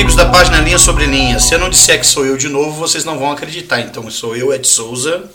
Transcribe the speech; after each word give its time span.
amigos 0.00 0.16
da 0.16 0.30
página 0.30 0.62
Linha 0.62 0.78
Sobre 0.78 1.04
Linha. 1.04 1.38
Se 1.38 1.54
eu 1.54 1.58
não 1.58 1.68
disser 1.68 2.00
que 2.00 2.06
sou 2.06 2.24
eu 2.24 2.34
de 2.34 2.48
novo, 2.48 2.72
vocês 2.72 3.04
não 3.04 3.18
vão 3.18 3.30
acreditar. 3.30 3.82
Então 3.82 4.10
sou 4.10 4.34
eu, 4.34 4.50
Ed 4.50 4.66
Souza. 4.66 5.30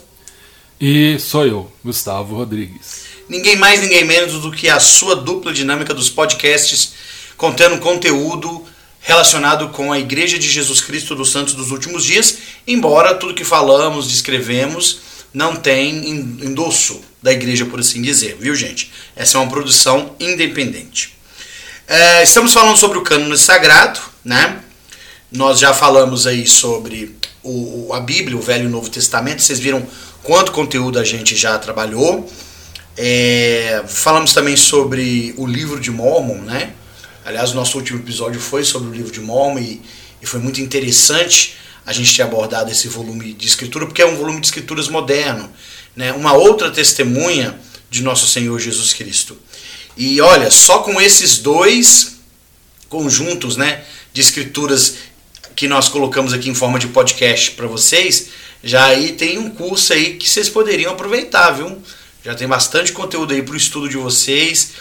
E 0.80 1.16
sou 1.20 1.46
eu, 1.46 1.70
Gustavo 1.84 2.34
Rodrigues. 2.34 3.02
Ninguém 3.28 3.54
mais, 3.54 3.80
ninguém 3.80 4.04
menos 4.04 4.32
do 4.42 4.50
que 4.50 4.68
a 4.68 4.80
sua 4.80 5.14
dupla 5.14 5.52
dinâmica 5.52 5.94
dos 5.94 6.10
podcasts, 6.10 6.94
contendo 7.36 7.78
conteúdo 7.78 8.64
relacionado 9.00 9.68
com 9.68 9.92
a 9.92 10.00
Igreja 10.00 10.36
de 10.36 10.50
Jesus 10.50 10.80
Cristo 10.80 11.14
dos 11.14 11.30
Santos 11.30 11.54
dos 11.54 11.70
Últimos 11.70 12.04
Dias, 12.04 12.38
embora 12.66 13.14
tudo 13.14 13.34
que 13.34 13.44
falamos, 13.44 14.10
descrevemos, 14.10 14.98
não 15.32 15.54
tem 15.54 16.08
endosso 16.08 17.02
da 17.22 17.32
igreja, 17.32 17.66
por 17.66 17.78
assim 17.78 18.02
dizer, 18.02 18.36
viu 18.40 18.56
gente? 18.56 18.90
Essa 19.14 19.38
é 19.38 19.40
uma 19.40 19.48
produção 19.48 20.16
independente. 20.18 21.14
É, 21.86 22.24
estamos 22.24 22.52
falando 22.52 22.76
sobre 22.76 22.98
o 22.98 23.02
cânone 23.02 23.38
sagrado, 23.38 24.00
né? 24.24 24.64
Nós 25.30 25.58
já 25.58 25.74
falamos 25.74 26.24
aí 26.24 26.46
sobre 26.46 27.16
o, 27.42 27.92
a 27.92 27.98
Bíblia, 27.98 28.36
o 28.36 28.40
Velho 28.40 28.64
e 28.64 28.66
o 28.66 28.70
Novo 28.70 28.88
Testamento. 28.88 29.42
Vocês 29.42 29.58
viram 29.58 29.84
quanto 30.22 30.52
conteúdo 30.52 31.00
a 31.00 31.04
gente 31.04 31.34
já 31.34 31.58
trabalhou. 31.58 32.30
É, 32.96 33.82
falamos 33.88 34.32
também 34.32 34.56
sobre 34.56 35.34
o 35.36 35.44
livro 35.44 35.80
de 35.80 35.90
Mormon, 35.90 36.42
né? 36.42 36.72
Aliás, 37.24 37.50
o 37.50 37.54
nosso 37.56 37.76
último 37.76 37.98
episódio 37.98 38.40
foi 38.40 38.62
sobre 38.62 38.88
o 38.88 38.92
livro 38.92 39.10
de 39.10 39.20
Mormon 39.20 39.58
e, 39.58 39.82
e 40.22 40.26
foi 40.26 40.38
muito 40.38 40.60
interessante 40.60 41.56
a 41.84 41.92
gente 41.92 42.14
ter 42.14 42.22
abordado 42.22 42.70
esse 42.70 42.86
volume 42.86 43.32
de 43.32 43.48
escritura, 43.48 43.84
porque 43.84 44.02
é 44.02 44.06
um 44.06 44.16
volume 44.16 44.40
de 44.40 44.46
escrituras 44.46 44.88
moderno, 44.88 45.50
né? 45.96 46.12
Uma 46.12 46.34
outra 46.34 46.70
testemunha 46.70 47.58
de 47.90 48.00
nosso 48.00 48.28
Senhor 48.28 48.58
Jesus 48.60 48.94
Cristo. 48.94 49.36
E 49.96 50.20
olha, 50.20 50.52
só 50.52 50.78
com 50.78 51.00
esses 51.00 51.38
dois 51.38 52.16
conjuntos 52.88 53.56
né, 53.56 53.82
de 54.12 54.20
escrituras 54.20 54.94
que 55.56 55.66
nós 55.66 55.88
colocamos 55.88 56.34
aqui 56.34 56.50
em 56.50 56.54
forma 56.54 56.78
de 56.78 56.88
podcast 56.88 57.52
para 57.52 57.66
vocês, 57.66 58.28
já 58.62 58.84
aí 58.84 59.12
tem 59.12 59.38
um 59.38 59.50
curso 59.50 59.94
aí 59.94 60.16
que 60.16 60.28
vocês 60.28 60.48
poderiam 60.48 60.92
aproveitar, 60.92 61.50
viu? 61.50 61.82
Já 62.22 62.34
tem 62.34 62.46
bastante 62.46 62.92
conteúdo 62.92 63.32
aí 63.32 63.42
para 63.42 63.54
o 63.54 63.56
estudo 63.56 63.88
de 63.88 63.96
vocês, 63.96 64.72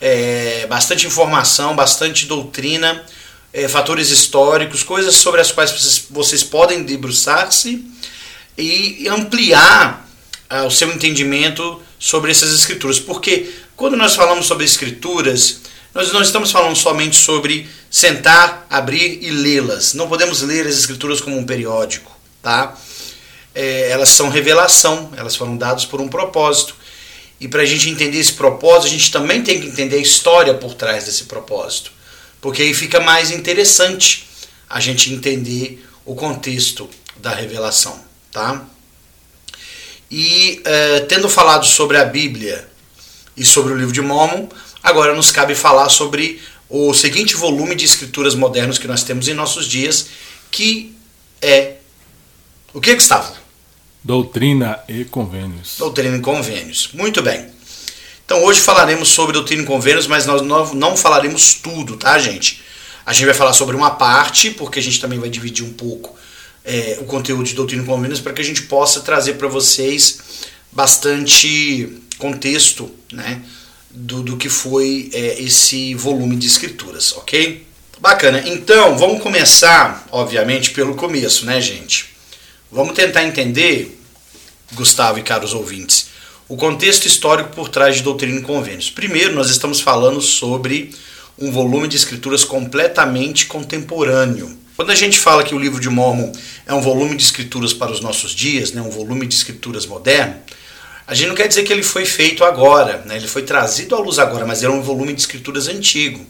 é, 0.00 0.66
bastante 0.68 1.06
informação, 1.06 1.74
bastante 1.74 2.26
doutrina, 2.26 3.04
é, 3.52 3.66
fatores 3.66 4.10
históricos, 4.10 4.84
coisas 4.84 5.16
sobre 5.16 5.40
as 5.40 5.50
quais 5.50 5.72
vocês, 5.72 6.06
vocês 6.08 6.44
podem 6.44 6.84
debruçar-se 6.84 7.84
e 8.56 9.08
ampliar 9.08 10.08
ah, 10.48 10.64
o 10.64 10.70
seu 10.70 10.92
entendimento 10.92 11.80
sobre 11.98 12.30
essas 12.30 12.52
escrituras. 12.52 12.98
Porque 13.00 13.50
quando 13.76 13.96
nós 13.96 14.14
falamos 14.14 14.46
sobre 14.46 14.64
escrituras, 14.64 15.60
nós 15.94 16.12
não 16.12 16.22
estamos 16.22 16.52
falando 16.52 16.76
somente 16.76 17.16
sobre 17.16 17.68
sentar, 17.90 18.66
abrir 18.70 19.18
e 19.22 19.30
lê-las. 19.30 19.94
Não 19.94 20.08
podemos 20.08 20.42
ler 20.42 20.66
as 20.66 20.76
escrituras 20.76 21.20
como 21.20 21.36
um 21.36 21.44
periódico, 21.44 22.10
tá? 22.40 22.76
É, 23.54 23.90
elas 23.90 24.10
são 24.10 24.28
revelação, 24.28 25.10
elas 25.16 25.34
foram 25.34 25.56
dadas 25.56 25.84
por 25.84 26.00
um 26.00 26.08
propósito. 26.08 26.76
E 27.40 27.48
para 27.48 27.62
a 27.62 27.66
gente 27.66 27.88
entender 27.88 28.18
esse 28.18 28.34
propósito, 28.34 28.86
a 28.86 28.90
gente 28.90 29.10
também 29.10 29.42
tem 29.42 29.60
que 29.60 29.66
entender 29.66 29.96
a 29.96 30.00
história 30.00 30.54
por 30.54 30.74
trás 30.74 31.06
desse 31.06 31.24
propósito. 31.24 31.90
Porque 32.40 32.62
aí 32.62 32.72
fica 32.72 33.00
mais 33.00 33.30
interessante 33.30 34.28
a 34.68 34.78
gente 34.78 35.12
entender 35.12 35.84
o 36.04 36.14
contexto 36.14 36.88
da 37.16 37.34
revelação, 37.34 38.00
tá? 38.30 38.64
E 40.10 40.60
é, 40.64 41.00
tendo 41.00 41.28
falado 41.28 41.66
sobre 41.66 41.96
a 41.96 42.04
Bíblia 42.04 42.68
e 43.36 43.44
sobre 43.44 43.72
o 43.72 43.76
livro 43.76 43.92
de 43.92 44.00
Mormon, 44.00 44.48
agora 44.82 45.14
nos 45.14 45.30
cabe 45.30 45.54
falar 45.54 45.88
sobre 45.88 46.40
o 46.68 46.94
seguinte 46.94 47.34
volume 47.34 47.74
de 47.74 47.84
escrituras 47.84 48.34
modernos 48.34 48.78
que 48.78 48.86
nós 48.86 49.02
temos 49.02 49.28
em 49.28 49.34
nossos 49.34 49.66
dias, 49.66 50.06
que 50.50 50.94
é 51.42 51.74
o 52.72 52.80
que, 52.80 52.94
Gustavo? 52.94 53.34
Doutrina 54.02 54.78
e 54.88 55.04
Convênios. 55.04 55.74
Doutrina 55.78 56.16
e 56.16 56.20
Convênios. 56.20 56.90
Muito 56.94 57.20
bem. 57.20 57.48
Então 58.24 58.44
hoje 58.44 58.60
falaremos 58.60 59.08
sobre 59.08 59.32
Doutrina 59.32 59.62
e 59.62 59.66
Convênios, 59.66 60.06
mas 60.06 60.24
nós 60.24 60.42
não 60.72 60.96
falaremos 60.96 61.54
tudo, 61.54 61.96
tá, 61.96 62.18
gente? 62.18 62.62
A 63.04 63.12
gente 63.12 63.24
vai 63.24 63.34
falar 63.34 63.52
sobre 63.52 63.74
uma 63.74 63.90
parte, 63.90 64.50
porque 64.52 64.78
a 64.78 64.82
gente 64.82 65.00
também 65.00 65.18
vai 65.18 65.28
dividir 65.28 65.64
um 65.64 65.72
pouco 65.72 66.16
é, 66.64 66.98
o 67.00 67.04
conteúdo 67.04 67.42
de 67.42 67.54
Doutrina 67.54 67.82
e 67.82 67.86
Convênios 67.86 68.20
para 68.20 68.32
que 68.32 68.40
a 68.40 68.44
gente 68.44 68.62
possa 68.62 69.00
trazer 69.00 69.34
para 69.34 69.48
vocês 69.48 70.20
bastante 70.70 72.00
contexto 72.18 72.88
né, 73.12 73.42
do, 73.90 74.22
do 74.22 74.36
que 74.36 74.48
foi 74.48 75.10
é, 75.12 75.42
esse 75.42 75.94
volume 75.94 76.36
de 76.36 76.46
escrituras, 76.46 77.12
ok? 77.12 77.66
Bacana. 77.98 78.42
Então, 78.46 78.96
vamos 78.96 79.22
começar, 79.22 80.06
obviamente, 80.10 80.70
pelo 80.70 80.94
começo, 80.94 81.44
né, 81.44 81.60
gente? 81.60 82.10
Vamos 82.72 82.94
tentar 82.94 83.24
entender, 83.24 84.00
Gustavo 84.72 85.18
e 85.18 85.22
caros 85.22 85.52
ouvintes, 85.52 86.08
o 86.48 86.56
contexto 86.56 87.06
histórico 87.06 87.50
por 87.50 87.68
trás 87.68 87.96
de 87.96 88.02
Doutrina 88.02 88.38
e 88.38 88.42
Convênios. 88.42 88.90
Primeiro, 88.90 89.34
nós 89.34 89.50
estamos 89.50 89.80
falando 89.80 90.20
sobre 90.20 90.94
um 91.38 91.50
volume 91.50 91.88
de 91.88 91.96
escrituras 91.96 92.44
completamente 92.44 93.46
contemporâneo. 93.46 94.58
Quando 94.76 94.90
a 94.90 94.94
gente 94.94 95.18
fala 95.18 95.44
que 95.44 95.54
o 95.54 95.58
livro 95.58 95.80
de 95.80 95.90
Mormon 95.90 96.32
é 96.66 96.72
um 96.72 96.80
volume 96.80 97.16
de 97.16 97.22
escrituras 97.22 97.72
para 97.72 97.92
os 97.92 98.00
nossos 98.00 98.32
dias, 98.34 98.72
né, 98.72 98.80
um 98.80 98.90
volume 98.90 99.26
de 99.26 99.34
escrituras 99.34 99.84
moderno, 99.84 100.36
a 101.10 101.14
gente 101.14 101.26
não 101.26 101.34
quer 101.34 101.48
dizer 101.48 101.64
que 101.64 101.72
ele 101.72 101.82
foi 101.82 102.06
feito 102.06 102.44
agora, 102.44 103.02
né? 103.04 103.16
ele 103.16 103.26
foi 103.26 103.42
trazido 103.42 103.96
à 103.96 103.98
luz 103.98 104.20
agora, 104.20 104.46
mas 104.46 104.62
era 104.62 104.70
um 104.70 104.80
volume 104.80 105.12
de 105.12 105.20
escrituras 105.20 105.66
antigo. 105.66 106.24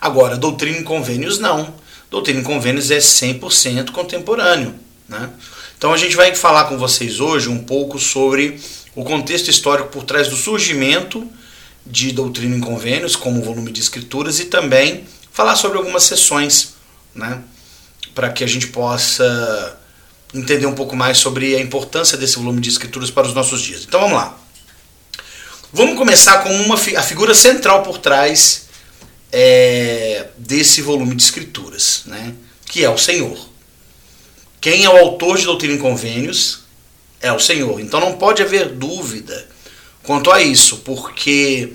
Agora, 0.00 0.36
doutrina 0.36 0.78
e 0.78 0.84
convênios 0.84 1.40
não. 1.40 1.74
Doutrina 2.08 2.40
e 2.40 2.44
convênios 2.44 2.92
é 2.92 2.98
100% 2.98 3.90
contemporâneo. 3.90 4.76
Né? 5.08 5.28
Então 5.76 5.92
a 5.92 5.96
gente 5.96 6.14
vai 6.14 6.32
falar 6.36 6.66
com 6.66 6.78
vocês 6.78 7.18
hoje 7.18 7.48
um 7.48 7.64
pouco 7.64 7.98
sobre 7.98 8.60
o 8.94 9.02
contexto 9.02 9.48
histórico 9.48 9.88
por 9.88 10.04
trás 10.04 10.28
do 10.28 10.36
surgimento 10.36 11.28
de 11.84 12.12
doutrina 12.12 12.56
e 12.56 12.60
convênios 12.60 13.16
como 13.16 13.42
volume 13.42 13.72
de 13.72 13.80
escrituras 13.80 14.38
e 14.38 14.44
também 14.44 15.04
falar 15.32 15.56
sobre 15.56 15.78
algumas 15.78 16.04
sessões, 16.04 16.74
né? 17.12 17.42
para 18.14 18.30
que 18.30 18.44
a 18.44 18.46
gente 18.46 18.68
possa 18.68 19.79
entender 20.34 20.66
um 20.66 20.74
pouco 20.74 20.94
mais 20.94 21.18
sobre 21.18 21.56
a 21.56 21.60
importância 21.60 22.16
desse 22.16 22.36
volume 22.36 22.60
de 22.60 22.68
escrituras 22.68 23.10
para 23.10 23.26
os 23.26 23.34
nossos 23.34 23.60
dias. 23.60 23.84
Então 23.86 24.00
vamos 24.00 24.16
lá. 24.16 24.38
Vamos 25.72 25.96
começar 25.96 26.42
com 26.42 26.50
uma, 26.50 26.74
a 26.74 27.02
figura 27.02 27.34
central 27.34 27.82
por 27.82 27.98
trás 27.98 28.68
é, 29.32 30.28
desse 30.36 30.82
volume 30.82 31.14
de 31.14 31.22
escrituras, 31.22 32.02
né? 32.06 32.34
que 32.66 32.84
é 32.84 32.90
o 32.90 32.98
Senhor. 32.98 33.38
Quem 34.60 34.84
é 34.84 34.90
o 34.90 34.96
autor 34.96 35.38
de 35.38 35.44
Doutrina 35.44 35.74
e 35.74 35.78
Convênios 35.78 36.60
é 37.20 37.32
o 37.32 37.38
Senhor. 37.38 37.80
Então 37.80 38.00
não 38.00 38.14
pode 38.14 38.42
haver 38.42 38.68
dúvida 38.70 39.46
quanto 40.02 40.30
a 40.30 40.40
isso, 40.40 40.78
porque 40.78 41.72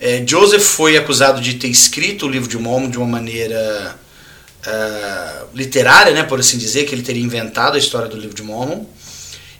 é, 0.00 0.24
Joseph 0.26 0.62
foi 0.62 0.96
acusado 0.96 1.40
de 1.40 1.54
ter 1.54 1.68
escrito 1.68 2.26
o 2.26 2.28
livro 2.28 2.48
de 2.48 2.58
Mormon 2.58 2.90
de 2.90 2.98
uma 2.98 3.06
maneira 3.06 3.98
uh, 4.66 5.48
literária, 5.54 6.12
né, 6.12 6.22
por 6.22 6.40
assim 6.40 6.58
dizer, 6.58 6.84
que 6.84 6.94
ele 6.94 7.02
teria 7.02 7.22
inventado 7.22 7.76
a 7.76 7.78
história 7.78 8.08
do 8.08 8.16
livro 8.16 8.34
de 8.34 8.42
Mormon. 8.42 8.86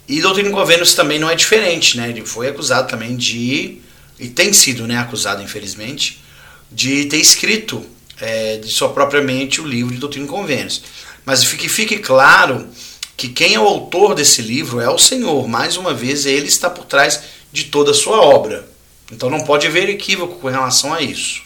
E 0.07 0.21
Doutrina 0.21 0.49
e 0.49 0.53
Convênios 0.53 0.95
também 0.95 1.19
não 1.19 1.31
é 1.31 1.35
diferente, 1.35 1.97
né? 1.97 2.11
Ele 2.11 2.27
foi 2.27 2.49
acusado 2.49 2.89
também 2.89 3.17
de, 3.17 3.79
e 4.19 4.29
tem 4.29 4.53
sido 4.53 4.87
né, 4.87 4.99
acusado, 4.99 5.43
infelizmente, 5.43 6.23
de 6.71 7.07
ter 7.07 7.17
escrito 7.17 7.85
é, 8.21 8.59
de 8.59 8.69
sua 8.69 8.91
própria 8.91 9.23
mente 9.23 9.61
o 9.63 9.67
livro 9.67 9.95
de 9.95 10.01
Doutrina 10.01 10.27
e 10.27 10.29
Convênios. 10.29 10.83
Mas 11.25 11.43
fique, 11.43 11.69
fique 11.71 11.99
claro 11.99 12.69
que 13.17 13.29
quem 13.29 13.55
é 13.55 13.61
o 13.61 13.67
autor 13.67 14.15
desse 14.15 14.43
livro 14.43 14.81
é 14.81 14.91
o 14.91 14.99
Senhor. 14.99 15.49
Mais 15.49 15.77
uma 15.77 15.95
vez, 15.95 16.27
ele 16.27 16.49
está 16.49 16.69
por 16.69 16.85
trás 16.85 17.23
de 17.51 17.65
toda 17.65 17.93
a 17.93 17.95
sua 17.95 18.21
obra. 18.21 18.69
Então 19.11 19.31
não 19.31 19.41
pode 19.41 19.67
haver 19.67 19.89
equívoco 19.89 20.39
com 20.39 20.49
relação 20.49 20.93
a 20.93 21.01
isso. 21.01 21.44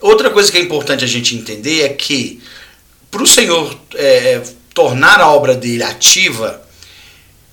Outra 0.00 0.30
coisa 0.30 0.50
que 0.50 0.56
é 0.56 0.60
importante 0.60 1.04
a 1.04 1.06
gente 1.06 1.36
entender 1.36 1.82
é 1.82 1.88
que 1.90 2.40
para 3.10 3.22
o 3.22 3.26
Senhor 3.26 3.76
é, 3.94 4.40
tornar 4.72 5.20
a 5.20 5.28
obra 5.30 5.54
dele 5.54 5.82
ativa, 5.82 6.62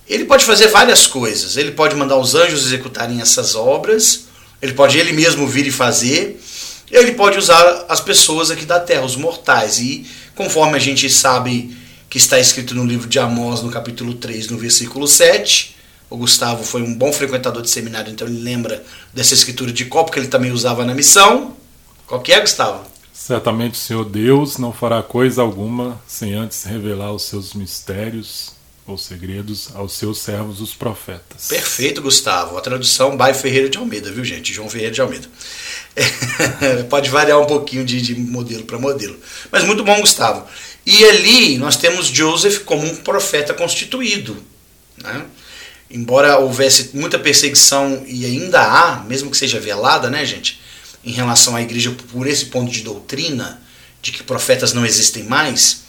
ele 0.08 0.24
pode 0.24 0.44
fazer 0.44 0.68
várias 0.68 1.06
coisas. 1.06 1.56
Ele 1.56 1.72
pode 1.72 1.94
mandar 1.94 2.16
os 2.16 2.34
anjos 2.34 2.64
executarem 2.66 3.20
essas 3.20 3.54
obras, 3.54 4.26
ele 4.62 4.72
pode 4.72 4.98
ele 4.98 5.12
mesmo 5.12 5.46
vir 5.46 5.66
e 5.66 5.70
fazer, 5.70 6.40
ele 6.90 7.12
pode 7.12 7.38
usar 7.38 7.84
as 7.88 8.00
pessoas 8.00 8.50
aqui 8.50 8.64
da 8.64 8.80
terra, 8.80 9.04
os 9.04 9.16
mortais. 9.16 9.78
E 9.78 10.06
conforme 10.34 10.76
a 10.76 10.80
gente 10.80 11.10
sabe 11.10 11.76
que 12.08 12.16
está 12.16 12.40
escrito 12.40 12.74
no 12.74 12.86
livro 12.86 13.06
de 13.06 13.18
Amós, 13.18 13.62
no 13.62 13.70
capítulo 13.70 14.14
3, 14.14 14.48
no 14.48 14.56
versículo 14.56 15.06
7, 15.06 15.76
o 16.08 16.16
Gustavo 16.16 16.64
foi 16.64 16.80
um 16.80 16.94
bom 16.94 17.12
frequentador 17.12 17.60
de 17.60 17.68
seminário, 17.68 18.10
então 18.10 18.26
ele 18.26 18.40
lembra 18.42 18.82
dessa 19.12 19.34
escritura 19.34 19.70
de 19.70 19.84
copo 19.84 20.10
que 20.10 20.18
ele 20.18 20.28
também 20.28 20.50
usava 20.50 20.82
na 20.86 20.94
missão. 20.94 21.57
Qual 22.08 22.22
que 22.22 22.32
é, 22.32 22.40
Gustavo? 22.40 22.86
Certamente 23.12 23.74
o 23.74 23.76
Senhor 23.76 24.04
Deus 24.06 24.56
não 24.56 24.72
fará 24.72 25.02
coisa 25.02 25.42
alguma 25.42 26.00
sem 26.08 26.32
antes 26.32 26.64
revelar 26.64 27.12
os 27.12 27.24
seus 27.24 27.52
mistérios 27.52 28.52
ou 28.86 28.96
segredos 28.96 29.68
aos 29.74 29.92
seus 29.92 30.18
servos, 30.18 30.62
os 30.62 30.72
profetas. 30.72 31.48
Perfeito, 31.48 32.00
Gustavo. 32.00 32.56
A 32.56 32.62
tradução 32.62 33.14
by 33.14 33.34
Ferreira 33.34 33.68
de 33.68 33.76
Almeida, 33.76 34.10
viu, 34.10 34.24
gente? 34.24 34.54
João 34.54 34.70
Ferreira 34.70 34.94
de 34.94 35.02
Almeida. 35.02 35.28
Pode 36.88 37.10
variar 37.10 37.38
um 37.38 37.44
pouquinho 37.44 37.84
de, 37.84 38.00
de 38.00 38.14
modelo 38.14 38.64
para 38.64 38.78
modelo. 38.78 39.18
Mas 39.52 39.64
muito 39.64 39.84
bom, 39.84 40.00
Gustavo. 40.00 40.46
E 40.86 41.04
ali 41.04 41.58
nós 41.58 41.76
temos 41.76 42.06
Joseph 42.06 42.60
como 42.60 42.86
um 42.86 42.96
profeta 42.96 43.52
constituído. 43.52 44.42
Né? 44.96 45.26
Embora 45.90 46.38
houvesse 46.38 46.96
muita 46.96 47.18
perseguição, 47.18 48.02
e 48.06 48.24
ainda 48.24 48.62
há, 48.62 49.04
mesmo 49.04 49.30
que 49.30 49.36
seja 49.36 49.60
velada, 49.60 50.08
né, 50.08 50.24
gente, 50.24 50.58
em 51.04 51.12
relação 51.12 51.56
à 51.56 51.62
igreja 51.62 51.90
por 52.12 52.26
esse 52.26 52.46
ponto 52.46 52.70
de 52.70 52.82
doutrina, 52.82 53.60
de 54.00 54.12
que 54.12 54.22
profetas 54.22 54.72
não 54.72 54.84
existem 54.84 55.24
mais, 55.24 55.82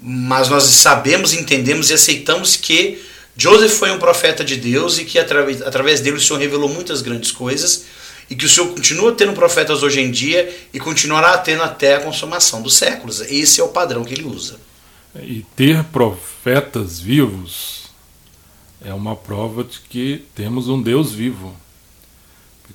mas 0.00 0.48
nós 0.48 0.64
sabemos, 0.64 1.32
entendemos 1.32 1.90
e 1.90 1.94
aceitamos 1.94 2.56
que 2.56 3.02
Joseph 3.36 3.72
foi 3.72 3.90
um 3.90 3.98
profeta 3.98 4.44
de 4.44 4.56
Deus 4.56 4.98
e 4.98 5.04
que 5.04 5.18
através, 5.18 5.62
através 5.62 6.00
dele 6.00 6.16
o 6.16 6.20
Senhor 6.20 6.38
revelou 6.38 6.68
muitas 6.68 7.02
grandes 7.02 7.30
coisas 7.30 7.84
e 8.28 8.36
que 8.36 8.44
o 8.44 8.48
Senhor 8.48 8.68
continua 8.68 9.12
tendo 9.12 9.32
profetas 9.32 9.82
hoje 9.82 10.00
em 10.00 10.10
dia 10.10 10.54
e 10.72 10.78
continuará 10.78 11.36
tendo 11.38 11.62
até 11.62 11.96
a 11.96 12.00
consumação 12.00 12.62
dos 12.62 12.74
séculos. 12.74 13.20
Esse 13.22 13.60
é 13.60 13.64
o 13.64 13.68
padrão 13.68 14.04
que 14.04 14.14
ele 14.14 14.24
usa. 14.24 14.58
E 15.16 15.44
ter 15.56 15.82
profetas 15.84 17.00
vivos 17.00 17.80
é 18.84 18.94
uma 18.94 19.16
prova 19.16 19.64
de 19.64 19.80
que 19.80 20.24
temos 20.34 20.68
um 20.68 20.80
Deus 20.80 21.12
vivo. 21.12 21.54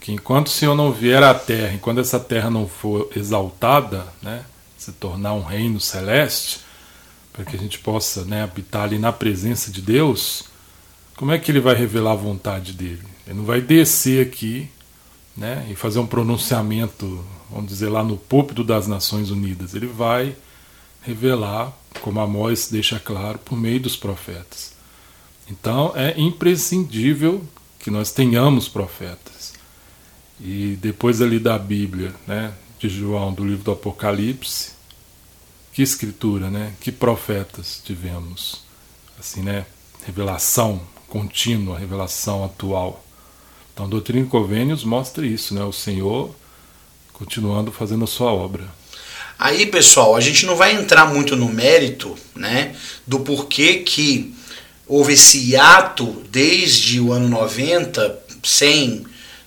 Porque 0.05 0.13
enquanto 0.13 0.47
o 0.47 0.51
Senhor 0.51 0.75
não 0.75 0.91
vier 0.91 1.23
à 1.23 1.33
terra, 1.33 1.73
enquanto 1.73 1.99
essa 1.99 2.19
terra 2.19 2.47
não 2.47 2.67
for 2.67 3.09
exaltada, 3.15 4.05
né, 4.21 4.45
se 4.77 4.91
tornar 4.91 5.33
um 5.33 5.41
reino 5.41 5.79
celeste, 5.79 6.59
para 7.33 7.43
que 7.43 7.55
a 7.55 7.59
gente 7.59 7.79
possa 7.79 8.23
né, 8.23 8.43
habitar 8.43 8.83
ali 8.83 8.99
na 8.99 9.11
presença 9.11 9.71
de 9.71 9.81
Deus, 9.81 10.43
como 11.17 11.31
é 11.31 11.39
que 11.39 11.49
ele 11.49 11.59
vai 11.59 11.73
revelar 11.73 12.11
a 12.11 12.17
vontade 12.17 12.73
dele? 12.73 13.01
Ele 13.25 13.37
não 13.37 13.45
vai 13.45 13.61
descer 13.61 14.27
aqui 14.27 14.69
né, 15.35 15.65
e 15.71 15.75
fazer 15.75 15.97
um 15.97 16.05
pronunciamento, 16.05 17.25
vamos 17.49 17.67
dizer, 17.67 17.89
lá 17.89 18.03
no 18.03 18.15
púlpito 18.15 18.63
das 18.63 18.85
Nações 18.85 19.31
Unidas. 19.31 19.73
Ele 19.73 19.87
vai 19.87 20.35
revelar, 21.01 21.73
como 22.01 22.19
Amós 22.19 22.69
deixa 22.69 22.99
claro, 22.99 23.39
por 23.39 23.57
meio 23.57 23.79
dos 23.79 23.95
profetas. 23.95 24.71
Então 25.49 25.93
é 25.95 26.13
imprescindível 26.15 27.43
que 27.79 27.89
nós 27.89 28.11
tenhamos 28.11 28.69
profetas. 28.69 29.34
E 30.39 30.77
depois 30.81 31.21
ali 31.21 31.39
da 31.39 31.57
Bíblia, 31.57 32.13
né, 32.27 32.53
de 32.79 32.89
João, 32.89 33.33
do 33.33 33.45
livro 33.45 33.63
do 33.63 33.71
Apocalipse, 33.71 34.71
que 35.75 35.81
escritura, 35.81 36.49
né? 36.49 36.71
Que 36.79 36.89
profetas 36.89 37.81
tivemos. 37.83 38.61
Assim, 39.19 39.41
né? 39.41 39.65
Revelação 40.05 40.81
contínua, 41.09 41.77
revelação 41.77 42.45
atual. 42.45 43.03
Então, 43.73 43.89
Doutrina 43.89 44.25
e 44.25 44.29
Convênios 44.29 44.85
mostra 44.85 45.25
isso, 45.25 45.53
né? 45.53 45.63
O 45.65 45.73
Senhor 45.73 46.33
continuando 47.11 47.73
fazendo 47.73 48.05
a 48.05 48.07
sua 48.07 48.31
obra. 48.31 48.63
Aí, 49.37 49.65
pessoal, 49.65 50.15
a 50.15 50.21
gente 50.21 50.45
não 50.45 50.55
vai 50.55 50.73
entrar 50.73 51.13
muito 51.13 51.35
no 51.35 51.49
mérito, 51.49 52.15
né, 52.33 52.73
do 53.05 53.19
porquê 53.19 53.79
que 53.79 54.33
houve 54.87 55.13
esse 55.13 55.57
ato 55.57 56.23
desde 56.31 57.01
o 57.01 57.11
ano 57.11 57.27
90, 57.27 58.17
100 58.41 59.05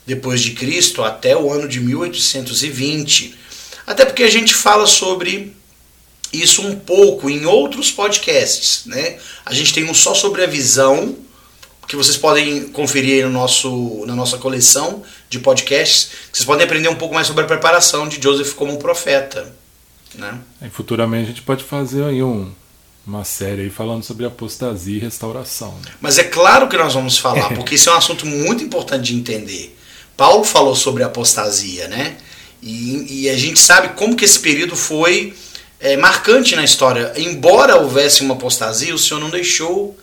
depois 0.08 0.40
de 0.40 0.52
Cristo 0.52 1.04
até 1.04 1.36
o 1.36 1.52
ano 1.52 1.68
de 1.68 1.80
1820. 1.80 3.34
Até 3.86 4.06
porque 4.06 4.22
a 4.22 4.30
gente 4.30 4.54
fala 4.54 4.86
sobre 4.86 5.54
isso 6.32 6.66
um 6.66 6.74
pouco 6.76 7.28
em 7.28 7.44
outros 7.44 7.90
podcasts, 7.90 8.86
né? 8.86 9.18
A 9.44 9.52
gente 9.52 9.74
tem 9.74 9.84
um 9.84 9.92
só 9.92 10.14
sobre 10.14 10.42
a 10.42 10.46
visão 10.46 11.14
que 11.86 11.94
vocês 11.94 12.16
podem 12.16 12.68
conferir 12.68 13.16
aí 13.16 13.22
no 13.22 13.30
nosso, 13.30 14.04
na 14.06 14.16
nossa 14.16 14.38
coleção 14.38 15.02
de 15.28 15.38
podcasts. 15.40 16.10
Vocês 16.32 16.46
podem 16.46 16.64
aprender 16.64 16.88
um 16.88 16.96
pouco 16.96 17.14
mais 17.14 17.26
sobre 17.26 17.44
a 17.44 17.46
preparação 17.46 18.08
de 18.08 18.20
Joseph 18.20 18.54
como 18.54 18.72
um 18.72 18.76
profeta. 18.76 19.54
Né? 20.14 20.38
E 20.62 20.70
futuramente 20.70 21.24
a 21.24 21.28
gente 21.28 21.42
pode 21.42 21.64
fazer 21.64 22.04
aí 22.04 22.22
um, 22.22 22.50
uma 23.06 23.24
série 23.24 23.62
aí 23.62 23.70
falando 23.70 24.02
sobre 24.02 24.24
apostasia 24.24 24.96
e 24.96 25.00
restauração. 25.00 25.74
Né? 25.84 25.92
Mas 26.00 26.18
é 26.18 26.24
claro 26.24 26.66
que 26.66 26.78
nós 26.78 26.94
vamos 26.94 27.18
falar, 27.18 27.52
porque 27.56 27.74
isso 27.74 27.90
é 27.90 27.92
um 27.92 27.98
assunto 27.98 28.24
muito 28.24 28.64
importante 28.64 29.12
de 29.12 29.14
entender. 29.14 29.77
Paulo 30.18 30.42
falou 30.42 30.74
sobre 30.74 31.04
apostasia, 31.04 31.86
né? 31.86 32.16
E, 32.60 33.22
e 33.22 33.30
a 33.30 33.38
gente 33.38 33.60
sabe 33.60 33.90
como 33.90 34.16
que 34.16 34.24
esse 34.24 34.40
período 34.40 34.74
foi 34.74 35.32
é, 35.78 35.96
marcante 35.96 36.56
na 36.56 36.64
história. 36.64 37.12
Embora 37.16 37.76
houvesse 37.76 38.22
uma 38.22 38.34
apostasia, 38.34 38.92
o 38.92 38.98
Senhor 38.98 39.20
não 39.20 39.30
deixou 39.30 39.96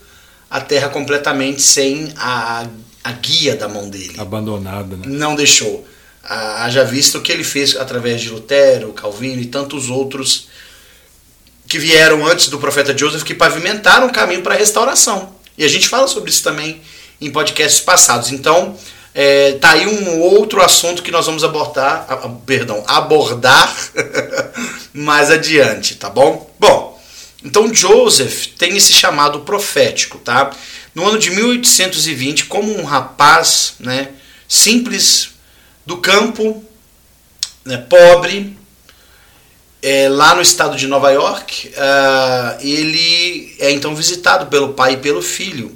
a 0.48 0.58
terra 0.58 0.88
completamente 0.88 1.60
sem 1.60 2.14
a, 2.16 2.66
a 3.04 3.12
guia 3.12 3.56
da 3.56 3.68
mão 3.68 3.90
dele. 3.90 4.14
Abandonada, 4.16 4.96
né? 4.96 5.02
Não 5.06 5.36
deixou. 5.36 5.86
Haja 6.24 6.82
visto 6.82 7.18
o 7.18 7.20
que 7.20 7.30
ele 7.30 7.44
fez 7.44 7.76
através 7.76 8.22
de 8.22 8.30
Lutero, 8.30 8.94
Calvino 8.94 9.42
e 9.42 9.46
tantos 9.46 9.90
outros 9.90 10.48
que 11.68 11.78
vieram 11.78 12.26
antes 12.26 12.48
do 12.48 12.58
profeta 12.58 12.96
Joseph 12.96 13.22
que 13.22 13.34
pavimentaram 13.34 14.06
o 14.06 14.12
caminho 14.12 14.40
para 14.40 14.54
a 14.54 14.58
restauração. 14.58 15.34
E 15.58 15.62
a 15.62 15.68
gente 15.68 15.88
fala 15.88 16.08
sobre 16.08 16.30
isso 16.30 16.42
também 16.42 16.80
em 17.20 17.30
podcasts 17.30 17.80
passados. 17.80 18.32
Então, 18.32 18.76
é, 19.18 19.52
tá 19.52 19.70
aí 19.70 19.86
um 19.86 20.20
outro 20.20 20.60
assunto 20.60 21.02
que 21.02 21.10
nós 21.10 21.24
vamos 21.24 21.42
abordar, 21.42 22.04
a, 22.06 22.28
perdão, 22.44 22.84
abordar 22.86 23.74
mais 24.92 25.30
adiante, 25.30 25.94
tá 25.94 26.10
bom? 26.10 26.54
Bom, 26.60 27.00
então 27.42 27.72
Joseph 27.72 28.48
tem 28.58 28.76
esse 28.76 28.92
chamado 28.92 29.40
profético, 29.40 30.18
tá? 30.18 30.50
No 30.94 31.08
ano 31.08 31.18
de 31.18 31.30
1820, 31.30 32.44
como 32.44 32.78
um 32.78 32.84
rapaz, 32.84 33.76
né, 33.80 34.10
simples 34.46 35.30
do 35.86 35.96
campo, 35.96 36.62
né, 37.64 37.78
pobre, 37.78 38.54
é, 39.82 40.10
lá 40.10 40.34
no 40.34 40.42
estado 40.42 40.76
de 40.76 40.86
Nova 40.86 41.10
York, 41.10 41.68
uh, 41.68 42.60
ele 42.60 43.56
é 43.60 43.70
então 43.70 43.94
visitado 43.94 44.46
pelo 44.46 44.74
pai 44.74 44.94
e 44.94 44.98
pelo 44.98 45.22
filho. 45.22 45.74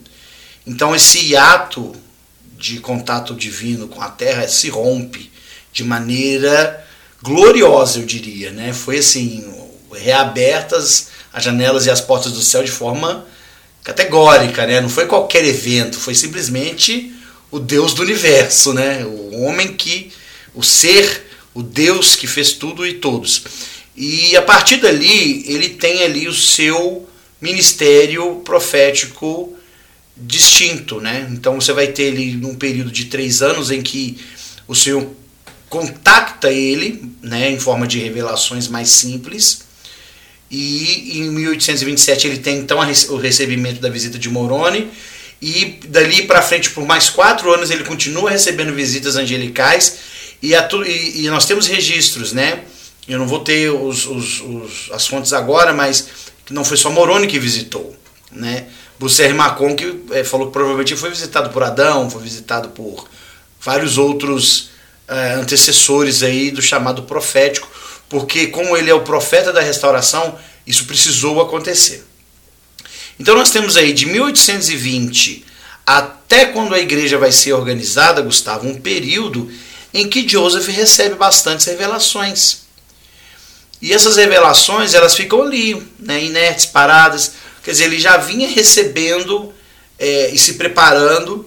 Então 0.67 0.95
esse 0.95 1.35
ato 1.35 1.95
de 2.61 2.79
contato 2.79 3.35
divino 3.35 3.89
com 3.89 4.03
a 4.03 4.11
Terra 4.11 4.47
se 4.47 4.69
rompe 4.69 5.33
de 5.73 5.83
maneira 5.83 6.87
gloriosa, 7.23 7.99
eu 7.99 8.05
diria, 8.05 8.51
né? 8.51 8.75
Foi 8.75 8.99
assim, 8.99 9.51
reabertas 9.91 11.09
as 11.33 11.43
janelas 11.43 11.87
e 11.87 11.91
as 11.91 12.03
portas 12.03 12.33
do 12.33 12.43
céu 12.43 12.62
de 12.62 12.71
forma 12.71 13.27
categórica, 13.83 14.67
né? 14.67 14.79
Não 14.79 14.91
foi 14.91 15.07
qualquer 15.07 15.43
evento, 15.43 15.99
foi 15.99 16.14
simplesmente 16.14 17.14
o 17.50 17.59
Deus 17.59 17.95
do 17.95 18.02
universo, 18.02 18.75
né? 18.75 19.07
O 19.07 19.40
homem 19.40 19.69
que, 19.69 20.12
o 20.55 20.62
ser, 20.62 21.29
o 21.55 21.62
Deus 21.62 22.14
que 22.14 22.26
fez 22.26 22.52
tudo 22.52 22.87
e 22.87 22.95
todos. 22.95 23.43
E 23.97 24.37
a 24.37 24.43
partir 24.43 24.76
dali, 24.76 25.45
ele 25.50 25.71
tem 25.71 26.02
ali 26.02 26.29
o 26.29 26.35
seu 26.35 27.09
ministério 27.40 28.43
profético 28.45 29.57
distinto, 30.21 31.00
né? 31.00 31.29
Então 31.31 31.61
você 31.61 31.73
vai 31.73 31.89
ter 31.89 32.05
ele 32.05 32.33
num 32.37 32.55
período 32.55 32.91
de 32.91 33.07
três 33.07 33.43
anos 33.43 33.71
em 33.71 33.83
que 33.83 34.19
o 34.69 34.75
Senhor 34.75 35.09
contacta 35.69 36.50
ele, 36.50 37.11
né, 37.23 37.50
em 37.50 37.59
forma 37.59 37.87
de 37.87 37.99
revelações 37.99 38.69
mais 38.69 38.91
simples. 38.91 39.62
E 40.50 41.19
em 41.21 41.31
1827 41.31 42.27
ele 42.27 42.39
tem 42.39 42.59
então 42.59 42.79
o 42.81 43.17
recebimento 43.17 43.81
da 43.81 43.89
visita 43.89 44.19
de 44.19 44.29
Moroni. 44.29 44.91
E 45.41 45.79
dali 45.89 46.27
para 46.27 46.43
frente, 46.43 46.71
por 46.71 46.85
mais 46.85 47.09
quatro 47.09 47.53
anos, 47.55 47.71
ele 47.71 47.85
continua 47.85 48.31
recebendo 48.31 48.75
visitas 48.75 49.17
angelicais. 49.17 49.99
E, 50.43 50.53
e, 50.55 51.25
e 51.25 51.31
nós 51.31 51.47
temos 51.47 51.67
registros, 51.67 52.33
né? 52.33 52.65
Eu 53.09 53.19
não 53.19 53.27
vou 53.27 53.41
ter 53.41 53.71
os, 53.71 54.07
os, 54.07 54.41
os, 54.41 54.91
as 54.93 55.07
fontes 55.07 55.33
agora, 55.33 55.73
mas 55.73 56.09
não 56.50 56.65
foi 56.65 56.77
só 56.77 56.91
Moroni 56.91 57.27
que 57.27 57.39
visitou, 57.39 57.97
né? 58.31 58.67
Busser 59.00 59.35
Macon, 59.35 59.75
que 59.75 59.99
é, 60.11 60.23
falou 60.23 60.49
que 60.49 60.52
provavelmente 60.52 60.95
foi 60.95 61.09
visitado 61.09 61.49
por 61.49 61.62
Adão, 61.62 62.11
foi 62.11 62.21
visitado 62.21 62.69
por 62.69 63.09
vários 63.59 63.97
outros 63.97 64.69
é, 65.09 65.33
antecessores 65.33 66.23
aí 66.23 66.50
do 66.50 66.61
chamado 66.61 67.04
profético, 67.04 67.66
porque 68.11 68.49
como 68.49 68.76
ele 68.76 68.90
é 68.90 68.95
o 68.95 69.00
profeta 69.00 69.54
da 69.54 69.62
restauração, 69.62 70.38
isso 70.66 70.85
precisou 70.85 71.40
acontecer. 71.40 72.04
Então 73.19 73.35
nós 73.35 73.50
temos 73.50 73.78
aí 73.78 73.95
de 73.95 74.04
1820 74.04 75.47
até 75.87 76.45
quando 76.45 76.75
a 76.75 76.78
igreja 76.78 77.16
vai 77.16 77.33
ser 77.33 77.54
organizada, 77.54 78.21
Gustavo, 78.21 78.69
um 78.69 78.78
período 78.78 79.50
em 79.95 80.11
que 80.11 80.28
Joseph 80.28 80.69
recebe 80.69 81.14
bastantes 81.14 81.64
revelações. 81.64 82.64
E 83.80 83.95
essas 83.95 84.16
revelações, 84.16 84.92
elas 84.92 85.16
ficam 85.16 85.40
ali, 85.40 85.90
né, 85.99 86.23
inertes, 86.23 86.66
paradas, 86.66 87.33
Quer 87.62 87.73
dizer, 87.73 87.85
ele 87.85 87.99
já 87.99 88.17
vinha 88.17 88.49
recebendo 88.49 89.52
é, 89.99 90.31
e 90.31 90.38
se 90.38 90.55
preparando 90.55 91.47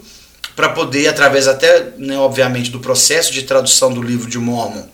para 0.55 0.69
poder, 0.69 1.07
através 1.07 1.47
até, 1.47 1.93
né, 1.97 2.17
obviamente, 2.17 2.69
do 2.69 2.79
processo 2.79 3.33
de 3.33 3.43
tradução 3.43 3.91
do 3.91 4.01
livro 4.01 4.29
de 4.29 4.37
Mormon, 4.37 4.87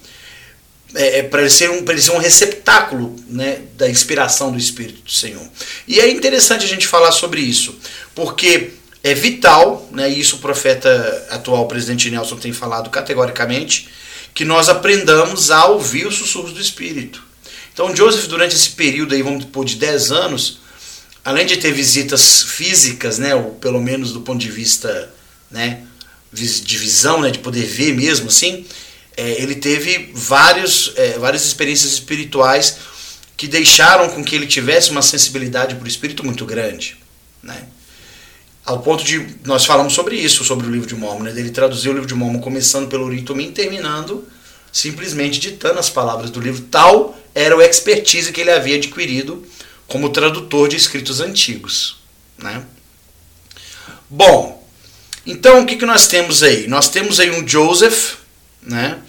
é, 0.95 1.19
é 1.19 1.23
para 1.23 1.41
ele, 1.41 1.67
um, 1.69 1.85
ele 1.89 2.01
ser 2.01 2.11
um 2.11 2.17
receptáculo 2.17 3.15
né, 3.27 3.61
da 3.75 3.89
inspiração 3.89 4.51
do 4.51 4.57
Espírito 4.57 5.01
do 5.01 5.11
Senhor. 5.11 5.45
E 5.87 5.99
é 5.99 6.09
interessante 6.09 6.65
a 6.65 6.67
gente 6.67 6.87
falar 6.87 7.11
sobre 7.11 7.41
isso, 7.41 7.77
porque 8.15 8.71
é 9.03 9.13
vital, 9.13 9.87
né, 9.91 10.09
e 10.09 10.19
isso 10.19 10.37
o 10.37 10.39
profeta 10.39 11.27
atual, 11.29 11.63
o 11.63 11.67
presidente 11.67 12.09
Nelson, 12.09 12.37
tem 12.37 12.53
falado 12.53 12.89
categoricamente, 12.89 13.89
que 14.33 14.45
nós 14.45 14.69
aprendamos 14.69 15.51
a 15.51 15.65
ouvir 15.65 16.07
os 16.07 16.15
sussurros 16.15 16.53
do 16.53 16.61
Espírito. 16.61 17.23
Então, 17.73 17.95
Joseph, 17.95 18.27
durante 18.27 18.55
esse 18.55 18.71
período 18.71 19.13
aí, 19.13 19.21
vamos 19.21 19.45
pôr 19.45 19.65
de 19.65 19.75
10 19.75 20.11
anos, 20.11 20.59
além 21.23 21.45
de 21.45 21.57
ter 21.57 21.71
visitas 21.71 22.43
físicas, 22.43 23.17
né, 23.17 23.35
ou 23.35 23.51
pelo 23.51 23.81
menos 23.81 24.11
do 24.13 24.21
ponto 24.21 24.39
de 24.39 24.49
vista 24.49 25.11
né, 25.49 25.83
de 26.31 26.77
visão, 26.77 27.21
né, 27.21 27.31
de 27.31 27.39
poder 27.39 27.65
ver 27.65 27.93
mesmo 27.93 28.27
assim, 28.27 28.65
é, 29.17 29.41
ele 29.41 29.55
teve 29.55 30.11
vários, 30.13 30.93
é, 30.95 31.17
várias 31.17 31.43
experiências 31.43 31.91
espirituais 31.91 32.77
que 33.35 33.47
deixaram 33.47 34.09
com 34.09 34.23
que 34.23 34.35
ele 34.35 34.47
tivesse 34.47 34.91
uma 34.91 35.01
sensibilidade 35.01 35.75
para 35.75 35.85
o 35.85 35.87
espírito 35.87 36.25
muito 36.25 36.45
grande. 36.45 36.97
Né? 37.41 37.67
Ao 38.65 38.79
ponto 38.79 39.03
de. 39.03 39.25
Nós 39.45 39.65
falamos 39.65 39.93
sobre 39.93 40.15
isso, 40.15 40.43
sobre 40.43 40.67
o 40.67 40.69
livro 40.69 40.87
de 40.87 40.95
Mormon. 40.95 41.23
Né? 41.23 41.33
Ele 41.35 41.49
traduziu 41.49 41.91
o 41.91 41.93
livro 41.93 42.07
de 42.07 42.13
Mormon 42.13 42.39
começando 42.39 42.87
pelo 42.87 43.05
Urim 43.05 43.23
Tumim, 43.23 43.51
terminando 43.51 44.27
simplesmente 44.71 45.39
ditando 45.39 45.79
as 45.79 45.89
palavras 45.89 46.29
do 46.29 46.39
livro. 46.39 46.61
Tal 46.69 47.17
era 47.33 47.55
o 47.55 47.61
expertise 47.61 48.31
que 48.31 48.41
ele 48.41 48.51
havia 48.51 48.75
adquirido 48.75 49.45
como 49.89 50.09
tradutor 50.09 50.69
de 50.69 50.77
escritos 50.77 51.19
antigos. 51.19 51.97
Né? 52.37 52.63
Bom, 54.09 54.65
então 55.25 55.61
o 55.61 55.65
que, 55.65 55.75
que 55.75 55.85
nós 55.85 56.07
temos 56.07 56.41
aí? 56.41 56.67
Nós 56.67 56.89
temos 56.89 57.19
aí 57.19 57.29
um 57.31 57.45
Joseph, 57.47 58.15
né? 58.61 58.99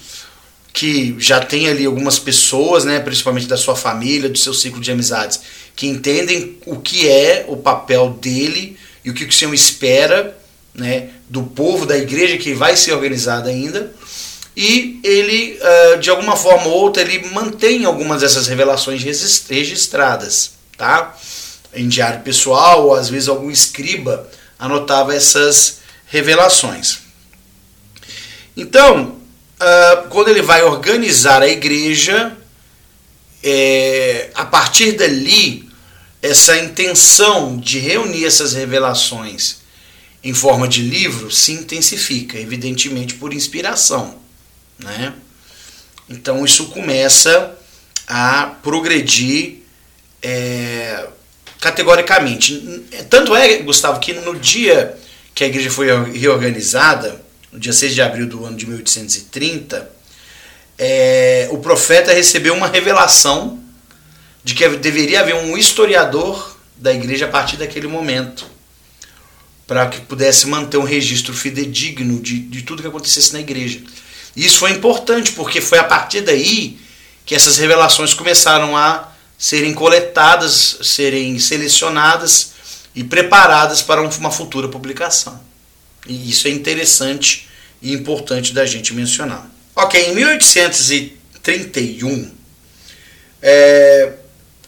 que 0.73 1.17
já 1.19 1.41
tem 1.41 1.69
ali 1.69 1.85
algumas 1.85 2.19
pessoas, 2.19 2.85
né, 2.85 3.01
principalmente 3.01 3.47
da 3.47 3.57
sua 3.57 3.75
família, 3.75 4.29
do 4.29 4.39
seu 4.39 4.55
ciclo 4.55 4.81
de 4.81 4.91
amizades, 4.91 5.41
que 5.75 5.87
entendem 5.87 6.59
o 6.65 6.79
que 6.79 7.09
é 7.09 7.45
o 7.49 7.57
papel 7.57 8.11
dele 8.11 8.77
e 9.05 9.11
o 9.11 9.15
que 9.15 9.25
o 9.25 9.33
Senhor 9.33 9.53
espera 9.53 10.39
né, 10.75 11.11
do 11.29 11.43
povo, 11.43 11.87
da 11.87 11.99
igreja 11.99 12.39
que 12.39 12.55
vai 12.55 12.77
ser 12.77 12.93
organizada 12.93 13.51
ainda. 13.51 13.93
E 14.57 15.01
ele, 15.03 15.59
uh, 15.59 15.99
de 15.99 16.11
alguma 16.11 16.37
forma 16.37 16.67
ou 16.67 16.73
outra, 16.73 17.03
ele 17.03 17.29
mantém 17.29 17.85
algumas 17.85 18.21
dessas 18.21 18.47
revelações 18.47 19.03
registradas, 19.49 20.53
tá? 20.81 21.15
Em 21.75 21.87
diário 21.87 22.23
pessoal, 22.23 22.87
ou 22.87 22.95
às 22.95 23.11
vezes 23.11 23.29
algum 23.29 23.51
escriba 23.51 24.27
anotava 24.59 25.15
essas 25.15 25.81
revelações. 26.07 27.01
Então, 28.57 29.21
uh, 29.61 30.09
quando 30.09 30.29
ele 30.29 30.41
vai 30.41 30.63
organizar 30.63 31.43
a 31.43 31.49
igreja, 31.49 32.35
é, 33.43 34.31
a 34.35 34.47
partir 34.47 34.93
dali, 34.93 35.69
essa 36.23 36.57
intenção 36.57 37.59
de 37.59 37.79
reunir 37.79 38.25
essas 38.25 38.55
revelações 38.55 39.59
em 40.25 40.33
forma 40.33 40.67
de 40.67 40.83
livro 40.83 41.31
se 41.31 41.53
intensifica, 41.53 42.39
evidentemente 42.39 43.15
por 43.15 43.35
inspiração. 43.35 44.19
Né? 44.79 45.13
Então 46.09 46.45
isso 46.45 46.67
começa 46.67 47.55
a 48.07 48.47
progredir 48.63 49.60
é, 50.23 51.07
categoricamente. 51.61 52.85
Tanto 53.09 53.35
é, 53.35 53.59
Gustavo, 53.59 54.01
que 54.01 54.13
no 54.13 54.39
dia 54.39 54.97
que 55.35 55.45
a 55.45 55.47
igreja 55.47 55.71
foi 55.71 55.87
reorganizada, 56.13 57.21
no 57.53 57.59
dia 57.59 57.73
6 57.73 57.95
de 57.95 58.03
abril 58.03 58.27
do 58.27 58.45
ano 58.45 58.57
de 58.57 58.67
1830, 58.67 59.91
é, 60.79 61.49
o 61.51 61.59
profeta 61.59 62.13
recebeu 62.13 62.55
uma 62.55 62.67
revelação 62.67 63.61
de 64.43 64.55
que 64.55 64.67
deveria 64.69 65.21
haver 65.21 65.35
um 65.35 65.57
historiador 65.57 66.57
da 66.77 66.93
igreja 66.93 67.27
a 67.27 67.29
partir 67.29 67.59
daquele 67.59 67.87
momento, 67.87 68.47
para 69.67 69.87
que 69.87 70.01
pudesse 70.01 70.47
manter 70.47 70.79
um 70.79 70.85
registro 70.85 71.35
fidedigno 71.35 72.19
de, 72.21 72.39
de 72.41 72.63
tudo 72.63 72.83
que 72.83 72.89
acontecesse 72.89 73.33
na 73.35 73.41
igreja. 73.41 73.81
Isso 74.35 74.59
foi 74.59 74.71
importante, 74.71 75.33
porque 75.33 75.61
foi 75.61 75.79
a 75.79 75.85
partir 75.85 76.23
daí 76.23 76.79
que 77.27 77.35
essas 77.35 77.59
revelações 77.59 78.15
começaram 78.15 78.77
a 78.77 79.10
serem 79.41 79.73
coletadas, 79.73 80.77
serem 80.83 81.39
selecionadas 81.39 82.51
e 82.95 83.03
preparadas 83.03 83.81
para 83.81 84.03
uma 84.03 84.31
futura 84.31 84.69
publicação. 84.69 85.41
E 86.07 86.29
isso 86.29 86.47
é 86.47 86.51
interessante 86.51 87.49
e 87.81 87.95
importante 87.95 88.53
da 88.53 88.67
gente 88.67 88.93
mencionar. 88.93 89.51
Ok, 89.75 90.11
em 90.11 90.15
1831, 90.15 92.31
é, 93.41 94.13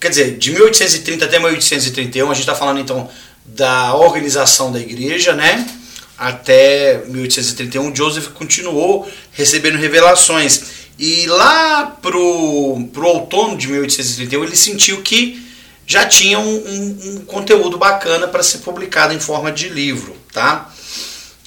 quer 0.00 0.08
dizer, 0.08 0.38
de 0.38 0.52
1830 0.52 1.26
até 1.26 1.38
1831, 1.38 2.30
a 2.30 2.32
gente 2.32 2.40
está 2.40 2.54
falando 2.54 2.80
então 2.80 3.10
da 3.44 3.94
organização 3.94 4.72
da 4.72 4.80
igreja, 4.80 5.34
né? 5.34 5.68
Até 6.16 7.04
1831, 7.08 7.94
Joseph 7.94 8.28
continuou 8.28 9.06
recebendo 9.32 9.76
revelações. 9.76 10.81
E 10.98 11.26
lá 11.26 11.86
pro, 11.86 12.88
pro 12.92 13.06
outono 13.06 13.56
de 13.56 13.68
1831, 13.68 14.44
ele 14.44 14.56
sentiu 14.56 15.02
que 15.02 15.42
já 15.86 16.06
tinha 16.06 16.38
um, 16.38 16.54
um, 16.54 17.16
um 17.16 17.24
conteúdo 17.24 17.76
bacana 17.76 18.28
para 18.28 18.42
ser 18.42 18.58
publicado 18.58 19.12
em 19.12 19.20
forma 19.20 19.50
de 19.50 19.68
livro, 19.68 20.16
tá? 20.32 20.72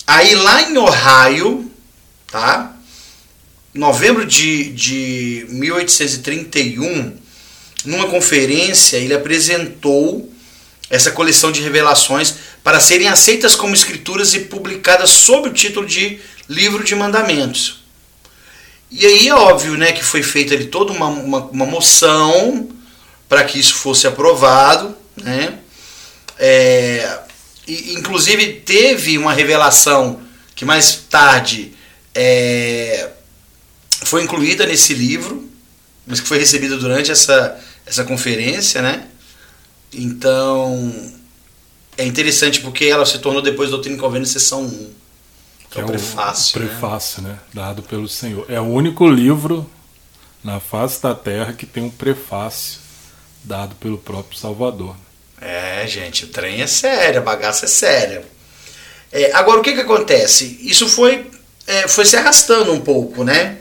Aí 0.05 0.35
lá 0.35 0.61
em 0.63 0.77
Ohio, 0.77 1.71
tá? 2.27 2.75
Novembro 3.73 4.25
de, 4.25 4.71
de 4.71 5.45
1831, 5.49 7.17
numa 7.85 8.07
conferência, 8.07 8.97
ele 8.97 9.13
apresentou 9.13 10.31
essa 10.89 11.11
coleção 11.11 11.51
de 11.51 11.61
revelações 11.61 12.35
para 12.63 12.79
serem 12.79 13.07
aceitas 13.07 13.55
como 13.55 13.73
escrituras 13.73 14.33
e 14.33 14.41
publicadas 14.41 15.09
sob 15.09 15.49
o 15.49 15.53
título 15.53 15.85
de 15.85 16.19
Livro 16.47 16.83
de 16.83 16.95
Mandamentos. 16.95 17.84
E 18.91 19.05
aí 19.05 19.27
é 19.27 19.33
óbvio 19.33 19.77
né, 19.77 19.91
que 19.91 20.03
foi 20.03 20.21
feita 20.23 20.53
ali 20.53 20.67
toda 20.67 20.91
uma, 20.93 21.07
uma, 21.07 21.39
uma 21.45 21.65
moção 21.65 22.69
para 23.27 23.43
que 23.43 23.59
isso 23.59 23.75
fosse 23.75 24.07
aprovado. 24.07 24.95
Né? 25.17 25.59
É, 26.37 27.19
e, 27.67 27.93
inclusive 27.93 28.61
teve 28.65 29.17
uma 29.17 29.33
revelação 29.33 30.21
que 30.55 30.63
mais 30.63 30.95
tarde 31.09 31.73
é, 32.13 33.09
foi 34.03 34.23
incluída 34.23 34.65
nesse 34.65 34.93
livro, 34.93 35.49
mas 36.05 36.19
que 36.19 36.27
foi 36.27 36.37
recebida 36.37 36.77
durante 36.77 37.11
essa, 37.11 37.59
essa 37.85 38.03
conferência, 38.03 38.81
né? 38.81 39.07
Então 39.91 41.13
é 41.97 42.05
interessante 42.05 42.61
porque 42.61 42.85
ela 42.85 43.05
se 43.05 43.19
tornou 43.19 43.41
depois 43.41 43.69
Doutrina 43.69 43.97
e 43.97 43.99
Convênio 43.99 44.27
sessão 44.27 44.63
1. 44.63 44.93
Que 45.75 45.81
é, 45.81 45.83
o 45.83 45.87
prefácio. 45.87 46.57
O 46.57 46.63
né? 46.63 46.67
prefácio, 46.67 47.21
né? 47.21 47.29
né? 47.29 47.39
Dado 47.53 47.83
pelo 47.83 48.07
Senhor. 48.07 48.45
É 48.49 48.59
o 48.59 48.63
único 48.63 49.07
livro 49.09 49.69
na 50.41 50.59
face 50.59 51.01
da 51.01 51.13
terra 51.13 51.51
que 51.53 51.65
tem 51.65 51.83
um 51.83 51.89
prefácio 51.89 52.79
dado 53.43 53.75
pelo 53.75 53.97
próprio 53.97 54.39
Salvador. 54.39 54.95
É, 55.41 55.85
gente, 55.85 56.25
o 56.25 56.27
trem 56.29 56.61
é 56.61 56.67
sério, 56.67 57.19
a 57.19 57.23
bagaça 57.23 57.65
é 57.65 57.67
séria. 57.67 58.23
É, 59.11 59.33
agora, 59.33 59.59
o 59.59 59.63
que, 59.63 59.73
que 59.73 59.81
acontece? 59.81 60.59
Isso 60.61 60.87
foi, 60.87 61.29
é, 61.67 61.87
foi 61.87 62.05
se 62.05 62.15
arrastando 62.15 62.71
um 62.71 62.79
pouco, 62.79 63.23
né? 63.23 63.57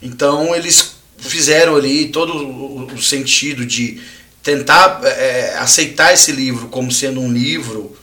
Então, 0.00 0.54
eles 0.54 0.92
fizeram 1.18 1.76
ali 1.76 2.08
todo 2.08 2.86
o, 2.94 3.02
sentido 3.02 3.66
de 3.66 4.00
tentar 4.42 5.00
é, 5.04 5.56
aceitar 5.58 6.14
esse 6.14 6.32
livro 6.32 6.68
como 6.68 6.90
sendo 6.92 7.20
um 7.20 7.30
livro 7.30 7.96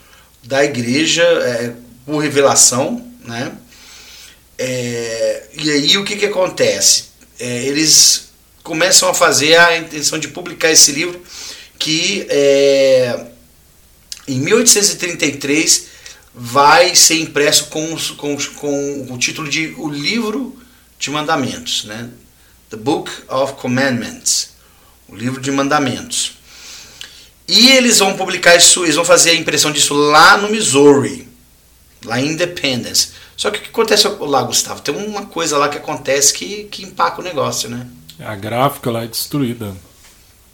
da 0.43 0.63
igreja 0.63 1.23
é, 1.23 1.73
por 2.05 2.19
revelação, 2.19 3.06
né? 3.27 3.51
É, 4.57 5.50
e 5.53 5.69
aí 5.69 5.98
o 5.98 6.03
que, 6.03 6.15
que 6.15 6.25
acontece? 6.25 7.05
É, 7.39 7.65
eles 7.65 8.29
começam 8.63 9.07
a 9.10 9.13
fazer 9.13 9.55
a 9.57 9.77
intenção 9.77 10.17
de 10.17 10.27
publicar 10.27 10.72
esse 10.72 10.91
livro 10.91 11.22
que 11.77 12.25
é, 12.29 13.27
em 14.27 14.39
1833 14.39 15.88
vai 16.34 16.96
ser 16.96 17.19
impresso 17.19 17.65
com, 17.65 17.96
com, 18.17 18.38
com 18.38 19.07
o 19.10 19.17
título 19.17 19.48
de 19.48 19.74
O 19.77 19.89
Livro 19.89 20.60
de 21.00 21.10
Mandamentos, 21.10 21.86
né? 21.86 22.10
The 22.69 22.77
Book 22.77 23.10
of 23.29 23.53
Commandments, 23.53 24.50
o 25.07 25.15
livro 25.15 25.39
de 25.39 25.50
mandamentos. 25.51 26.34
E 27.48 27.72
eles 27.72 28.00
vão 28.00 28.17
publicar 28.17 28.57
isso, 28.57 28.84
eles 28.84 28.96
vão 28.96 29.05
fazer 29.05 29.29
a 29.31 29.36
impressão 29.36 29.72
disso 29.72 29.93
lá 29.93 30.38
no 30.38 30.50
Missouri, 30.50 31.26
lá 32.07 32.19
em 32.19 32.31
Independence. 32.31 33.09
Só 33.35 33.51
que 33.51 33.59
o 33.59 33.61
que 33.61 33.69
acontece 33.69 34.07
lá, 34.07 34.41
Gustavo? 34.43 34.81
Tem 34.81 34.95
uma 34.95 35.25
coisa 35.27 35.57
lá 35.57 35.69
que 35.69 35.77
acontece 35.77 36.33
que, 36.33 36.63
que 36.65 36.83
empaca 36.83 37.21
o 37.21 37.23
negócio, 37.23 37.69
né? 37.69 37.87
A 38.19 38.35
gráfica 38.35 38.89
lá 38.89 39.03
é 39.03 39.07
destruída. 39.07 39.75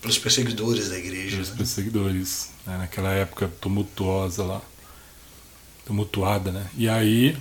Pelos 0.01 0.17
perseguidores 0.17 0.89
da 0.89 0.98
igreja. 0.98 1.31
Pelos 1.38 1.50
né? 1.51 1.55
perseguidores. 1.57 2.50
Né? 2.65 2.77
Naquela 2.79 3.12
época 3.12 3.50
tumultuosa 3.62 4.43
lá. 4.43 4.62
Tumultuada, 5.86 6.51
né? 6.51 6.65
E 6.77 6.89
aí 6.89 7.38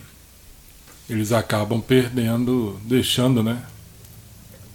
eles 1.11 1.33
acabam 1.33 1.81
perdendo, 1.81 2.81
deixando, 2.85 3.43
né? 3.43 3.63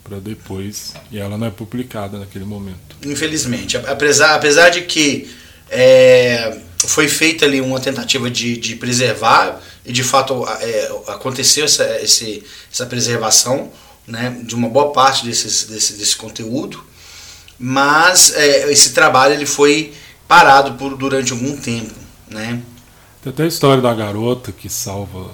para 0.07 0.19
depois 0.19 0.93
e 1.11 1.19
ela 1.19 1.37
não 1.37 1.47
é 1.47 1.51
publicada 1.51 2.17
naquele 2.17 2.45
momento. 2.45 2.95
Infelizmente, 3.03 3.75
apesar, 3.77 4.35
apesar 4.35 4.69
de 4.69 4.81
que 4.81 5.29
é, 5.69 6.61
foi 6.85 7.07
feita 7.07 7.45
ali 7.45 7.59
uma 7.59 7.79
tentativa 7.79 8.29
de, 8.29 8.57
de 8.57 8.75
preservar 8.75 9.59
e 9.85 9.91
de 9.91 10.03
fato 10.03 10.45
é, 10.47 10.91
aconteceu 11.07 11.65
essa, 11.65 11.83
esse, 12.01 12.43
essa 12.71 12.85
preservação 12.85 13.71
né, 14.05 14.41
de 14.43 14.55
uma 14.55 14.69
boa 14.69 14.91
parte 14.91 15.25
desses, 15.25 15.65
desse, 15.65 15.93
desse 15.93 16.15
conteúdo, 16.15 16.83
mas 17.59 18.33
é, 18.35 18.71
esse 18.71 18.93
trabalho 18.93 19.33
ele 19.33 19.45
foi 19.45 19.93
parado 20.27 20.73
por, 20.73 20.95
durante 20.95 21.31
algum 21.31 21.57
tempo. 21.57 21.93
Né? 22.29 22.61
Tem 23.21 23.33
até 23.33 23.43
a 23.43 23.47
história 23.47 23.81
da 23.81 23.93
garota 23.93 24.51
que 24.51 24.69
salva 24.69 25.31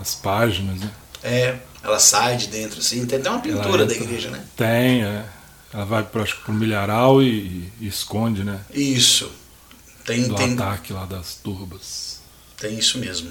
as 0.00 0.14
páginas. 0.14 0.80
Né? 0.80 0.90
É, 1.22 1.56
ela 1.82 1.98
sai 1.98 2.36
de 2.36 2.48
dentro 2.48 2.78
assim, 2.78 3.04
tem 3.06 3.18
até 3.18 3.30
uma 3.30 3.40
pintura 3.40 3.84
da 3.84 3.94
igreja, 3.94 4.30
né? 4.30 4.42
Tem, 4.56 5.04
é. 5.04 5.24
Ela 5.72 5.84
vai 5.84 6.02
para 6.02 6.24
o 6.48 6.52
milharal 6.52 7.22
e, 7.22 7.72
e, 7.80 7.88
esconde, 7.88 8.44
né? 8.44 8.60
Isso. 8.74 9.32
Tem, 10.04 10.28
do 10.28 10.34
tem... 10.34 10.54
ataque 10.54 10.92
lá 10.92 11.04
das 11.04 11.34
turbas. 11.36 12.20
Tem 12.58 12.78
isso 12.78 12.98
mesmo. 12.98 13.30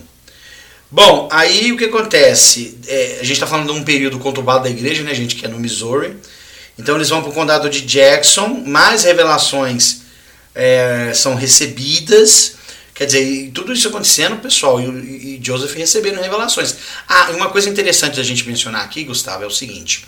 Bom, 0.89 1.29
aí 1.31 1.71
o 1.71 1.77
que 1.77 1.85
acontece? 1.85 2.77
É, 2.85 3.19
a 3.21 3.23
gente 3.23 3.33
está 3.33 3.47
falando 3.47 3.71
de 3.71 3.79
um 3.79 3.83
período 3.83 4.19
conturbado 4.19 4.65
da 4.65 4.69
igreja, 4.69 5.03
né, 5.03 5.13
gente, 5.13 5.35
que 5.35 5.45
é 5.45 5.49
no 5.49 5.57
Missouri. 5.57 6.17
Então 6.77 6.95
eles 6.95 7.09
vão 7.09 7.21
para 7.21 7.31
o 7.31 7.33
condado 7.33 7.69
de 7.69 7.81
Jackson, 7.81 8.47
mais 8.65 9.03
revelações 9.03 10.01
é, 10.53 11.11
são 11.13 11.35
recebidas. 11.35 12.55
Quer 12.93 13.05
dizer, 13.05 13.51
tudo 13.53 13.73
isso 13.73 13.87
acontecendo, 13.87 14.37
pessoal, 14.37 14.79
e, 14.81 15.37
e 15.37 15.41
Joseph 15.41 15.73
recebendo 15.75 16.19
revelações. 16.19 16.75
Ah, 17.07 17.31
uma 17.31 17.49
coisa 17.49 17.69
interessante 17.69 18.17
da 18.17 18.23
gente 18.23 18.47
mencionar 18.47 18.83
aqui, 18.83 19.03
Gustavo, 19.03 19.43
é 19.43 19.47
o 19.47 19.51
seguinte. 19.51 20.05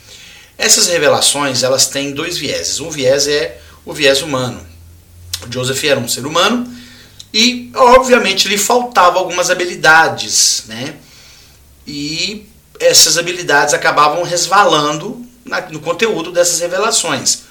Essas 0.58 0.88
revelações, 0.88 1.64
elas 1.64 1.88
têm 1.88 2.12
dois 2.12 2.38
vieses. 2.38 2.80
Um 2.80 2.90
viés 2.90 3.28
é 3.28 3.60
o 3.86 3.94
viés 3.94 4.22
humano. 4.22 4.73
Joseph 5.50 5.84
era 5.84 6.00
um 6.00 6.08
ser 6.08 6.26
humano 6.26 6.68
e, 7.34 7.72
obviamente, 7.76 8.48
lhe 8.48 8.58
faltavam 8.58 9.20
algumas 9.20 9.50
habilidades, 9.50 10.64
né? 10.68 10.96
E 11.88 12.46
essas 12.80 13.18
habilidades 13.18 13.74
acabavam 13.74 14.24
resvalando 14.24 15.26
na, 15.44 15.62
no 15.62 15.80
conteúdo 15.80 16.32
dessas 16.32 16.60
revelações. 16.60 17.44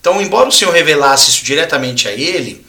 Então, 0.00 0.20
embora 0.22 0.48
o 0.48 0.52
Senhor 0.52 0.72
revelasse 0.72 1.30
isso 1.30 1.44
diretamente 1.44 2.08
a 2.08 2.12
ele, 2.12 2.64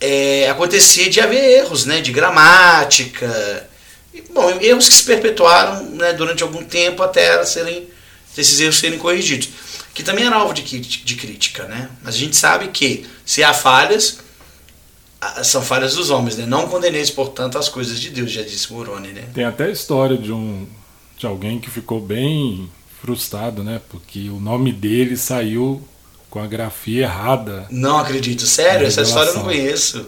é, 0.00 0.48
acontecia 0.48 1.10
de 1.10 1.20
haver 1.20 1.42
erros, 1.58 1.84
né? 1.84 2.00
De 2.00 2.12
gramática, 2.12 3.68
bom, 4.30 4.50
erros 4.60 4.88
que 4.88 4.94
se 4.94 5.02
perpetuaram 5.02 5.82
né, 5.90 6.12
durante 6.12 6.42
algum 6.42 6.64
tempo 6.64 7.02
até 7.02 7.44
serem, 7.44 7.88
esses 8.36 8.60
erros 8.60 8.78
serem 8.78 8.98
corrigidos. 8.98 9.48
Que 9.98 10.04
também 10.04 10.24
era 10.26 10.36
alvo 10.36 10.54
de, 10.54 10.62
de 10.78 11.16
crítica, 11.16 11.64
né? 11.64 11.90
Mas 12.04 12.14
a 12.14 12.18
gente 12.18 12.36
sabe 12.36 12.68
que 12.68 13.04
se 13.26 13.42
há 13.42 13.52
falhas, 13.52 14.20
são 15.42 15.60
falhas 15.60 15.96
dos 15.96 16.08
homens, 16.08 16.36
né? 16.36 16.46
Não 16.46 16.68
condeneis, 16.68 17.10
portanto, 17.10 17.58
as 17.58 17.68
coisas 17.68 17.98
de 17.98 18.10
Deus, 18.10 18.30
já 18.30 18.42
disse 18.42 18.72
Moroni, 18.72 19.08
né? 19.08 19.24
Tem 19.34 19.42
até 19.42 19.64
a 19.64 19.70
história 19.70 20.16
de 20.16 20.30
um 20.30 20.68
de 21.16 21.26
alguém 21.26 21.58
que 21.58 21.68
ficou 21.68 22.00
bem 22.00 22.70
frustrado, 23.02 23.64
né? 23.64 23.80
Porque 23.88 24.30
o 24.30 24.38
nome 24.38 24.72
dele 24.72 25.16
saiu 25.16 25.82
com 26.30 26.38
a 26.38 26.46
grafia 26.46 27.02
errada. 27.02 27.66
Não 27.68 27.98
acredito, 27.98 28.46
sério? 28.46 28.86
Essa 28.86 29.02
história 29.02 29.30
eu 29.30 29.34
não 29.34 29.42
conheço. 29.42 30.06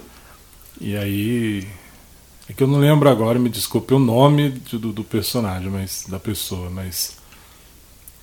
E 0.80 0.96
aí 0.96 1.66
é 2.48 2.52
que 2.52 2.62
eu 2.62 2.68
não 2.68 2.78
lembro 2.78 3.08
agora, 3.08 3.40
me 3.40 3.48
desculpe 3.48 3.92
o 3.92 3.98
nome 3.98 4.50
do, 4.70 4.92
do 4.92 5.02
personagem, 5.02 5.68
mas 5.68 6.04
da 6.06 6.20
pessoa, 6.20 6.70
mas 6.70 7.18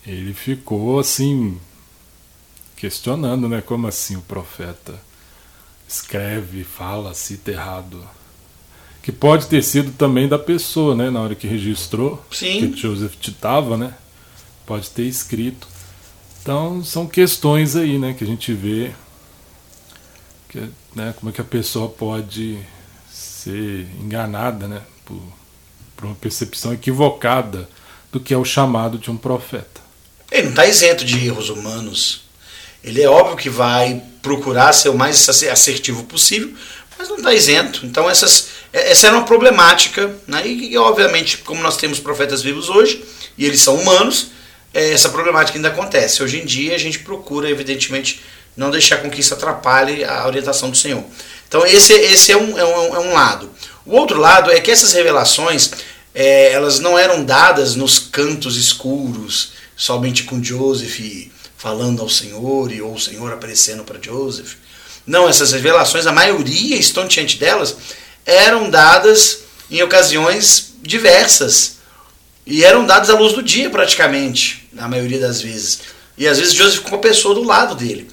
ele 0.07 0.33
ficou 0.33 0.99
assim 0.99 1.59
questionando, 2.75 3.49
né? 3.49 3.61
Como 3.61 3.87
assim 3.87 4.15
o 4.15 4.21
profeta? 4.21 5.07
escreve, 5.87 6.63
fala, 6.63 7.13
cita 7.13 7.51
errado. 7.51 8.03
Que 9.01 9.11
pode 9.11 9.47
ter 9.47 9.63
sido 9.63 9.91
também 9.91 10.27
da 10.27 10.37
pessoa, 10.37 10.93
né? 10.93 11.09
Na 11.09 11.21
hora 11.21 11.35
que 11.35 11.47
registrou. 11.47 12.21
Sim. 12.29 12.71
Que 12.71 12.77
Joseph 12.77 13.15
ditava, 13.21 13.77
né? 13.77 13.93
Pode 14.65 14.89
ter 14.89 15.03
escrito. 15.03 15.67
Então 16.41 16.83
são 16.83 17.07
questões 17.07 17.75
aí, 17.75 17.97
né? 17.97 18.13
Que 18.13 18.25
a 18.25 18.27
gente 18.27 18.51
vê. 18.53 18.91
Que, 20.49 20.59
né, 20.93 21.13
como 21.17 21.29
é 21.29 21.33
que 21.33 21.41
a 21.41 21.45
pessoa 21.45 21.89
pode 21.89 22.59
ser 23.09 23.87
enganada, 24.01 24.67
né? 24.67 24.81
Por, 25.05 25.21
por 25.95 26.05
uma 26.05 26.15
percepção 26.15 26.73
equivocada 26.73 27.69
do 28.11 28.19
que 28.19 28.33
é 28.33 28.37
o 28.37 28.45
chamado 28.45 28.97
de 28.97 29.09
um 29.09 29.15
profeta. 29.15 29.86
Ele 30.31 30.43
não 30.43 30.49
está 30.49 30.65
isento 30.65 31.05
de 31.05 31.25
erros 31.25 31.49
humanos. 31.49 32.21
Ele 32.83 33.01
é 33.01 33.09
óbvio 33.09 33.37
que 33.37 33.49
vai 33.49 34.01
procurar 34.21 34.73
ser 34.73 34.89
o 34.89 34.97
mais 34.97 35.27
assertivo 35.29 36.03
possível, 36.03 36.53
mas 36.97 37.09
não 37.09 37.17
está 37.17 37.33
isento. 37.33 37.85
Então 37.85 38.09
essas, 38.09 38.47
é, 38.73 38.91
essa 38.91 39.07
era 39.07 39.15
uma 39.15 39.25
problemática, 39.25 40.13
né? 40.27 40.45
e, 40.45 40.73
e 40.73 40.77
obviamente, 40.77 41.37
como 41.39 41.61
nós 41.61 41.77
temos 41.77 41.99
profetas 41.99 42.41
vivos 42.41 42.69
hoje, 42.69 43.03
e 43.37 43.45
eles 43.45 43.61
são 43.61 43.75
humanos, 43.75 44.27
é, 44.73 44.91
essa 44.91 45.09
problemática 45.09 45.57
ainda 45.57 45.69
acontece. 45.69 46.21
Hoje 46.21 46.39
em 46.39 46.45
dia 46.45 46.75
a 46.75 46.79
gente 46.79 46.99
procura, 46.99 47.49
evidentemente, 47.49 48.21
não 48.55 48.71
deixar 48.71 48.97
com 48.97 49.09
que 49.09 49.21
isso 49.21 49.33
atrapalhe 49.33 50.03
a 50.03 50.25
orientação 50.25 50.69
do 50.69 50.77
Senhor. 50.77 51.03
Então 51.47 51.65
esse, 51.65 51.93
esse 51.93 52.31
é, 52.31 52.37
um, 52.37 52.57
é, 52.57 52.65
um, 52.65 52.95
é 52.95 52.99
um 52.99 53.13
lado. 53.13 53.49
O 53.85 53.95
outro 53.95 54.19
lado 54.19 54.51
é 54.51 54.59
que 54.59 54.71
essas 54.71 54.93
revelações 54.93 55.71
é, 56.13 56.51
elas 56.51 56.79
não 56.79 56.97
eram 56.97 57.23
dadas 57.23 57.75
nos 57.75 57.99
cantos 57.99 58.57
escuros, 58.57 59.53
somente 59.77 60.23
com 60.23 60.43
Joseph 60.43 60.99
falando 61.55 62.01
ao 62.01 62.09
Senhor 62.09 62.71
e 62.71 62.81
ou 62.81 62.95
o 62.95 62.99
Senhor 62.99 63.31
aparecendo 63.31 63.83
para 63.83 64.01
Joseph. 64.01 64.55
Não, 65.05 65.29
essas 65.29 65.53
revelações, 65.53 66.05
a 66.05 66.11
maioria 66.11 66.75
estonteante 66.75 67.37
delas, 67.37 67.77
eram 68.25 68.69
dadas 68.69 69.39
em 69.69 69.81
ocasiões 69.81 70.73
diversas. 70.81 71.77
E 72.45 72.63
eram 72.63 72.85
dadas 72.85 73.09
à 73.09 73.17
luz 73.17 73.33
do 73.33 73.43
dia, 73.43 73.69
praticamente, 73.69 74.67
na 74.71 74.87
maioria 74.87 75.19
das 75.19 75.41
vezes. 75.41 75.79
E 76.17 76.27
às 76.27 76.39
vezes 76.39 76.53
Joseph 76.53 76.81
com 76.81 76.95
a 76.95 76.99
pessoa 76.99 77.35
do 77.35 77.43
lado 77.43 77.75
dele. 77.75 78.09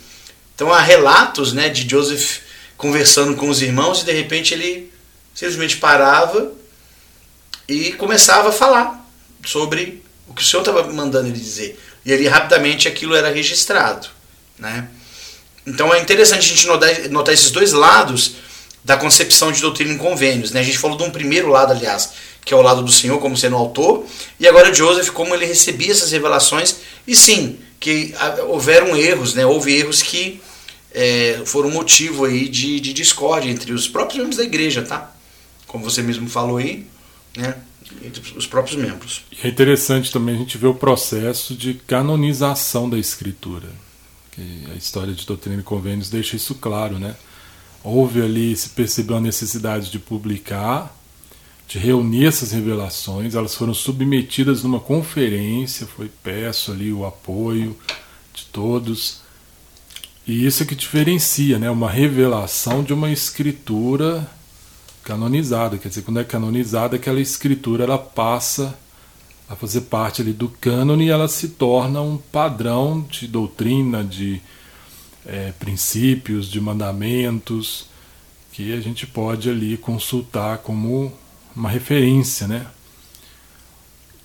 Então 0.54 0.72
há 0.72 0.80
relatos 0.80 1.52
né, 1.52 1.68
de 1.68 1.88
Joseph 1.88 2.40
conversando 2.76 3.34
com 3.34 3.48
os 3.48 3.62
irmãos 3.62 4.02
e 4.02 4.04
de 4.04 4.12
repente 4.12 4.52
ele 4.52 4.92
simplesmente 5.34 5.78
parava 5.78 6.52
e 7.66 7.92
começava 7.92 8.50
a 8.50 8.52
falar 8.52 9.08
sobre 9.44 10.03
o 10.28 10.34
que 10.34 10.42
o 10.42 10.44
Senhor 10.44 10.62
estava 10.62 10.82
mandando 10.92 11.28
ele 11.28 11.38
dizer. 11.38 11.78
E 12.04 12.12
ali 12.12 12.26
rapidamente 12.26 12.88
aquilo 12.88 13.14
era 13.14 13.30
registrado. 13.30 14.08
Né? 14.58 14.88
Então 15.66 15.92
é 15.92 16.00
interessante 16.00 16.40
a 16.40 16.54
gente 16.54 16.66
notar, 16.66 17.08
notar 17.10 17.34
esses 17.34 17.50
dois 17.50 17.72
lados 17.72 18.36
da 18.84 18.96
concepção 18.96 19.50
de 19.50 19.60
doutrina 19.60 19.92
em 19.92 19.98
convênios. 19.98 20.50
Né? 20.50 20.60
A 20.60 20.64
gente 20.64 20.78
falou 20.78 20.96
de 20.96 21.02
um 21.04 21.10
primeiro 21.10 21.48
lado, 21.48 21.72
aliás, 21.72 22.10
que 22.44 22.52
é 22.52 22.56
o 22.56 22.62
lado 22.62 22.82
do 22.82 22.92
Senhor 22.92 23.18
como 23.18 23.36
sendo 23.36 23.56
autor, 23.56 24.04
e 24.38 24.46
agora 24.46 24.74
Joseph 24.74 25.08
como 25.10 25.34
ele 25.34 25.46
recebia 25.46 25.90
essas 25.90 26.12
revelações, 26.12 26.76
e 27.06 27.16
sim, 27.16 27.58
que 27.80 28.14
houveram 28.48 28.94
erros, 28.94 29.34
né? 29.34 29.46
houve 29.46 29.74
erros 29.74 30.02
que 30.02 30.42
é, 30.92 31.40
foram 31.46 31.70
motivo 31.70 32.26
aí 32.26 32.48
de, 32.48 32.78
de 32.78 32.92
discórdia 32.92 33.50
entre 33.50 33.72
os 33.72 33.88
próprios 33.88 34.18
membros 34.18 34.36
da 34.36 34.44
igreja, 34.44 34.82
tá? 34.82 35.10
Como 35.66 35.82
você 35.82 36.02
mesmo 36.02 36.28
falou 36.28 36.58
aí, 36.58 36.86
né? 37.36 37.56
Entre 38.02 38.36
os 38.36 38.46
próprios 38.46 38.76
membros. 38.76 39.22
E 39.30 39.46
é 39.46 39.50
interessante 39.50 40.12
também 40.12 40.34
a 40.34 40.38
gente 40.38 40.58
ver 40.58 40.66
o 40.66 40.74
processo 40.74 41.54
de 41.54 41.74
canonização 41.74 42.88
da 42.88 42.98
escritura. 42.98 43.68
Que 44.32 44.66
a 44.72 44.74
história 44.74 45.14
de 45.14 45.26
doutrina 45.26 45.60
e 45.60 45.64
convênios 45.64 46.10
deixa 46.10 46.36
isso 46.36 46.54
claro, 46.56 46.98
né? 46.98 47.14
Houve 47.82 48.22
ali, 48.22 48.56
se 48.56 48.70
percebeu 48.70 49.16
a 49.18 49.20
necessidade 49.20 49.90
de 49.90 49.98
publicar, 49.98 50.96
de 51.68 51.78
reunir 51.78 52.26
essas 52.26 52.50
revelações, 52.52 53.34
elas 53.34 53.54
foram 53.54 53.74
submetidas 53.74 54.62
numa 54.62 54.80
conferência, 54.80 55.86
foi 55.86 56.10
peço 56.22 56.72
ali 56.72 56.92
o 56.92 57.04
apoio 57.04 57.76
de 58.32 58.44
todos. 58.46 59.20
E 60.26 60.46
isso 60.46 60.62
é 60.62 60.66
que 60.66 60.74
diferencia, 60.74 61.58
né? 61.58 61.70
Uma 61.70 61.90
revelação 61.90 62.82
de 62.82 62.92
uma 62.92 63.10
escritura 63.10 64.28
canonizada. 65.04 65.78
Quer 65.78 65.88
dizer, 65.88 66.02
quando 66.02 66.20
é 66.20 66.24
canonizada, 66.24 66.96
aquela 66.96 67.20
escritura 67.20 67.84
ela 67.84 67.98
passa 67.98 68.76
a 69.48 69.54
fazer 69.54 69.82
parte 69.82 70.22
ali 70.22 70.32
do 70.32 70.48
cânone 70.48 71.06
e 71.06 71.10
ela 71.10 71.28
se 71.28 71.48
torna 71.48 72.00
um 72.00 72.16
padrão 72.16 73.06
de 73.10 73.28
doutrina, 73.28 74.02
de 74.02 74.40
é, 75.26 75.52
princípios, 75.52 76.50
de 76.50 76.60
mandamentos 76.60 77.86
que 78.52 78.72
a 78.72 78.80
gente 78.80 79.06
pode 79.06 79.50
ali 79.50 79.76
consultar 79.76 80.58
como 80.58 81.12
uma 81.54 81.68
referência, 81.68 82.46
né? 82.46 82.66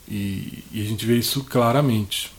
E, 0.07 0.63
e, 0.71 0.81
a 0.81 0.85
gente 0.85 1.05
vê 1.05 1.17
isso 1.17 1.43
claramente. 1.43 2.31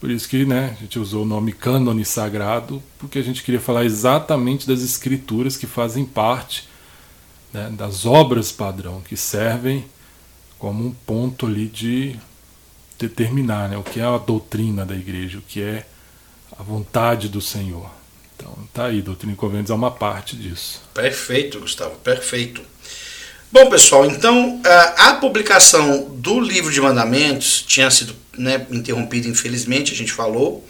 Por 0.00 0.10
isso 0.10 0.28
que 0.28 0.44
né, 0.44 0.76
a 0.76 0.80
gente 0.82 0.98
usou 0.98 1.22
o 1.22 1.26
nome 1.26 1.52
cânone 1.52 2.04
sagrado, 2.04 2.82
porque 2.98 3.18
a 3.18 3.22
gente 3.22 3.42
queria 3.42 3.60
falar 3.60 3.84
exatamente 3.84 4.66
das 4.66 4.82
escrituras 4.82 5.56
que 5.56 5.66
fazem 5.66 6.04
parte 6.04 6.68
né, 7.54 7.70
das 7.70 8.04
obras 8.04 8.52
padrão, 8.52 9.00
que 9.00 9.16
servem 9.16 9.84
como 10.58 10.84
um 10.84 10.90
ponto 10.90 11.46
ali 11.46 11.66
de, 11.66 12.16
determinar 12.98 13.68
né, 13.68 13.76
o 13.76 13.82
que 13.82 14.00
é 14.00 14.04
a 14.04 14.18
doutrina 14.18 14.84
da 14.84 14.94
igreja, 14.94 15.38
o 15.38 15.42
que 15.42 15.62
é 15.62 15.86
a 16.58 16.62
vontade 16.62 17.28
do 17.28 17.40
Senhor. 17.40 17.90
Então, 18.36 18.52
tá 18.72 18.86
aí, 18.86 19.00
Doutrina 19.00 19.32
e 19.32 19.36
Convênios 19.36 19.70
é 19.70 19.74
uma 19.74 19.90
parte 19.90 20.36
disso. 20.36 20.82
Perfeito, 20.92 21.60
Gustavo, 21.60 21.94
perfeito. 21.96 22.60
Bom, 23.50 23.70
pessoal, 23.70 24.04
então 24.06 24.60
a 24.96 25.14
publicação 25.14 26.10
do 26.16 26.40
livro 26.40 26.72
de 26.72 26.80
mandamentos 26.80 27.62
tinha 27.62 27.88
sido 27.90 28.14
né, 28.36 28.66
interrompida, 28.70 29.28
infelizmente, 29.28 29.92
a 29.92 29.96
gente 29.96 30.12
falou, 30.12 30.66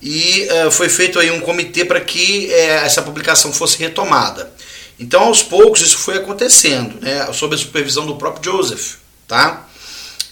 e 0.00 0.48
uh, 0.50 0.70
foi 0.70 0.88
feito 0.88 1.18
aí 1.18 1.30
um 1.30 1.40
comitê 1.40 1.84
para 1.84 2.00
que 2.00 2.46
uh, 2.46 2.84
essa 2.84 3.02
publicação 3.02 3.52
fosse 3.52 3.78
retomada. 3.78 4.50
Então, 4.98 5.22
aos 5.22 5.42
poucos, 5.42 5.80
isso 5.80 5.98
foi 5.98 6.16
acontecendo, 6.16 7.00
né, 7.00 7.32
sob 7.32 7.54
a 7.54 7.58
supervisão 7.58 8.06
do 8.06 8.16
próprio 8.16 8.52
Joseph. 8.52 8.96
Tá? 9.26 9.68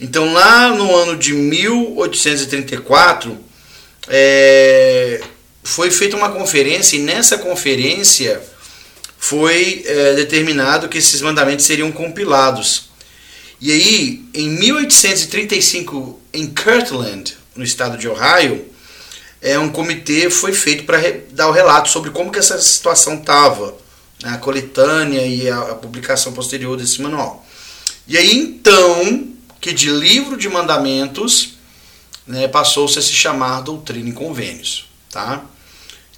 Então, 0.00 0.32
lá 0.32 0.70
no 0.70 0.94
ano 0.94 1.16
de 1.16 1.32
1834, 1.32 3.38
é, 4.08 5.20
foi 5.62 5.90
feita 5.90 6.16
uma 6.16 6.30
conferência, 6.30 6.96
e 6.96 7.00
nessa 7.00 7.38
conferência 7.38 8.42
foi 9.18 9.84
é, 9.86 10.14
determinado 10.14 10.88
que 10.88 10.98
esses 10.98 11.20
mandamentos 11.20 11.64
seriam 11.64 11.92
compilados. 11.92 12.90
E 13.60 13.72
aí, 13.72 14.24
em 14.34 14.50
1835, 14.50 16.20
em 16.32 16.46
Kirtland, 16.46 17.36
no 17.54 17.64
estado 17.64 17.96
de 17.96 18.08
Ohio, 18.08 18.66
é, 19.40 19.58
um 19.58 19.70
comitê 19.70 20.28
foi 20.28 20.52
feito 20.52 20.84
para 20.84 21.00
dar 21.30 21.48
o 21.48 21.52
relato 21.52 21.88
sobre 21.88 22.10
como 22.10 22.30
que 22.30 22.38
essa 22.38 22.60
situação 22.60 23.14
estava, 23.14 23.74
a 24.22 24.36
coletânea 24.38 25.26
e 25.26 25.48
a, 25.48 25.72
a, 25.72 25.74
publicação 25.74 26.32
posterior 26.32 26.76
desse 26.76 27.02
manual. 27.02 27.44
E 28.08 28.16
aí 28.16 28.36
então 28.36 29.28
que 29.60 29.72
de 29.72 29.90
livro 29.90 30.36
de 30.36 30.48
mandamentos 30.48 31.54
né, 32.26 32.48
passou-se 32.48 32.98
a 32.98 33.02
se 33.02 33.12
chamar 33.12 33.60
doutrina 33.62 34.08
e 34.08 34.12
convênios, 34.12 34.86
tá? 35.10 35.44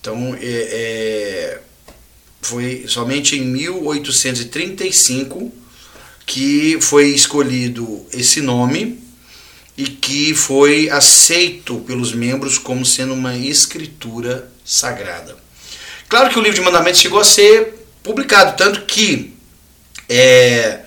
Então 0.00 0.37
é, 0.40 0.42
é, 0.42 1.61
foi 2.40 2.87
somente 2.88 3.37
em 3.37 3.42
1835 3.42 5.52
que 6.26 6.78
foi 6.80 7.08
escolhido 7.08 8.06
esse 8.12 8.40
nome 8.40 9.00
e 9.76 9.87
que 9.87 10.34
foi 10.34 10.90
aceito 10.90 11.76
pelos 11.87 12.12
membros 12.12 12.58
como 12.58 12.84
sendo 12.84 13.14
uma 13.14 13.37
escritura 13.37 14.50
sagrada. 14.64 15.37
Claro 16.08 16.30
que 16.30 16.38
o 16.38 16.42
livro 16.42 16.56
de 16.56 16.64
mandamentos 16.64 17.00
chegou 17.00 17.20
a 17.20 17.24
ser 17.24 17.78
publicado, 18.02 18.56
tanto 18.56 18.82
que 18.82 19.34
é, 20.08 20.80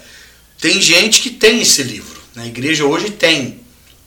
tem 0.60 0.82
gente 0.82 1.22
que 1.22 1.30
tem 1.30 1.62
esse 1.62 1.84
livro. 1.84 2.22
Na 2.36 2.46
igreja 2.46 2.86
hoje 2.86 3.12
tem 3.12 3.60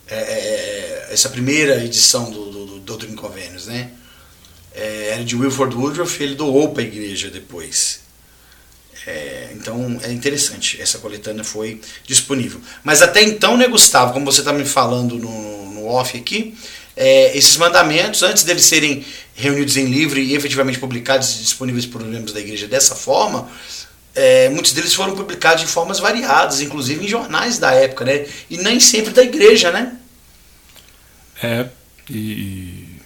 é, 0.08 0.16
é 0.16 1.08
essa 1.10 1.28
primeira 1.28 1.84
edição 1.84 2.30
do, 2.30 2.78
do, 2.78 2.96
do 2.96 3.14
Convênios, 3.14 3.66
né? 3.66 3.90
É, 4.74 5.10
era 5.12 5.24
de 5.24 5.36
Wilford 5.36 5.76
Woodruff, 5.76 6.22
ele 6.22 6.34
doou 6.34 6.72
para 6.72 6.82
a 6.82 6.86
igreja 6.86 7.30
depois. 7.30 8.00
É, 9.06 9.50
então 9.54 10.00
é 10.02 10.10
interessante, 10.10 10.80
essa 10.80 10.98
coletânea 10.98 11.44
foi 11.44 11.80
disponível. 12.06 12.60
Mas 12.82 13.02
até 13.02 13.22
então, 13.22 13.56
né, 13.56 13.68
Gustavo, 13.68 14.12
como 14.12 14.24
você 14.24 14.40
está 14.40 14.52
me 14.52 14.64
falando 14.64 15.16
no, 15.18 15.70
no 15.72 15.86
off 15.86 16.16
aqui, 16.16 16.56
é, 16.96 17.37
esses 17.37 17.57
mandamentos, 17.57 18.22
antes 18.22 18.44
deles 18.44 18.64
serem 18.64 19.04
reunidos 19.35 19.76
em 19.76 19.87
livro 19.87 20.18
e 20.18 20.35
efetivamente 20.35 20.78
publicados 20.78 21.37
e 21.37 21.42
disponíveis 21.42 21.87
para 21.87 22.02
os 22.02 22.09
membros 22.09 22.33
da 22.33 22.40
igreja 22.40 22.68
dessa 22.68 22.94
forma, 22.94 23.48
é, 24.14 24.48
muitos 24.48 24.72
deles 24.72 24.94
foram 24.94 25.16
publicados 25.16 25.62
de 25.62 25.66
formas 25.66 25.98
variadas, 25.98 26.61
inclusive 26.61 27.04
em 27.04 27.09
jornais 27.09 27.59
da 27.59 27.72
época, 27.72 28.04
né? 28.04 28.26
E 28.48 28.57
nem 28.59 28.78
sempre 28.78 29.12
da 29.12 29.22
igreja, 29.22 29.72
né? 29.72 29.96
É, 31.42 31.66
e, 32.09 33.00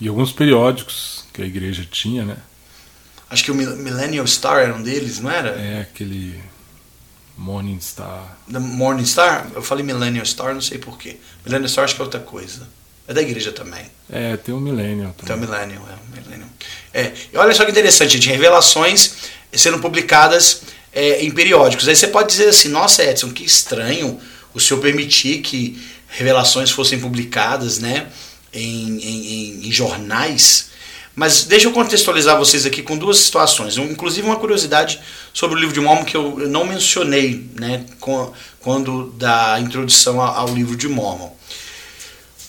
e 0.00 0.08
alguns 0.08 0.32
periódicos 0.32 1.24
que 1.32 1.42
a 1.42 1.46
igreja 1.46 1.86
tinha, 1.90 2.24
né? 2.24 2.36
Acho 3.28 3.44
que 3.44 3.50
o 3.50 3.54
Millennial 3.54 4.26
Star 4.26 4.58
era 4.58 4.74
um 4.74 4.82
deles, 4.82 5.18
não 5.18 5.30
era? 5.30 5.50
É, 5.58 5.80
aquele 5.80 6.38
Morning 7.36 7.80
Star. 7.80 8.38
The 8.50 8.58
Morning 8.58 9.06
Star? 9.06 9.50
Eu 9.54 9.62
falei 9.62 9.84
Millennial 9.84 10.24
Star, 10.26 10.54
não 10.54 10.60
sei 10.60 10.78
porquê. 10.78 11.16
Millennial 11.44 11.68
Star 11.68 11.84
acho 11.84 11.96
que 11.96 12.02
é 12.02 12.04
outra 12.04 12.20
coisa. 12.20 12.68
É 13.12 13.14
da 13.14 13.22
igreja 13.22 13.52
também. 13.52 13.84
É, 14.10 14.36
tem 14.38 14.54
o 14.54 14.60
Millennial 14.60 15.12
também. 15.12 15.26
Tem 15.26 15.36
o 15.36 15.38
Millennial, 15.38 15.86
é. 15.88 15.94
O 15.94 16.20
Millennial. 16.20 16.48
é. 16.94 17.12
E 17.32 17.36
olha 17.36 17.54
só 17.54 17.64
que 17.64 17.70
interessante, 17.70 18.12
gente. 18.12 18.28
Revelações 18.28 19.12
sendo 19.52 19.78
publicadas 19.78 20.62
é, 20.92 21.22
em 21.22 21.30
periódicos. 21.30 21.86
Aí 21.86 21.94
você 21.94 22.08
pode 22.08 22.28
dizer 22.30 22.48
assim, 22.48 22.68
nossa 22.68 23.04
Edson, 23.04 23.30
que 23.30 23.44
estranho 23.44 24.18
o 24.54 24.60
senhor 24.60 24.80
permitir 24.80 25.42
que 25.42 25.78
revelações 26.08 26.70
fossem 26.70 26.98
publicadas 26.98 27.78
né, 27.78 28.06
em, 28.52 28.98
em, 28.98 29.68
em 29.68 29.72
jornais 29.72 30.72
mas 31.14 31.44
deixa 31.44 31.66
eu 31.68 31.72
contextualizar 31.72 32.38
vocês 32.38 32.64
aqui 32.64 32.82
com 32.82 32.96
duas 32.96 33.18
situações. 33.18 33.76
Inclusive 33.76 34.26
uma 34.26 34.36
curiosidade 34.36 34.98
sobre 35.32 35.56
o 35.56 35.60
livro 35.60 35.74
de 35.74 35.80
Mormon 35.80 36.04
que 36.04 36.16
eu 36.16 36.48
não 36.48 36.64
mencionei 36.64 37.50
né, 37.58 37.84
quando 38.60 39.12
da 39.18 39.60
introdução 39.60 40.20
ao 40.20 40.48
livro 40.48 40.74
de 40.74 40.88
Mormon. 40.88 41.30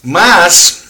Mas, 0.04 0.84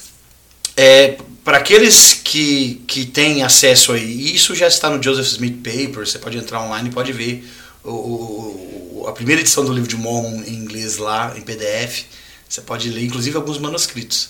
é, 0.75 1.17
para 1.43 1.59
aqueles 1.59 2.13
que, 2.15 2.81
que 2.87 3.05
têm 3.05 3.43
acesso 3.43 3.91
aí, 3.91 4.33
isso 4.35 4.55
já 4.55 4.67
está 4.67 4.89
no 4.89 5.01
Joseph 5.01 5.27
Smith 5.27 5.57
Paper, 5.57 6.07
você 6.07 6.17
pode 6.17 6.37
entrar 6.37 6.61
online 6.61 6.89
e 6.89 6.91
pode 6.91 7.13
ver 7.13 7.47
o, 7.83 7.91
o, 7.91 9.05
a 9.07 9.11
primeira 9.11 9.41
edição 9.41 9.63
do 9.63 9.71
livro 9.71 9.87
de 9.87 9.95
Mormon 9.95 10.41
em 10.47 10.55
inglês 10.55 10.97
lá, 10.97 11.33
em 11.37 11.41
PDF. 11.41 12.05
Você 12.49 12.61
pode 12.61 12.89
ler, 12.89 13.03
inclusive, 13.03 13.35
alguns 13.35 13.57
manuscritos. 13.59 14.29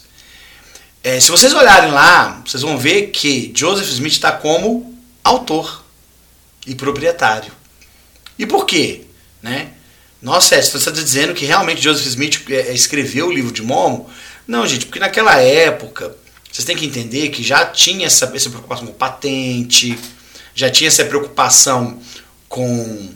É, 1.03 1.19
se 1.19 1.29
vocês 1.29 1.53
olharem 1.53 1.91
lá, 1.91 2.41
vocês 2.45 2.63
vão 2.63 2.77
ver 2.77 3.07
que 3.07 3.51
Joseph 3.55 3.89
Smith 3.89 4.13
está 4.13 4.31
como 4.31 4.97
autor 5.23 5.83
e 6.65 6.75
proprietário. 6.75 7.51
E 8.39 8.45
por 8.45 8.65
quê? 8.65 9.01
Né? 9.41 9.71
Nossa, 10.21 10.61
você 10.61 10.77
está 10.77 10.91
dizendo 10.91 11.33
que 11.33 11.45
realmente 11.45 11.81
Joseph 11.81 12.07
Smith 12.07 12.41
é, 12.49 12.69
é, 12.69 12.73
escreveu 12.73 13.27
o 13.27 13.31
livro 13.31 13.51
de 13.51 13.61
Mormon? 13.61 14.05
Não, 14.47 14.67
gente, 14.67 14.85
porque 14.85 14.99
naquela 14.99 15.39
época, 15.39 16.15
vocês 16.51 16.65
têm 16.65 16.75
que 16.75 16.85
entender 16.85 17.29
que 17.29 17.43
já 17.43 17.65
tinha 17.65 18.07
essa, 18.07 18.31
essa 18.35 18.49
preocupação 18.49 18.87
com 18.87 18.93
patente, 18.93 19.97
já 20.53 20.69
tinha 20.69 20.87
essa 20.87 21.05
preocupação 21.05 21.99
com 22.47 23.09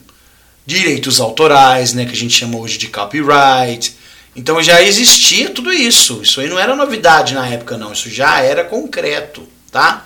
direitos 0.65 1.19
autorais, 1.19 1.93
né, 1.93 2.05
que 2.05 2.13
a 2.13 2.15
gente 2.15 2.33
chama 2.33 2.57
hoje 2.57 2.77
de 2.77 2.87
copyright, 2.87 3.95
então 4.37 4.61
já 4.61 4.81
existia 4.83 5.49
tudo 5.49 5.73
isso. 5.73 6.21
Isso 6.21 6.39
aí 6.39 6.47
não 6.47 6.59
era 6.59 6.75
novidade 6.75 7.33
na 7.33 7.47
época, 7.47 7.75
não. 7.75 7.93
Isso 7.93 8.07
já 8.07 8.39
era 8.41 8.63
concreto, 8.63 9.49
tá? 9.71 10.05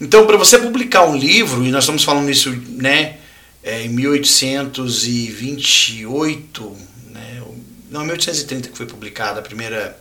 Então, 0.00 0.28
para 0.28 0.36
você 0.36 0.56
publicar 0.58 1.04
um 1.06 1.16
livro, 1.16 1.66
e 1.66 1.72
nós 1.72 1.82
estamos 1.82 2.04
falando 2.04 2.30
isso 2.30 2.52
né, 2.68 3.16
é, 3.64 3.82
em 3.82 3.88
1828, 3.88 6.76
né, 7.10 7.42
não, 7.90 8.04
1830 8.04 8.68
que 8.68 8.76
foi 8.76 8.86
publicada 8.86 9.40
a 9.40 9.42
primeira, 9.42 9.98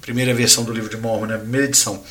primeira 0.00 0.34
versão 0.34 0.64
do 0.64 0.72
livro 0.72 0.88
de 0.88 0.96
Mormon, 0.96 1.26
né, 1.26 1.36
primeira 1.36 1.66
edição. 1.66 2.02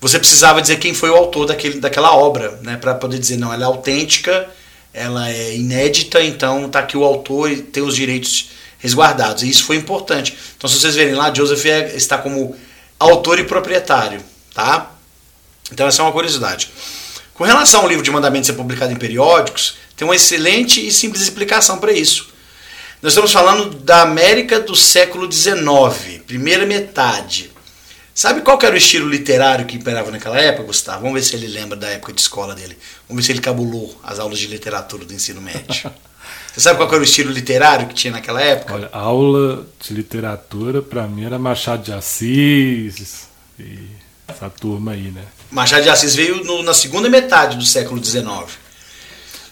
Você 0.00 0.18
precisava 0.18 0.60
dizer 0.60 0.76
quem 0.76 0.94
foi 0.94 1.10
o 1.10 1.14
autor 1.14 1.46
daquele, 1.46 1.78
daquela 1.78 2.14
obra, 2.14 2.58
né, 2.62 2.76
para 2.76 2.94
poder 2.94 3.18
dizer, 3.18 3.36
não, 3.36 3.52
ela 3.52 3.62
é 3.62 3.66
autêntica, 3.66 4.48
ela 4.92 5.30
é 5.30 5.54
inédita, 5.54 6.22
então 6.22 6.66
está 6.66 6.80
aqui 6.80 6.96
o 6.96 7.04
autor 7.04 7.50
e 7.50 7.62
tem 7.62 7.82
os 7.82 7.94
direitos 7.94 8.50
resguardados. 8.78 9.42
E 9.42 9.48
isso 9.48 9.64
foi 9.64 9.76
importante. 9.76 10.36
Então, 10.56 10.68
se 10.68 10.78
vocês 10.78 10.94
verem 10.94 11.14
lá, 11.14 11.32
Joseph 11.32 11.64
é, 11.66 11.96
está 11.96 12.18
como 12.18 12.56
autor 12.98 13.38
e 13.38 13.44
proprietário, 13.44 14.20
tá? 14.52 14.90
Então, 15.70 15.86
essa 15.86 16.02
é 16.02 16.04
uma 16.04 16.12
curiosidade. 16.12 16.68
Com 17.32 17.44
relação 17.44 17.80
ao 17.80 17.88
livro 17.88 18.02
de 18.02 18.10
mandamentos 18.10 18.48
ser 18.48 18.52
publicado 18.54 18.92
em 18.92 18.96
periódicos, 18.96 19.76
tem 19.96 20.06
uma 20.06 20.16
excelente 20.16 20.84
e 20.84 20.92
simples 20.92 21.22
explicação 21.22 21.78
para 21.78 21.92
isso. 21.92 22.31
Nós 23.02 23.14
estamos 23.14 23.32
falando 23.32 23.68
da 23.78 24.02
América 24.02 24.60
do 24.60 24.76
século 24.76 25.30
XIX, 25.30 26.22
primeira 26.24 26.64
metade. 26.64 27.50
Sabe 28.14 28.42
qual 28.42 28.56
era 28.62 28.76
o 28.76 28.78
estilo 28.78 29.08
literário 29.08 29.66
que 29.66 29.76
imperava 29.76 30.12
naquela 30.12 30.38
época, 30.38 30.68
Gustavo? 30.68 31.00
Vamos 31.00 31.14
ver 31.14 31.22
se 31.22 31.34
ele 31.34 31.48
lembra 31.48 31.76
da 31.76 31.88
época 31.88 32.12
de 32.12 32.20
escola 32.20 32.54
dele. 32.54 32.78
Vamos 33.08 33.20
ver 33.20 33.26
se 33.26 33.32
ele 33.32 33.40
cabulou 33.40 33.98
as 34.04 34.20
aulas 34.20 34.38
de 34.38 34.46
literatura 34.46 35.04
do 35.04 35.12
ensino 35.12 35.40
médio. 35.40 35.90
Você 36.54 36.60
sabe 36.60 36.76
qual 36.76 36.88
era 36.90 37.00
o 37.00 37.02
estilo 37.02 37.32
literário 37.32 37.88
que 37.88 37.94
tinha 37.94 38.12
naquela 38.12 38.40
época? 38.40 38.72
Olha, 38.72 38.88
aula 38.92 39.66
de 39.80 39.94
literatura 39.94 40.80
para 40.80 41.04
mim 41.08 41.24
era 41.24 41.40
Machado 41.40 41.82
de 41.82 41.92
Assis 41.92 43.26
e 43.58 43.78
essa 44.28 44.48
turma 44.48 44.92
aí, 44.92 45.10
né? 45.10 45.24
Machado 45.50 45.82
de 45.82 45.90
Assis 45.90 46.14
veio 46.14 46.44
no, 46.44 46.62
na 46.62 46.72
segunda 46.72 47.10
metade 47.10 47.56
do 47.56 47.66
século 47.66 48.04
XIX. 48.04 48.24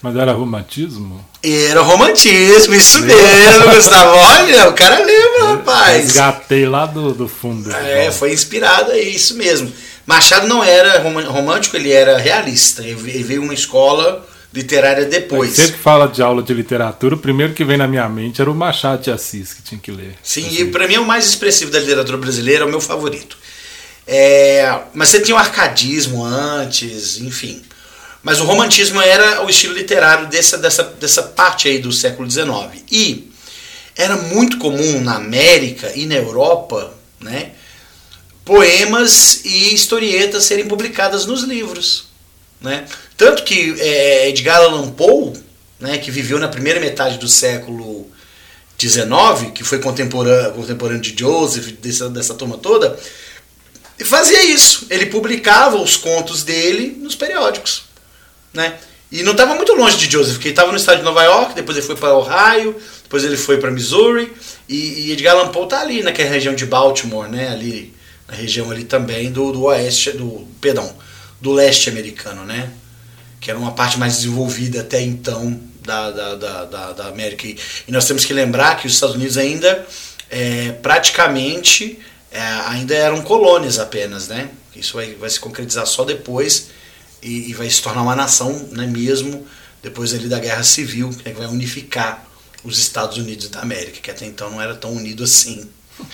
Mas 0.01 0.15
era 0.15 0.31
romantismo? 0.31 1.29
Era 1.43 1.81
romantismo, 1.81 2.75
isso 2.75 3.01
mesmo, 3.01 3.71
Gustavo. 3.73 4.15
Olha, 4.15 4.69
o 4.69 4.73
cara 4.73 5.03
lembra, 5.03 5.55
rapaz. 5.55 6.03
Resgatei 6.03 6.67
lá 6.67 6.85
do, 6.85 7.13
do 7.13 7.27
fundo. 7.27 7.71
É, 7.75 8.11
foi 8.11 8.31
inspirado 8.31 8.91
aí, 8.91 9.15
isso 9.15 9.35
mesmo. 9.35 9.71
Machado 10.05 10.47
não 10.47 10.63
era 10.63 10.99
romântico, 10.99 11.75
ele 11.75 11.91
era 11.91 12.17
realista. 12.17 12.83
Ele 12.83 13.23
veio 13.23 13.41
uma 13.41 13.55
escola 13.55 14.27
literária 14.53 15.05
depois. 15.05 15.51
Sempre 15.51 15.77
fala 15.77 16.07
de 16.07 16.21
aula 16.21 16.43
de 16.43 16.53
literatura, 16.53 17.15
o 17.15 17.17
primeiro 17.17 17.53
que 17.53 17.63
vem 17.63 17.77
na 17.77 17.87
minha 17.87 18.07
mente 18.07 18.41
era 18.41 18.51
o 18.51 18.55
Machado 18.55 19.01
de 19.01 19.09
Assis, 19.09 19.53
que 19.53 19.61
tinha 19.61 19.79
que 19.79 19.91
ler. 19.91 20.15
Sim, 20.21 20.45
assim. 20.45 20.61
e 20.61 20.65
para 20.65 20.87
mim 20.87 20.95
é 20.95 20.99
o 20.99 21.05
mais 21.05 21.25
expressivo 21.25 21.71
da 21.71 21.79
literatura 21.79 22.17
brasileira, 22.17 22.63
é 22.63 22.67
o 22.67 22.69
meu 22.69 22.81
favorito. 22.81 23.37
É, 24.05 24.79
mas 24.93 25.09
você 25.09 25.21
tinha 25.21 25.35
o 25.35 25.39
arcadismo 25.39 26.23
antes, 26.23 27.19
enfim. 27.21 27.61
Mas 28.23 28.39
o 28.39 28.43
romantismo 28.43 29.01
era 29.01 29.43
o 29.43 29.49
estilo 29.49 29.73
literário 29.73 30.27
dessa, 30.27 30.57
dessa, 30.57 30.83
dessa 30.83 31.23
parte 31.23 31.67
aí 31.67 31.79
do 31.79 31.91
século 31.91 32.29
XIX. 32.29 32.83
E 32.91 33.31
era 33.95 34.15
muito 34.15 34.57
comum 34.57 35.01
na 35.01 35.15
América 35.15 35.91
e 35.95 36.05
na 36.05 36.15
Europa, 36.15 36.93
né, 37.19 37.51
poemas 38.45 39.43
e 39.45 39.73
historietas 39.73 40.45
serem 40.45 40.67
publicadas 40.67 41.25
nos 41.25 41.43
livros. 41.43 42.05
Né? 42.59 42.85
Tanto 43.17 43.43
que 43.43 43.75
é, 43.79 44.29
Edgar 44.29 44.61
Allan 44.61 44.91
Poe, 44.91 45.33
né, 45.79 45.97
que 45.97 46.11
viveu 46.11 46.37
na 46.39 46.47
primeira 46.47 46.79
metade 46.79 47.17
do 47.17 47.27
século 47.27 48.09
XIX, 48.79 49.51
que 49.53 49.63
foi 49.63 49.79
contemporâneo, 49.79 50.53
contemporâneo 50.53 51.01
de 51.01 51.15
Joseph, 51.17 51.67
dessa, 51.81 52.09
dessa 52.09 52.33
turma 52.33 52.57
toda, 52.57 52.99
fazia 54.03 54.43
isso. 54.43 54.87
Ele 54.89 55.07
publicava 55.07 55.77
os 55.77 55.95
contos 55.97 56.43
dele 56.43 56.97
nos 56.99 57.15
periódicos. 57.15 57.90
Né? 58.53 58.77
E 59.11 59.23
não 59.23 59.33
estava 59.33 59.55
muito 59.55 59.73
longe 59.73 59.97
de 59.97 60.09
Joseph, 60.09 60.35
porque 60.35 60.47
ele 60.49 60.53
estava 60.53 60.71
no 60.71 60.77
estado 60.77 60.99
de 60.99 61.03
Nova 61.03 61.23
York, 61.23 61.53
depois 61.53 61.77
ele 61.77 61.85
foi 61.85 61.95
para 61.95 62.15
Ohio, 62.15 62.75
depois 63.03 63.23
ele 63.23 63.35
foi 63.35 63.57
para 63.57 63.69
Missouri, 63.69 64.31
e, 64.69 65.07
e 65.07 65.11
Edgar 65.11 65.35
Allan 65.35 65.49
Poe 65.49 65.65
está 65.65 65.81
ali 65.81 66.01
naquela 66.01 66.29
região 66.29 66.55
de 66.55 66.65
Baltimore, 66.65 67.27
né? 67.27 67.49
ali 67.49 67.93
na 68.27 68.35
região 68.35 68.71
ali 68.71 68.85
também 68.85 69.31
do, 69.31 69.51
do 69.51 69.63
oeste, 69.63 70.11
do 70.11 70.47
perdão, 70.61 70.95
do 71.41 71.51
leste 71.51 71.89
americano, 71.89 72.45
né? 72.45 72.71
que 73.41 73.49
era 73.49 73.59
uma 73.59 73.73
parte 73.73 73.99
mais 73.99 74.17
desenvolvida 74.17 74.81
até 74.81 75.01
então 75.01 75.59
da, 75.83 76.11
da, 76.11 76.35
da, 76.35 76.93
da, 76.93 77.07
América. 77.07 77.47
E, 77.47 77.57
e 77.87 77.91
nós 77.91 78.05
temos 78.05 78.23
que 78.23 78.33
lembrar 78.33 78.77
que 78.77 78.87
os 78.87 78.93
Estados 78.93 79.15
Unidos 79.15 79.37
ainda 79.37 79.85
é, 80.29 80.71
praticamente 80.81 81.99
é, 82.31 82.39
ainda 82.67 82.95
eram 82.95 83.21
colônias 83.21 83.79
apenas, 83.79 84.27
né? 84.27 84.49
Isso 84.75 84.95
vai, 84.95 85.13
vai 85.15 85.29
se 85.29 85.39
concretizar 85.39 85.85
só 85.85 86.05
depois 86.05 86.69
e, 87.21 87.49
e 87.49 87.53
vai 87.53 87.69
se 87.69 87.81
tornar 87.81 88.01
uma 88.01 88.15
nação, 88.15 88.69
né, 88.71 88.85
mesmo 88.85 89.45
depois 89.81 90.13
ali 90.13 90.27
da 90.27 90.39
Guerra 90.39 90.63
Civil, 90.63 91.09
que 91.09 91.31
vai 91.31 91.47
unificar 91.47 92.25
os 92.63 92.77
Estados 92.77 93.17
Unidos 93.17 93.49
da 93.49 93.61
América, 93.61 93.99
que 94.01 94.11
até 94.11 94.25
então 94.25 94.49
não 94.49 94.61
era 94.61 94.75
tão 94.75 94.93
unido 94.93 95.23
assim. 95.23 95.69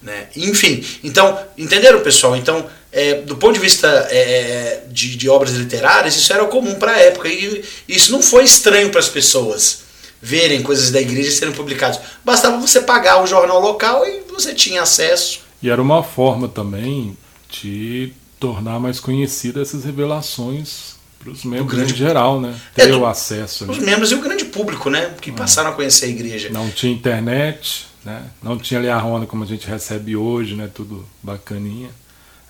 Né? 0.00 0.28
Enfim, 0.36 0.84
então, 1.02 1.44
entenderam 1.58 2.00
pessoal? 2.02 2.36
Então, 2.36 2.70
é, 2.92 3.14
do 3.14 3.36
ponto 3.36 3.54
de 3.54 3.58
vista 3.58 3.88
é, 4.12 4.84
de, 4.88 5.16
de, 5.16 5.28
obras 5.28 5.50
literárias, 5.54 6.14
isso 6.14 6.32
era 6.32 6.44
comum 6.44 6.76
para 6.76 6.92
a 6.92 7.00
época 7.00 7.28
e 7.28 7.64
isso 7.88 8.12
não 8.12 8.22
foi 8.22 8.44
estranho 8.44 8.90
para 8.90 9.00
as 9.00 9.08
pessoas 9.08 9.80
verem 10.22 10.62
coisas 10.62 10.92
da 10.92 11.00
igreja 11.00 11.32
serem 11.32 11.52
publicadas. 11.52 11.98
Bastava 12.24 12.60
você 12.60 12.80
pagar 12.80 13.22
o 13.22 13.26
jornal 13.26 13.60
local 13.60 14.06
e 14.06 14.20
você 14.32 14.54
tinha 14.54 14.82
acesso. 14.82 15.40
E 15.60 15.68
era 15.68 15.82
uma 15.82 16.04
forma 16.04 16.48
também 16.48 17.16
de 17.50 18.12
tornar 18.38 18.78
mais 18.78 19.00
conhecidas 19.00 19.68
essas 19.68 19.84
revelações 19.84 20.96
para 21.18 21.30
os 21.30 21.44
membros 21.44 21.76
grande, 21.76 21.92
em 21.92 21.96
geral, 21.96 22.40
né? 22.40 22.58
Ter 22.74 22.90
é, 22.90 22.96
o 22.96 23.04
acesso. 23.04 23.70
Os 23.70 23.78
membros 23.78 24.12
e 24.12 24.14
o 24.14 24.20
grande 24.20 24.44
público, 24.44 24.88
né? 24.88 25.14
Que 25.20 25.30
é. 25.30 25.32
passaram 25.32 25.70
a 25.70 25.72
conhecer 25.72 26.06
a 26.06 26.08
igreja. 26.08 26.48
Não 26.50 26.70
tinha 26.70 26.92
internet, 26.92 27.86
né? 28.04 28.22
Não 28.42 28.56
tinha 28.56 28.80
Liarrona 28.80 29.26
como 29.26 29.42
a 29.42 29.46
gente 29.46 29.66
recebe 29.66 30.16
hoje, 30.16 30.54
né? 30.54 30.70
Tudo 30.72 31.06
bacaninha. 31.22 31.90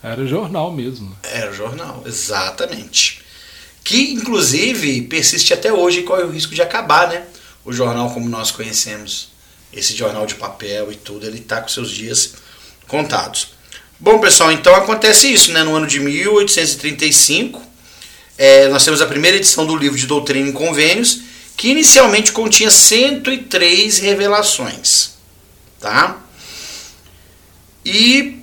Era 0.03 0.27
jornal 0.27 0.71
mesmo. 0.71 1.17
Era 1.23 1.53
jornal, 1.53 2.03
exatamente. 2.07 3.23
Que 3.83 4.13
inclusive 4.13 5.03
persiste 5.03 5.53
até 5.55 5.73
hoje 5.73 6.01
e 6.01 6.03
corre 6.03 6.23
o 6.23 6.31
risco 6.31 6.55
de 6.55 6.63
acabar, 6.63 7.09
né? 7.09 7.25
O 7.65 7.73
jornal 7.73 8.11
como 8.11 8.29
nós 8.29 8.51
conhecemos. 8.51 9.31
Esse 9.73 9.97
jornal 9.97 10.27
de 10.27 10.35
papel 10.35 10.93
e 10.93 10.97
tudo, 10.97 11.27
ele 11.27 11.39
está 11.39 11.61
com 11.61 11.69
seus 11.69 11.91
dias 11.91 12.35
contados. 12.87 13.58
Bom, 14.01 14.21
pessoal, 14.21 14.53
então 14.53 14.77
acontece 14.77 15.27
isso, 15.27 15.51
né? 15.51 15.65
No 15.65 15.75
ano 15.75 15.85
de 15.85 15.99
1835, 15.99 17.61
é, 18.39 18.69
nós 18.69 18.85
temos 18.85 19.03
a 19.03 19.07
primeira 19.07 19.37
edição 19.37 19.67
do 19.67 19.75
livro 19.75 19.99
de 19.99 20.07
Doutrina 20.07 20.49
e 20.49 20.53
Convênios, 20.53 21.23
que 21.57 21.71
inicialmente 21.71 22.31
continha 22.31 22.71
103 22.71 23.99
revelações, 23.99 25.15
tá? 25.81 26.17
E 27.85 28.37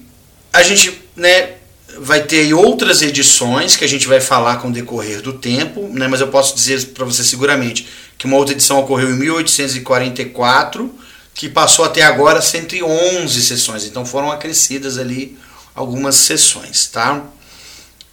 a 0.52 0.62
gente, 0.62 1.02
né, 1.16 1.54
vai 2.00 2.24
ter 2.24 2.54
outras 2.54 3.02
edições 3.02 3.78
que 3.78 3.86
a 3.86 3.88
gente 3.88 4.08
vai 4.08 4.20
falar 4.20 4.58
com 4.58 4.68
o 4.68 4.74
decorrer 4.74 5.22
do 5.22 5.32
tempo, 5.32 5.88
né? 5.94 6.10
Mas 6.10 6.20
eu 6.20 6.28
posso 6.28 6.54
dizer 6.54 6.88
para 6.88 7.06
você 7.06 7.24
seguramente 7.24 7.88
que 8.18 8.26
uma 8.26 8.36
outra 8.36 8.54
edição 8.54 8.78
ocorreu 8.80 9.10
em 9.10 9.20
1844, 9.20 10.94
que 11.34 11.48
passou 11.48 11.86
até 11.86 12.02
agora 12.02 12.42
111 12.42 13.42
sessões, 13.42 13.86
então 13.86 14.06
foram 14.06 14.30
acrescidas 14.30 14.98
ali 14.98 15.38
algumas 15.76 16.16
sessões, 16.16 16.88
tá? 16.88 17.24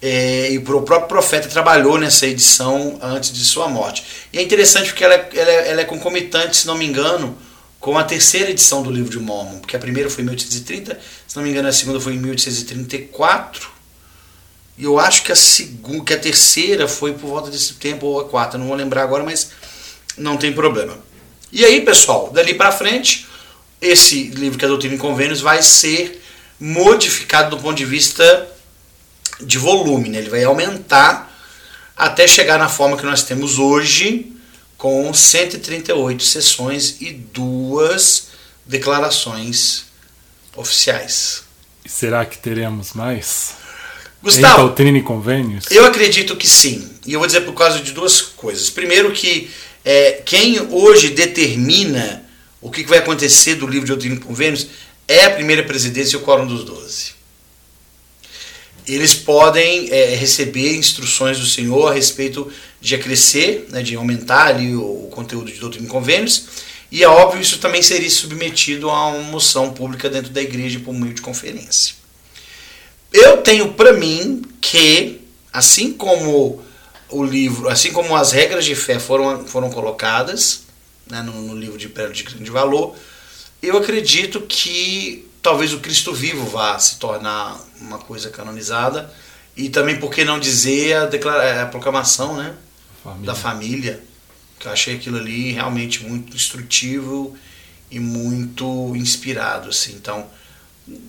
É, 0.01 0.51
e 0.51 0.57
o 0.57 0.61
próprio 0.61 1.07
profeta 1.07 1.47
trabalhou 1.47 1.97
nessa 1.97 2.27
edição 2.27 2.99
antes 3.01 3.31
de 3.31 3.45
sua 3.45 3.69
morte. 3.69 4.03
E 4.33 4.37
é 4.37 4.41
interessante 4.41 4.87
porque 4.87 5.03
ela, 5.03 5.13
ela, 5.13 5.51
ela, 5.51 5.81
é 5.81 5.85
concomitante, 5.85 6.57
se 6.57 6.67
não 6.67 6.77
me 6.77 6.85
engano, 6.85 7.37
com 7.79 7.97
a 7.97 8.03
terceira 8.03 8.49
edição 8.49 8.83
do 8.83 8.91
livro 8.91 9.09
de 9.09 9.19
Mormon, 9.19 9.59
porque 9.59 9.77
a 9.77 9.79
primeira 9.79 10.09
foi 10.09 10.23
em 10.23 10.25
1830, 10.25 10.99
se 11.25 11.35
não 11.37 11.43
me 11.43 11.49
engano 11.49 11.69
a 11.69 11.71
segunda 11.71 12.01
foi 12.01 12.15
em 12.15 12.17
1834, 12.17 13.69
e 14.77 14.83
eu 14.83 14.99
acho 14.99 15.23
que 15.23 15.31
a, 15.31 15.35
segunda, 15.35 16.03
que 16.03 16.13
a 16.13 16.19
terceira 16.19 16.87
foi 16.87 17.13
por 17.13 17.29
volta 17.29 17.49
desse 17.49 17.75
tempo, 17.75 18.07
ou 18.07 18.19
a 18.19 18.25
quarta, 18.25 18.57
não 18.57 18.67
vou 18.67 18.75
lembrar 18.75 19.03
agora, 19.03 19.23
mas 19.23 19.51
não 20.17 20.35
tem 20.35 20.51
problema. 20.51 20.97
E 21.51 21.63
aí, 21.63 21.81
pessoal, 21.81 22.29
dali 22.33 22.55
para 22.55 22.71
frente, 22.71 23.27
esse 23.79 24.23
livro 24.23 24.57
que 24.57 24.65
é 24.65 24.67
a 24.67 24.69
Doutrina 24.69 24.95
em 24.95 24.97
Convênios 24.97 25.39
vai 25.39 25.61
ser 25.61 26.22
modificado 26.63 27.57
do 27.57 27.61
ponto 27.61 27.75
de 27.75 27.83
vista 27.83 28.47
de 29.41 29.57
volume, 29.57 30.07
né? 30.07 30.19
ele 30.19 30.29
vai 30.29 30.45
aumentar 30.45 31.29
até 31.93 32.25
chegar 32.25 32.57
na 32.57 32.69
forma 32.69 32.95
que 32.95 33.05
nós 33.05 33.23
temos 33.23 33.59
hoje, 33.59 34.31
com 34.77 35.13
138 35.13 36.23
sessões 36.23 37.01
e 37.01 37.11
duas 37.11 38.29
declarações 38.65 39.87
oficiais. 40.55 41.43
Será 41.85 42.25
que 42.25 42.37
teremos 42.37 42.93
mais? 42.93 43.55
Gustavo, 44.21 44.61
em 44.61 44.65
doutrina 44.65 44.97
e 44.97 45.03
convênios? 45.03 45.65
Eu 45.69 45.85
acredito 45.85 46.37
que 46.37 46.47
sim. 46.47 46.89
E 47.05 47.11
eu 47.11 47.19
vou 47.19 47.27
dizer 47.27 47.41
por 47.41 47.53
causa 47.53 47.81
de 47.81 47.91
duas 47.91 48.21
coisas. 48.21 48.69
Primeiro 48.69 49.11
que 49.11 49.51
é, 49.83 50.21
quem 50.25 50.61
hoje 50.71 51.09
determina 51.09 52.23
o 52.61 52.71
que 52.71 52.85
vai 52.85 52.99
acontecer 52.99 53.55
do 53.55 53.67
livro 53.67 53.85
de 53.85 53.91
doutrina 53.91 54.15
e 54.15 54.19
convênios 54.19 54.67
é 55.07 55.25
a 55.25 55.31
primeira 55.31 55.63
presidência 55.63 56.15
e 56.15 56.19
o 56.19 56.23
quórum 56.23 56.47
dos 56.47 56.63
doze. 56.63 57.13
Eles 58.85 59.13
podem 59.13 59.89
é, 59.91 60.15
receber 60.15 60.75
instruções 60.75 61.39
do 61.39 61.45
Senhor 61.45 61.87
a 61.87 61.93
respeito 61.93 62.51
de 62.81 62.95
acrescer, 62.95 63.67
né, 63.69 63.81
de 63.81 63.95
aumentar 63.95 64.47
ali 64.47 64.75
o, 64.75 65.05
o 65.05 65.09
conteúdo 65.09 65.51
de 65.51 65.59
doutrina 65.59 65.85
e 65.87 65.89
convênios, 65.89 66.45
e 66.91 67.01
é 67.01 67.07
óbvio 67.07 67.41
isso 67.41 67.57
também 67.59 67.81
seria 67.81 68.09
submetido 68.09 68.89
a 68.89 69.07
uma 69.07 69.23
moção 69.23 69.73
pública 69.73 70.09
dentro 70.09 70.31
da 70.31 70.41
igreja 70.41 70.79
por 70.79 70.93
meio 70.93 71.13
de 71.13 71.21
conferência. 71.21 71.95
Eu 73.11 73.37
tenho 73.37 73.73
para 73.73 73.93
mim 73.93 74.43
que, 74.59 75.21
assim 75.51 75.93
como 75.93 76.63
o 77.09 77.23
livro, 77.23 77.69
assim 77.69 77.91
como 77.91 78.15
as 78.15 78.31
regras 78.31 78.65
de 78.65 78.75
fé 78.75 78.99
foram, 78.99 79.45
foram 79.47 79.69
colocadas 79.69 80.63
né, 81.09 81.21
no, 81.21 81.33
no 81.41 81.55
livro 81.55 81.77
de 81.77 81.87
Pérola 81.87 82.13
de 82.13 82.23
Grande 82.23 82.51
Valor, 82.51 82.95
eu 83.63 83.77
acredito 83.77 84.41
que 84.41 85.25
talvez 85.41 85.73
o 85.73 85.79
Cristo 85.79 86.13
vivo 86.13 86.45
vá 86.45 86.77
se 86.77 86.97
tornar 86.97 87.57
uma 87.79 87.97
coisa 87.97 88.29
canonizada. 88.29 89.11
E 89.55 89.69
também 89.69 89.97
por 89.97 90.11
que 90.11 90.25
não 90.25 90.37
dizer 90.37 90.95
a, 90.95 91.05
declara 91.05 91.63
a 91.63 91.65
proclamação 91.67 92.35
né, 92.35 92.53
família. 93.01 93.25
da 93.25 93.35
família. 93.35 94.03
Que 94.59 94.67
eu 94.67 94.71
achei 94.71 94.95
aquilo 94.95 95.17
ali 95.17 95.51
realmente 95.51 96.03
muito 96.03 96.35
instrutivo 96.35 97.37
e 97.89 97.99
muito 97.99 98.93
inspirado 98.97 99.69
assim. 99.69 99.93
Então 99.93 100.27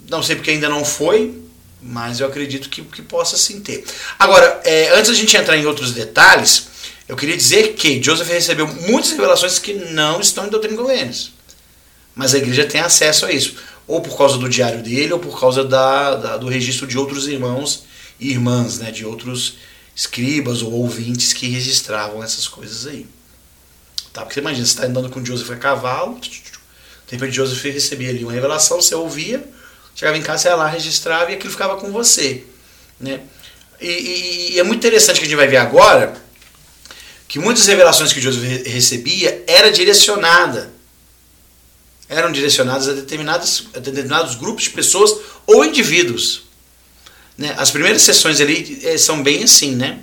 não 0.09 0.23
sei 0.23 0.37
porque 0.37 0.53
ainda 0.53 0.69
não 0.69 0.85
foi 0.85 1.43
mas 1.87 2.19
eu 2.19 2.27
acredito 2.27 2.71
que, 2.71 2.81
que 2.83 3.03
possa 3.03 3.37
sim 3.37 3.61
ter. 3.61 3.85
Agora 4.19 4.61
é, 4.65 4.97
antes 4.97 5.11
a 5.11 5.15
gente 5.15 5.37
entrar 5.37 5.57
em 5.57 5.67
outros 5.67 5.93
detalhes 5.93 6.69
eu 7.07 7.17
queria 7.17 7.37
dizer 7.37 7.75
que 7.75 8.03
Joseph 8.03 8.29
recebeu 8.29 8.67
muitas 8.67 9.11
revelações 9.11 9.59
que 9.59 9.75
não 9.75 10.21
estão 10.21 10.47
em 10.47 10.51
Doutrina 10.51 10.75
e 10.75 10.79
Convênios 10.79 11.33
mas 12.15 12.35
a 12.35 12.39
igreja 12.39 12.65
tem 12.65 12.81
acesso 12.81 13.27
a 13.27 13.33
isso, 13.33 13.57
ou 13.87 14.01
por 14.01 14.17
causa 14.17 14.39
do 14.39 14.49
diário 14.49 14.83
dele, 14.83 15.13
ou 15.13 15.19
por 15.19 15.39
causa 15.39 15.65
da, 15.65 16.15
da 16.15 16.37
do 16.37 16.49
registro 16.49 16.87
de 16.87 16.97
outros 16.97 17.27
irmãos 17.27 17.85
e 18.19 18.31
irmãs, 18.31 18.79
né, 18.79 18.91
de 18.91 19.05
outros 19.05 19.57
escribas 19.95 20.63
ou 20.63 20.73
ouvintes 20.73 21.33
que 21.33 21.49
registravam 21.49 22.23
essas 22.23 22.49
coisas 22.49 22.87
aí. 22.87 23.07
Tá? 24.13 24.23
Porque 24.23 24.41
imagina, 24.41 24.65
você 24.65 24.73
está 24.73 24.87
andando 24.87 25.11
com 25.11 25.25
Joseph 25.25 25.51
a 25.51 25.57
cavalo, 25.57 26.19
de 26.21 27.11
repente 27.11 27.35
Joseph 27.35 27.63
recebia 27.65 28.11
ali 28.11 28.25
uma 28.25 28.33
revelação, 28.33 28.81
você 28.81 28.95
ouvia, 28.95 29.45
chegava 29.95 30.17
em 30.17 30.23
casa, 30.23 30.49
ia 30.49 30.57
lá, 30.57 30.69
registrava 30.69 31.31
e 31.31 31.35
aquilo 31.35 31.53
ficava 31.53 31.77
com 31.77 31.91
você. 31.93 32.45
Né? 32.99 33.21
E, 33.81 33.89
e, 33.89 34.53
e 34.53 34.59
é 34.59 34.63
muito 34.63 34.79
interessante 34.79 35.19
que 35.19 35.27
a 35.27 35.29
gente 35.29 35.37
vai 35.37 35.49
ver 35.49 35.59
agora 35.59 36.15
que 37.29 37.39
muitas 37.39 37.67
revelações 37.67 38.13
que 38.13 38.21
Joseph 38.21 38.67
recebia 38.67 39.45
era 39.47 39.71
direcionada 39.71 40.74
eram 42.09 42.31
direcionadas 42.31 42.89
a 42.89 42.93
determinados, 42.93 43.69
a 43.75 43.79
determinados 43.79 44.35
grupos 44.35 44.65
de 44.65 44.71
pessoas 44.71 45.15
ou 45.47 45.65
indivíduos. 45.65 46.43
Né? 47.37 47.55
As 47.57 47.71
primeiras 47.71 48.03
sessões 48.03 48.41
ali 48.41 48.81
eh, 48.85 48.99
são 48.99 49.23
bem 49.23 49.43
assim, 49.43 49.75
né? 49.75 50.01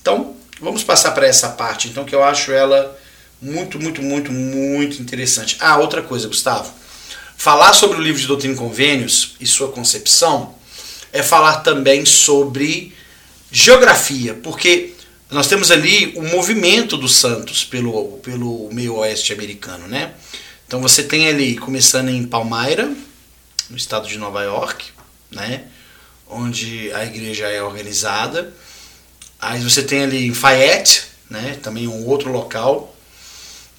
Então, 0.00 0.34
vamos 0.60 0.82
passar 0.82 1.12
para 1.12 1.26
essa 1.26 1.50
parte, 1.50 1.88
então, 1.88 2.04
que 2.04 2.14
eu 2.14 2.22
acho 2.22 2.52
ela 2.52 2.98
muito, 3.40 3.78
muito, 3.78 4.02
muito, 4.02 4.32
muito 4.32 5.00
interessante. 5.00 5.56
Ah, 5.60 5.76
outra 5.78 6.02
coisa, 6.02 6.26
Gustavo. 6.26 6.72
Falar 7.36 7.72
sobre 7.74 7.98
o 7.98 8.00
livro 8.00 8.20
de 8.20 8.26
Doutrina 8.26 8.54
e 8.54 8.56
Convênios 8.56 9.34
e 9.40 9.46
sua 9.46 9.70
concepção 9.70 10.54
é 11.12 11.22
falar 11.22 11.56
também 11.56 12.04
sobre 12.04 12.94
geografia, 13.50 14.34
porque 14.34 14.94
nós 15.30 15.46
temos 15.46 15.70
ali 15.70 16.12
o 16.16 16.22
movimento 16.22 16.96
dos 16.96 17.14
santos 17.16 17.64
pelo, 17.64 18.18
pelo 18.18 18.68
meio 18.72 18.96
oeste 18.96 19.32
americano, 19.32 19.86
né? 19.86 20.12
Então 20.74 20.82
você 20.82 21.04
tem 21.04 21.28
ali, 21.28 21.56
começando 21.56 22.08
em 22.08 22.26
Palmyra, 22.26 22.92
no 23.70 23.76
estado 23.76 24.08
de 24.08 24.18
Nova 24.18 24.42
York, 24.42 24.86
né? 25.30 25.66
Onde 26.26 26.92
a 26.92 27.04
igreja 27.04 27.46
é 27.46 27.62
organizada. 27.62 28.52
Aí 29.40 29.62
você 29.62 29.84
tem 29.84 30.02
ali 30.02 30.26
em 30.26 30.34
Fayette, 30.34 31.04
né? 31.30 31.56
Também 31.62 31.86
um 31.86 32.04
outro 32.08 32.32
local. 32.32 32.92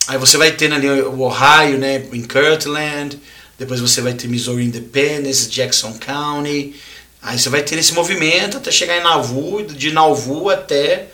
Aí 0.07 0.17
você 0.17 0.37
vai 0.37 0.53
ter 0.53 0.71
ali 0.71 0.87
o 0.87 1.19
Ohio, 1.19 1.77
né? 1.77 1.97
Em 2.13 2.21
Kirtland. 2.21 3.19
Depois 3.59 3.81
você 3.81 3.99
vai 3.99 4.13
ter 4.13 4.29
Missouri 4.29 4.63
Independence, 4.63 5.49
Jackson 5.49 5.95
County. 5.99 6.79
Aí 7.21 7.37
você 7.37 7.49
vai 7.49 7.61
ter 7.61 7.77
esse 7.77 7.93
movimento 7.93 8.55
até 8.55 8.71
chegar 8.71 8.97
em 8.97 9.03
Nauvoo, 9.03 9.63
de 9.63 9.91
Nauvoo 9.91 10.49
até 10.49 11.09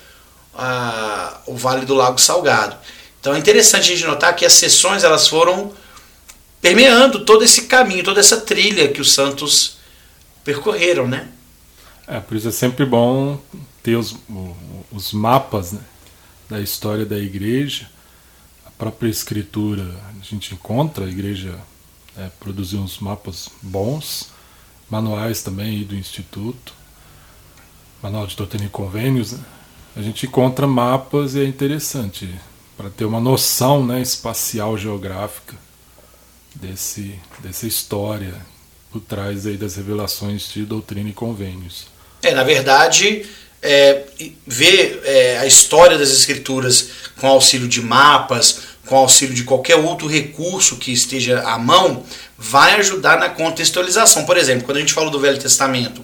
uh, 0.53 1.39
o 1.47 1.55
Vale 1.55 1.87
do 1.87 1.95
Lago 1.95 2.21
Salgado. 2.21 2.77
Então 3.21 3.35
é 3.35 3.37
interessante 3.37 3.83
a 3.83 3.95
gente 3.95 4.03
notar 4.03 4.35
que 4.35 4.43
as 4.43 4.53
sessões 4.53 5.03
elas 5.03 5.27
foram 5.27 5.71
permeando 6.59 7.23
todo 7.23 7.43
esse 7.43 7.67
caminho, 7.67 8.03
toda 8.03 8.19
essa 8.19 8.41
trilha 8.41 8.87
que 8.87 8.99
os 8.99 9.13
santos 9.13 9.77
percorreram, 10.43 11.07
né? 11.07 11.29
É, 12.07 12.19
por 12.19 12.35
isso 12.35 12.47
é 12.47 12.51
sempre 12.51 12.83
bom 12.83 13.39
ter 13.83 13.95
os, 13.95 14.15
os 14.91 15.13
mapas 15.13 15.71
né, 15.71 15.81
da 16.49 16.59
história 16.59 17.05
da 17.05 17.17
igreja, 17.17 17.87
a 18.65 18.71
própria 18.71 19.07
escritura, 19.07 19.83
a 20.19 20.25
gente 20.25 20.55
encontra, 20.55 21.05
a 21.05 21.09
igreja 21.09 21.55
é, 22.17 22.27
produziu 22.39 22.79
uns 22.79 22.97
mapas 22.97 23.49
bons, 23.61 24.29
manuais 24.89 25.43
também 25.43 25.83
do 25.83 25.95
Instituto, 25.95 26.73
manual 28.01 28.25
de 28.25 28.35
doutrina 28.35 28.65
e 28.65 28.69
convênios, 28.69 29.33
né? 29.33 29.39
a 29.95 30.01
gente 30.01 30.25
encontra 30.25 30.65
mapas 30.65 31.35
e 31.35 31.41
é 31.41 31.45
interessante 31.45 32.27
para 32.77 32.89
ter 32.89 33.05
uma 33.05 33.19
noção 33.19 33.85
né, 33.85 34.01
espacial 34.01 34.77
geográfica 34.77 35.55
desse, 36.55 37.15
dessa 37.39 37.67
história 37.67 38.33
por 38.91 39.01
trás 39.01 39.45
aí 39.45 39.55
das 39.55 39.75
revelações 39.75 40.49
de 40.53 40.65
doutrina 40.65 41.09
e 41.09 41.13
convênios. 41.13 41.87
É, 42.21 42.33
na 42.33 42.43
verdade, 42.43 43.25
é, 43.61 44.03
ver 44.45 45.01
é, 45.05 45.37
a 45.39 45.45
história 45.45 45.97
das 45.97 46.11
escrituras 46.11 46.89
com 47.19 47.27
auxílio 47.27 47.67
de 47.67 47.81
mapas, 47.81 48.59
com 48.85 48.95
auxílio 48.97 49.33
de 49.33 49.43
qualquer 49.43 49.75
outro 49.75 50.07
recurso 50.07 50.77
que 50.77 50.91
esteja 50.91 51.41
à 51.41 51.57
mão, 51.57 52.03
vai 52.37 52.75
ajudar 52.75 53.19
na 53.19 53.29
contextualização. 53.29 54.25
Por 54.25 54.37
exemplo, 54.37 54.65
quando 54.65 54.77
a 54.77 54.79
gente 54.81 54.93
fala 54.93 55.09
do 55.09 55.19
Velho 55.19 55.39
Testamento, 55.39 56.03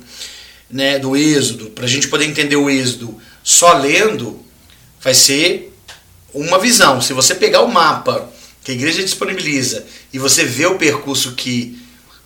né, 0.70 1.00
do 1.00 1.16
Êxodo, 1.16 1.72
para 1.72 1.86
a 1.86 1.90
gente 1.90 2.08
poder 2.08 2.26
entender 2.26 2.56
o 2.56 2.70
Êxodo 2.70 3.20
só 3.44 3.74
lendo, 3.74 4.40
vai 5.02 5.14
ser 5.14 5.74
uma 6.42 6.60
visão. 6.60 7.02
Se 7.02 7.14
você 7.14 7.36
pegar 7.36 7.62
o 7.62 7.72
mapa 7.72 8.30
que 8.64 8.72
a 8.72 8.74
igreja 8.74 9.04
disponibiliza 9.04 9.86
e 10.12 10.20
você 10.20 10.44
vê 10.44 10.66
o 10.66 10.78
percurso 10.78 11.34
que 11.34 11.82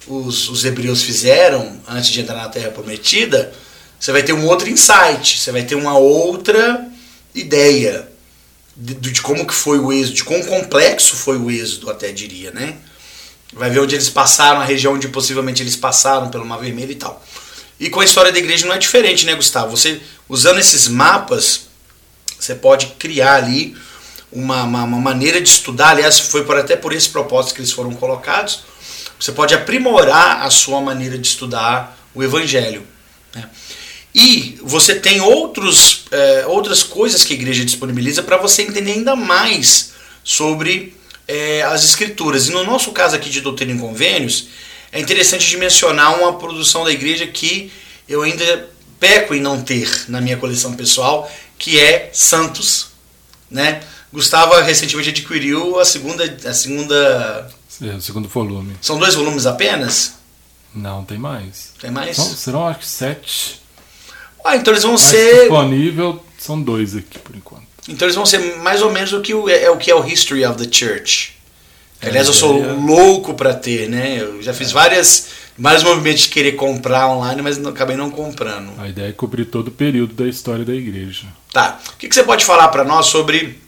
os, 0.07 0.49
os 0.49 0.65
hebreus 0.65 1.03
fizeram 1.03 1.79
antes 1.87 2.09
de 2.09 2.21
entrar 2.21 2.37
na 2.37 2.49
Terra 2.49 2.71
Prometida, 2.71 3.53
você 3.99 4.11
vai 4.11 4.23
ter 4.23 4.33
um 4.33 4.47
outro 4.47 4.67
insight, 4.67 5.39
você 5.39 5.51
vai 5.51 5.63
ter 5.63 5.75
uma 5.75 5.97
outra 5.97 6.87
ideia 7.35 8.09
de, 8.75 8.95
de 8.95 9.21
como 9.21 9.45
que 9.45 9.53
foi 9.53 9.79
o 9.79 9.93
êxodo, 9.93 10.15
de 10.15 10.23
quão 10.23 10.41
complexo 10.43 11.15
foi 11.15 11.37
o 11.37 11.51
êxodo, 11.51 11.89
até 11.89 12.11
diria, 12.11 12.51
né? 12.51 12.77
Vai 13.53 13.69
ver 13.69 13.79
onde 13.79 13.95
eles 13.95 14.09
passaram, 14.09 14.61
a 14.61 14.65
região 14.65 14.93
onde 14.93 15.07
possivelmente 15.09 15.61
eles 15.61 15.75
passaram 15.75 16.29
pelo 16.29 16.45
Mar 16.45 16.59
Vermelho 16.59 16.91
e 16.91 16.95
tal. 16.95 17.23
E 17.79 17.89
com 17.89 17.99
a 17.99 18.05
história 18.05 18.31
da 18.31 18.39
igreja 18.39 18.65
não 18.65 18.73
é 18.73 18.77
diferente, 18.77 19.25
né, 19.25 19.35
Gustavo? 19.35 19.75
Você 19.75 19.99
usando 20.27 20.59
esses 20.59 20.87
mapas, 20.87 21.67
você 22.39 22.55
pode 22.55 22.87
criar 22.97 23.35
ali 23.35 23.75
uma, 24.31 24.63
uma, 24.63 24.83
uma, 24.83 24.99
maneira 24.99 25.41
de 25.41 25.49
estudar, 25.49 25.89
aliás, 25.89 26.19
foi 26.19 26.45
por, 26.45 26.57
até 26.57 26.75
por 26.75 26.93
esse 26.93 27.09
propósito 27.09 27.55
que 27.55 27.61
eles 27.61 27.71
foram 27.71 27.93
colocados, 27.93 28.63
você 29.19 29.31
pode 29.31 29.53
aprimorar 29.53 30.41
a 30.41 30.49
sua 30.49 30.81
maneira 30.81 31.17
de 31.17 31.27
estudar 31.27 31.97
o 32.13 32.23
Evangelho. 32.23 32.83
Né? 33.35 33.49
E 34.13 34.59
você 34.61 34.95
tem 34.95 35.21
outros, 35.21 36.05
é, 36.11 36.45
outras 36.47 36.83
coisas 36.83 37.23
que 37.23 37.33
a 37.33 37.35
igreja 37.35 37.63
disponibiliza 37.63 38.23
para 38.23 38.37
você 38.37 38.63
entender 38.63 38.93
ainda 38.93 39.15
mais 39.15 39.93
sobre 40.23 40.95
é, 41.27 41.61
as 41.63 41.83
escrituras. 41.83 42.47
E 42.47 42.51
no 42.51 42.63
nosso 42.63 42.91
caso 42.91 43.15
aqui 43.15 43.29
de 43.29 43.41
Doutrina 43.41 43.71
em 43.71 43.77
Convênios, 43.77 44.47
é 44.91 44.99
interessante 44.99 45.47
de 45.47 45.57
mencionar 45.57 46.19
uma 46.19 46.37
produção 46.37 46.83
da 46.83 46.91
igreja 46.91 47.25
que 47.25 47.71
eu 48.07 48.21
ainda 48.23 48.69
peco 48.99 49.33
em 49.33 49.39
não 49.39 49.61
ter 49.61 50.05
na 50.09 50.19
minha 50.19 50.35
coleção 50.35 50.73
pessoal, 50.73 51.31
que 51.57 51.79
é 51.79 52.09
Santos, 52.11 52.87
né? 53.49 53.81
Gustavo 54.11 54.59
recentemente 54.61 55.09
adquiriu 55.09 55.79
a 55.79 55.85
segunda. 55.85 56.23
A 56.45 56.53
segunda... 56.53 57.49
É, 57.81 57.95
o 57.95 58.01
segundo 58.01 58.27
volume. 58.27 58.75
São 58.81 58.99
dois 58.99 59.15
volumes 59.15 59.45
apenas? 59.45 60.15
Não, 60.73 61.03
tem 61.03 61.17
mais. 61.17 61.71
Tem 61.79 61.89
mais? 61.89 62.15
São, 62.15 62.25
serão 62.25 62.67
acho 62.67 62.79
que 62.79 62.87
sete. 62.87 63.61
Ah, 64.43 64.55
então 64.55 64.73
eles 64.73 64.83
vão 64.83 64.93
Mas 64.93 65.01
ser. 65.01 65.39
Disponível 65.41 66.23
são 66.37 66.61
dois 66.61 66.95
aqui 66.95 67.19
por 67.19 67.35
enquanto. 67.35 67.67
Então 67.87 68.05
eles 68.05 68.15
vão 68.15 68.25
ser 68.25 68.57
mais 68.57 68.81
ou 68.81 68.91
menos 68.91 69.13
o 69.13 69.21
que 69.21 69.33
é, 69.49 69.63
é 69.63 69.71
o 69.71 69.77
que 69.77 69.89
é 69.89 69.95
o 69.95 70.05
History 70.05 70.45
of 70.45 70.57
the 70.57 70.71
Church. 70.71 71.37
É, 72.01 72.07
Aliás, 72.09 72.27
eu 72.27 72.33
sou 72.33 72.63
é... 72.63 72.71
louco 72.71 73.33
para 73.33 73.53
ter, 73.53 73.87
né? 73.87 74.17
Eu 74.19 74.41
já 74.41 74.53
fiz 74.53 74.71
várias, 74.71 75.27
vários 75.57 75.83
movimentos 75.83 76.23
de 76.23 76.29
querer 76.29 76.53
comprar 76.53 77.07
online, 77.09 77.41
mas 77.41 77.57
não, 77.57 77.69
acabei 77.69 77.95
não 77.95 78.09
comprando. 78.09 78.71
A 78.79 78.87
ideia 78.87 79.09
é 79.09 79.11
cobrir 79.11 79.45
todo 79.45 79.67
o 79.67 79.71
período 79.71 80.13
da 80.13 80.27
história 80.27 80.65
da 80.65 80.73
igreja. 80.73 81.27
Tá. 81.51 81.79
O 81.93 81.97
que, 81.97 82.07
que 82.07 82.15
você 82.15 82.23
pode 82.23 82.43
falar 82.43 82.69
para 82.69 82.83
nós 82.83 83.07
sobre 83.07 83.59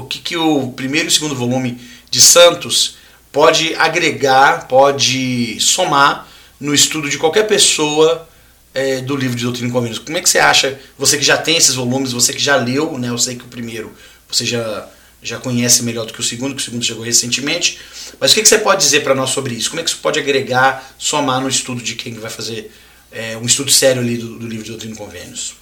o 0.00 0.06
que, 0.06 0.18
que 0.18 0.36
o 0.36 0.72
primeiro 0.72 1.08
e 1.08 1.10
segundo 1.10 1.34
volume 1.34 1.80
de 2.10 2.20
Santos 2.20 2.96
pode 3.32 3.74
agregar, 3.74 4.66
pode 4.66 5.58
somar 5.60 6.26
no 6.58 6.74
estudo 6.74 7.08
de 7.08 7.18
qualquer 7.18 7.46
pessoa 7.46 8.28
é, 8.74 9.00
do 9.00 9.16
livro 9.16 9.36
de 9.36 9.44
Doutrina 9.44 9.68
e 9.68 9.72
Convênios. 9.72 9.98
Como 9.98 10.16
é 10.16 10.20
que 10.20 10.28
você 10.28 10.38
acha, 10.38 10.78
você 10.98 11.16
que 11.16 11.24
já 11.24 11.36
tem 11.36 11.56
esses 11.56 11.74
volumes, 11.74 12.12
você 12.12 12.32
que 12.32 12.42
já 12.42 12.56
leu, 12.56 12.98
né, 12.98 13.08
eu 13.08 13.18
sei 13.18 13.36
que 13.36 13.44
o 13.44 13.48
primeiro 13.48 13.92
você 14.28 14.44
já, 14.44 14.88
já 15.22 15.38
conhece 15.38 15.82
melhor 15.82 16.06
do 16.06 16.12
que 16.12 16.20
o 16.20 16.24
segundo, 16.24 16.54
que 16.54 16.62
o 16.62 16.64
segundo 16.64 16.84
chegou 16.84 17.02
recentemente, 17.02 17.80
mas 18.18 18.30
o 18.30 18.34
que, 18.34 18.42
que 18.42 18.48
você 18.48 18.58
pode 18.58 18.82
dizer 18.82 19.02
para 19.02 19.14
nós 19.14 19.30
sobre 19.30 19.54
isso? 19.54 19.70
Como 19.70 19.80
é 19.80 19.84
que 19.84 19.90
isso 19.90 19.98
pode 20.00 20.18
agregar, 20.18 20.94
somar 20.98 21.40
no 21.40 21.48
estudo 21.48 21.82
de 21.82 21.94
quem 21.94 22.14
vai 22.14 22.30
fazer 22.30 22.72
é, 23.10 23.36
um 23.36 23.44
estudo 23.44 23.70
sério 23.70 24.00
ali 24.00 24.16
do, 24.16 24.38
do 24.38 24.46
livro 24.46 24.64
de 24.64 24.70
Doutrina 24.70 24.94
e 24.94 24.98
Convênios? 24.98 25.59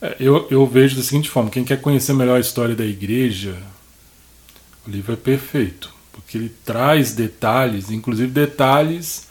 É, 0.00 0.16
eu, 0.18 0.48
eu 0.50 0.66
vejo 0.66 0.96
da 0.96 1.02
seguinte 1.02 1.28
forma: 1.28 1.50
quem 1.50 1.64
quer 1.64 1.80
conhecer 1.80 2.12
melhor 2.14 2.36
a 2.36 2.40
história 2.40 2.74
da 2.74 2.84
igreja, 2.84 3.56
o 4.86 4.90
livro 4.90 5.12
é 5.12 5.16
perfeito, 5.16 5.92
porque 6.12 6.38
ele 6.38 6.48
traz 6.64 7.12
detalhes, 7.12 7.90
inclusive 7.90 8.30
detalhes 8.30 9.28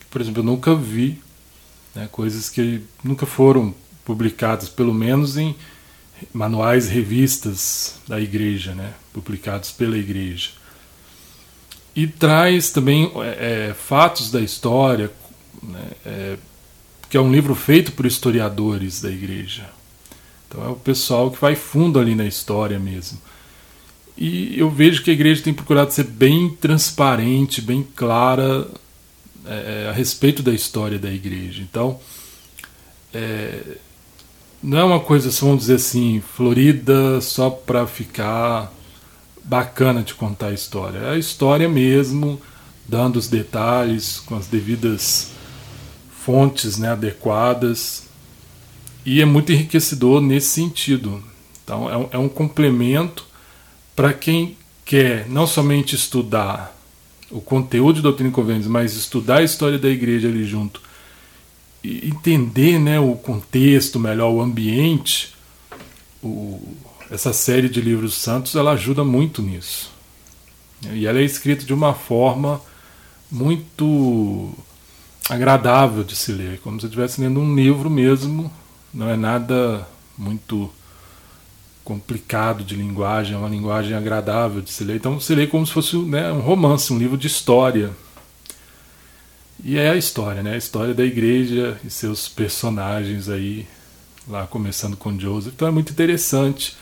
que, 0.00 0.06
por 0.06 0.20
exemplo, 0.20 0.40
eu 0.40 0.46
nunca 0.46 0.74
vi, 0.74 1.20
né, 1.94 2.08
coisas 2.10 2.48
que 2.48 2.82
nunca 3.04 3.26
foram 3.26 3.74
publicadas, 4.04 4.68
pelo 4.68 4.94
menos 4.94 5.36
em 5.36 5.54
manuais, 6.32 6.88
revistas 6.88 7.96
da 8.08 8.20
igreja, 8.20 8.74
né, 8.74 8.94
publicados 9.12 9.70
pela 9.70 9.96
igreja. 9.96 10.50
E 11.94 12.06
traz 12.06 12.70
também 12.70 13.12
é, 13.16 13.68
é 13.70 13.74
fatos 13.74 14.30
da 14.30 14.40
história, 14.40 15.10
né, 15.62 15.90
é, 16.06 16.38
que 17.10 17.16
é 17.16 17.20
um 17.20 17.30
livro 17.30 17.54
feito 17.54 17.92
por 17.92 18.06
historiadores 18.06 19.02
da 19.02 19.10
igreja. 19.10 19.77
Então 20.48 20.64
é 20.64 20.68
o 20.68 20.76
pessoal 20.76 21.30
que 21.30 21.40
vai 21.40 21.54
fundo 21.54 21.98
ali 21.98 22.14
na 22.14 22.24
história 22.24 22.78
mesmo. 22.78 23.18
E 24.16 24.58
eu 24.58 24.68
vejo 24.68 25.02
que 25.02 25.10
a 25.10 25.12
igreja 25.12 25.42
tem 25.42 25.54
procurado 25.54 25.92
ser 25.92 26.04
bem 26.04 26.50
transparente, 26.60 27.60
bem 27.60 27.86
clara 27.94 28.66
é, 29.46 29.84
é, 29.84 29.88
a 29.88 29.92
respeito 29.92 30.42
da 30.42 30.52
história 30.52 30.98
da 30.98 31.10
igreja. 31.10 31.62
Então, 31.62 32.00
é, 33.14 33.60
não 34.60 34.78
é 34.78 34.84
uma 34.84 35.00
coisa, 35.00 35.30
vamos 35.40 35.60
dizer 35.60 35.74
assim, 35.74 36.20
florida 36.20 37.20
só 37.20 37.48
para 37.48 37.86
ficar 37.86 38.72
bacana 39.44 40.02
de 40.02 40.14
contar 40.14 40.48
a 40.48 40.52
história. 40.52 40.98
É 40.98 41.10
a 41.10 41.18
história 41.18 41.68
mesmo, 41.68 42.40
dando 42.88 43.16
os 43.16 43.28
detalhes 43.28 44.18
com 44.18 44.34
as 44.34 44.48
devidas 44.48 45.30
fontes 46.10 46.76
né, 46.76 46.90
adequadas 46.90 48.07
e 49.08 49.22
é 49.22 49.24
muito 49.24 49.50
enriquecedor 49.50 50.20
nesse 50.20 50.48
sentido. 50.48 51.24
Então 51.64 51.88
é 51.88 51.96
um, 51.96 52.08
é 52.12 52.18
um 52.18 52.28
complemento 52.28 53.24
para 53.96 54.12
quem 54.12 54.54
quer 54.84 55.26
não 55.30 55.46
somente 55.46 55.94
estudar 55.94 56.76
o 57.30 57.40
conteúdo 57.40 57.96
de 57.96 58.02
doutrina 58.02 58.28
e 58.28 58.32
convênios, 58.32 58.66
mas 58.66 58.92
estudar 58.94 59.38
a 59.38 59.42
história 59.42 59.78
da 59.78 59.88
igreja 59.88 60.28
ali 60.28 60.44
junto 60.44 60.82
e 61.82 62.06
entender 62.06 62.78
né, 62.78 63.00
o 63.00 63.14
contexto 63.14 63.98
melhor, 63.98 64.30
o 64.30 64.42
ambiente, 64.42 65.34
o, 66.22 66.60
essa 67.10 67.32
série 67.32 67.70
de 67.70 67.80
livros 67.80 68.12
santos 68.12 68.56
ela 68.56 68.72
ajuda 68.72 69.04
muito 69.04 69.40
nisso. 69.40 69.90
E 70.92 71.06
ela 71.06 71.18
é 71.18 71.24
escrita 71.24 71.64
de 71.64 71.72
uma 71.72 71.94
forma 71.94 72.60
muito 73.30 74.52
agradável 75.30 76.04
de 76.04 76.14
se 76.14 76.30
ler, 76.30 76.60
como 76.60 76.78
se 76.78 76.84
estivesse 76.84 77.22
lendo 77.22 77.40
um 77.40 77.56
livro 77.56 77.88
mesmo, 77.88 78.52
não 78.98 79.08
é 79.08 79.16
nada 79.16 79.86
muito 80.16 80.68
complicado 81.84 82.64
de 82.64 82.74
linguagem, 82.74 83.36
é 83.36 83.38
uma 83.38 83.48
linguagem 83.48 83.94
agradável 83.94 84.60
de 84.60 84.72
se 84.72 84.82
ler. 84.82 84.96
Então 84.96 85.20
você 85.20 85.36
lê 85.36 85.46
como 85.46 85.64
se 85.64 85.72
fosse 85.72 85.96
né, 85.96 86.32
um 86.32 86.40
romance, 86.40 86.92
um 86.92 86.98
livro 86.98 87.16
de 87.16 87.28
história. 87.28 87.92
E 89.62 89.78
é 89.78 89.90
a 89.90 89.96
história, 89.96 90.42
né? 90.42 90.54
A 90.54 90.56
história 90.56 90.94
da 90.94 91.04
igreja 91.04 91.78
e 91.84 91.90
seus 91.90 92.28
personagens 92.28 93.28
aí, 93.28 93.68
lá 94.26 94.48
começando 94.48 94.96
com 94.96 95.16
Joseph. 95.16 95.54
Então 95.54 95.68
é 95.68 95.70
muito 95.70 95.92
interessante, 95.92 96.76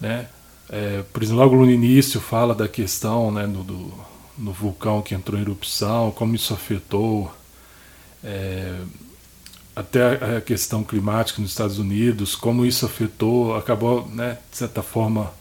né? 0.00 0.26
É, 0.68 1.04
por 1.12 1.22
exemplo, 1.22 1.40
logo 1.40 1.54
no 1.54 1.70
início 1.70 2.20
fala 2.20 2.52
da 2.52 2.66
questão 2.66 3.30
né, 3.30 3.46
do, 3.46 3.62
do, 3.62 3.94
do 4.36 4.52
vulcão 4.52 5.00
que 5.02 5.14
entrou 5.14 5.38
em 5.38 5.42
erupção, 5.42 6.10
como 6.10 6.34
isso 6.34 6.52
afetou 6.52 7.32
é, 8.24 8.74
até 9.74 10.36
a 10.36 10.40
questão 10.40 10.84
climática 10.84 11.42
nos 11.42 11.50
Estados 11.50 11.78
Unidos, 11.78 12.34
como 12.34 12.64
isso 12.64 12.86
afetou, 12.86 13.56
acabou, 13.56 14.08
né, 14.08 14.38
de 14.50 14.56
certa 14.56 14.82
forma, 14.82 15.32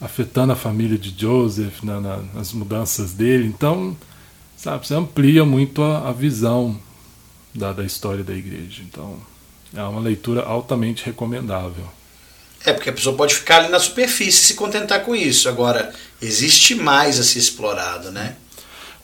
afetando 0.00 0.52
a 0.52 0.56
família 0.56 0.98
de 0.98 1.14
Joseph 1.18 1.82
na, 1.82 2.00
na, 2.00 2.16
nas 2.34 2.52
mudanças 2.52 3.12
dele. 3.12 3.46
Então, 3.46 3.96
sabe, 4.56 4.86
você 4.86 4.94
amplia 4.94 5.44
muito 5.44 5.82
a, 5.82 6.08
a 6.08 6.12
visão 6.12 6.78
da, 7.54 7.72
da 7.72 7.84
história 7.84 8.22
da 8.22 8.34
igreja. 8.34 8.82
Então, 8.82 9.18
é 9.74 9.82
uma 9.82 10.00
leitura 10.00 10.42
altamente 10.42 11.04
recomendável. 11.04 11.86
É, 12.64 12.72
porque 12.72 12.90
a 12.90 12.92
pessoa 12.92 13.16
pode 13.16 13.34
ficar 13.34 13.58
ali 13.58 13.68
na 13.68 13.78
superfície 13.78 14.40
e 14.40 14.46
se 14.46 14.54
contentar 14.54 15.04
com 15.04 15.14
isso. 15.14 15.48
Agora, 15.48 15.92
existe 16.20 16.74
mais 16.74 17.18
a 17.18 17.24
ser 17.24 17.38
explorado, 17.38 18.10
né? 18.10 18.36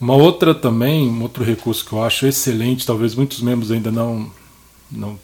Uma 0.01 0.15
outra 0.15 0.55
também, 0.55 1.07
um 1.07 1.21
outro 1.21 1.43
recurso 1.43 1.85
que 1.85 1.93
eu 1.93 2.03
acho 2.03 2.25
excelente, 2.25 2.87
talvez 2.87 3.13
muitos 3.13 3.39
membros 3.39 3.71
ainda 3.71 3.91
não, 3.91 4.31
não 4.91 5.19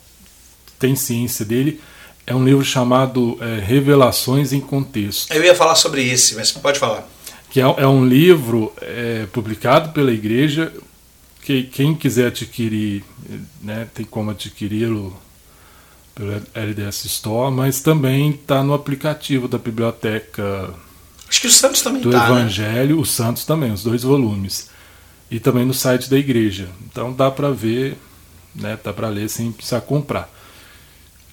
têm 0.78 0.95
ciência 0.95 1.43
dele, 1.43 1.82
é 2.28 2.36
um 2.36 2.45
livro 2.45 2.63
chamado 2.63 3.39
é, 3.41 3.59
Revelações 3.59 4.53
em 4.53 4.61
Contexto. 4.61 5.34
Eu 5.34 5.43
ia 5.43 5.55
falar 5.55 5.73
sobre 5.73 6.07
esse, 6.07 6.36
mas 6.36 6.51
pode 6.51 6.78
falar. 6.78 7.09
Que 7.49 7.59
é, 7.59 7.63
é 7.63 7.88
um 7.88 8.05
livro 8.05 8.71
é, 8.80 9.25
publicado 9.34 9.93
pela 9.93 10.11
igreja, 10.11 10.71
que 11.41 11.63
quem 11.63 11.95
quiser 11.95 12.28
adquirir, 12.28 13.03
né, 13.63 13.88
tem 13.95 14.05
como 14.05 14.30
adquiri-lo 14.30 15.17
pelo 16.13 16.39
LDS 16.53 17.05
Store, 17.05 17.51
mas 17.51 17.82
também 17.82 18.30
está 18.30 18.61
no 18.61 18.75
aplicativo 18.75 19.47
da 19.47 19.57
biblioteca 19.57 20.71
Acho 21.30 21.41
que 21.41 21.47
o 21.47 21.51
Santos 21.51 21.82
também 21.82 22.01
do 22.01 22.09
tá, 22.09 22.19
né? 22.19 22.25
Evangelho, 22.25 22.95
né? 22.95 23.01
o 23.01 23.05
Santos 23.05 23.45
também, 23.45 23.71
os 23.71 23.84
dois 23.84 24.03
volumes. 24.03 24.69
E 25.30 25.39
também 25.39 25.65
no 25.65 25.73
site 25.73 26.09
da 26.09 26.17
igreja. 26.17 26.69
Então 26.86 27.11
dá 27.11 27.30
para 27.30 27.51
ver, 27.51 27.97
né, 28.55 28.80
dá 28.82 28.93
para 28.93 29.09
ler 29.09 29.30
sem 29.30 29.51
precisar 29.51 29.82
comprar. 29.82 30.30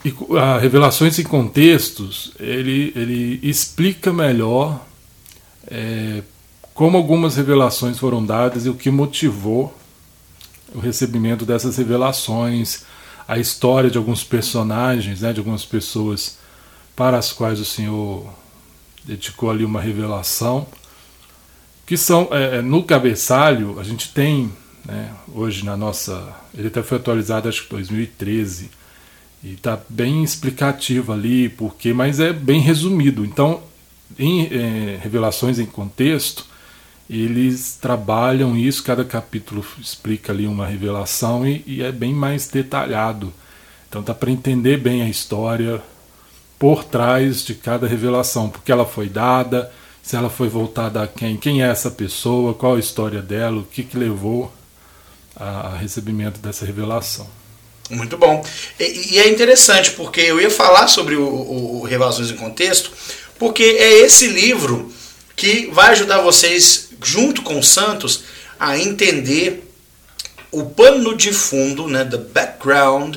E 0.04 0.12
a 0.36 0.58
Revelações 0.58 1.18
em 1.18 1.22
Contextos, 1.22 2.32
ele, 2.38 2.92
ele 2.94 3.40
explica 3.42 4.12
melhor 4.12 4.84
é, 5.66 6.22
como 6.74 6.96
algumas 6.96 7.36
revelações 7.36 7.98
foram 7.98 8.24
dadas 8.24 8.66
e 8.66 8.68
o 8.68 8.74
que 8.74 8.90
motivou 8.90 9.74
o 10.74 10.80
recebimento 10.80 11.46
dessas 11.46 11.76
revelações, 11.76 12.84
a 13.28 13.38
história 13.38 13.88
de 13.88 13.96
alguns 13.96 14.24
personagens, 14.24 15.20
né, 15.20 15.32
de 15.32 15.38
algumas 15.38 15.64
pessoas 15.64 16.36
para 16.96 17.16
as 17.16 17.32
quais 17.32 17.60
o 17.60 17.64
Senhor 17.64 18.28
dedicou 19.04 19.50
ali 19.50 19.64
uma 19.64 19.80
revelação, 19.80 20.66
que 21.86 21.96
são, 21.96 22.28
é, 22.30 22.58
é, 22.58 22.62
no 22.62 22.82
cabeçalho, 22.82 23.78
a 23.78 23.84
gente 23.84 24.12
tem, 24.12 24.50
né, 24.84 25.12
hoje 25.34 25.64
na 25.64 25.76
nossa, 25.76 26.34
ele 26.56 26.68
até 26.68 26.82
foi 26.82 26.98
atualizado 26.98 27.48
acho 27.48 27.64
que 27.64 27.70
2013, 27.70 28.70
e 29.42 29.52
está 29.52 29.78
bem 29.88 30.24
explicativo 30.24 31.12
ali, 31.12 31.50
porque, 31.50 31.92
mas 31.92 32.18
é 32.18 32.32
bem 32.32 32.60
resumido. 32.60 33.26
Então, 33.26 33.62
em 34.18 34.46
é, 34.46 34.98
Revelações 35.02 35.58
em 35.58 35.66
Contexto, 35.66 36.46
eles 37.08 37.76
trabalham 37.80 38.56
isso, 38.56 38.82
cada 38.82 39.04
capítulo 39.04 39.64
explica 39.78 40.32
ali 40.32 40.46
uma 40.46 40.66
revelação 40.66 41.46
e, 41.46 41.62
e 41.66 41.82
é 41.82 41.92
bem 41.92 42.14
mais 42.14 42.48
detalhado. 42.48 43.32
Então 43.88 44.02
dá 44.02 44.14
para 44.14 44.30
entender 44.30 44.78
bem 44.78 45.02
a 45.02 45.08
história, 45.08 45.82
por 46.58 46.84
trás 46.84 47.44
de 47.44 47.54
cada 47.54 47.86
revelação, 47.86 48.48
porque 48.48 48.72
ela 48.72 48.86
foi 48.86 49.08
dada, 49.08 49.70
se 50.02 50.16
ela 50.16 50.30
foi 50.30 50.48
voltada 50.48 51.02
a 51.02 51.08
quem, 51.08 51.36
quem 51.36 51.62
é 51.62 51.68
essa 51.68 51.90
pessoa, 51.90 52.54
qual 52.54 52.76
a 52.76 52.80
história 52.80 53.22
dela, 53.22 53.60
o 53.60 53.64
que, 53.64 53.82
que 53.82 53.96
levou 53.96 54.52
a, 55.36 55.76
recebimento 55.76 56.38
dessa 56.40 56.64
revelação. 56.64 57.28
Muito 57.90 58.16
bom. 58.16 58.44
E, 58.78 59.14
e, 59.14 59.18
é 59.18 59.28
interessante, 59.28 59.90
porque 59.92 60.20
eu 60.20 60.40
ia 60.40 60.50
falar 60.50 60.88
sobre 60.88 61.16
o, 61.16 61.26
o, 61.26 61.80
o 61.80 61.84
Revelações 61.84 62.30
em 62.30 62.36
Contexto, 62.36 62.90
porque 63.38 63.62
é 63.62 64.00
esse 64.00 64.28
livro 64.28 64.92
que 65.36 65.70
vai 65.72 65.90
ajudar 65.90 66.20
vocês, 66.20 66.90
junto 67.02 67.42
com 67.42 67.58
os 67.58 67.68
Santos, 67.68 68.24
a 68.58 68.78
entender 68.78 69.68
o 70.50 70.64
pano 70.66 71.16
de 71.16 71.32
fundo, 71.32 71.88
né, 71.88 72.04
the 72.04 72.16
background 72.16 73.16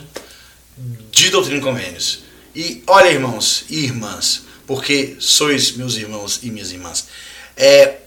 de 1.11 1.29
Doutrina 1.29 1.59
e 1.59 1.61
Convênios. 1.61 2.23
E 2.57 2.81
olha, 2.87 3.11
irmãos 3.11 3.65
e 3.69 3.83
irmãs, 3.83 4.41
porque 4.65 5.15
sois 5.19 5.73
meus 5.73 5.95
irmãos 5.95 6.39
e 6.41 6.49
minhas 6.49 6.71
irmãs, 6.71 7.05
é, 7.55 7.97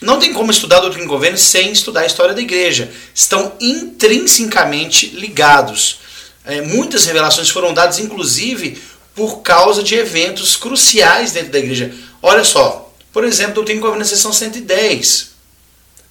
não 0.00 0.18
tem 0.18 0.34
como 0.34 0.50
estudar 0.50 0.80
doutrina 0.80 1.04
e 1.04 1.08
governo 1.08 1.38
sem 1.38 1.70
estudar 1.70 2.00
a 2.00 2.06
história 2.06 2.34
da 2.34 2.40
igreja. 2.40 2.90
Estão 3.14 3.52
intrinsecamente 3.60 5.10
ligados. 5.10 6.00
É, 6.44 6.60
muitas 6.60 7.06
revelações 7.06 7.48
foram 7.50 7.72
dadas, 7.72 8.00
inclusive, 8.00 8.82
por 9.14 9.42
causa 9.42 9.80
de 9.80 9.94
eventos 9.94 10.56
cruciais 10.56 11.30
dentro 11.30 11.52
da 11.52 11.60
igreja. 11.60 11.94
Olha 12.20 12.42
só, 12.42 12.92
por 13.12 13.22
exemplo, 13.22 13.54
doutrina 13.54 13.78
e 13.78 13.80
governo 13.80 14.00
na 14.00 14.08
seção 14.08 14.32
110. 14.32 15.34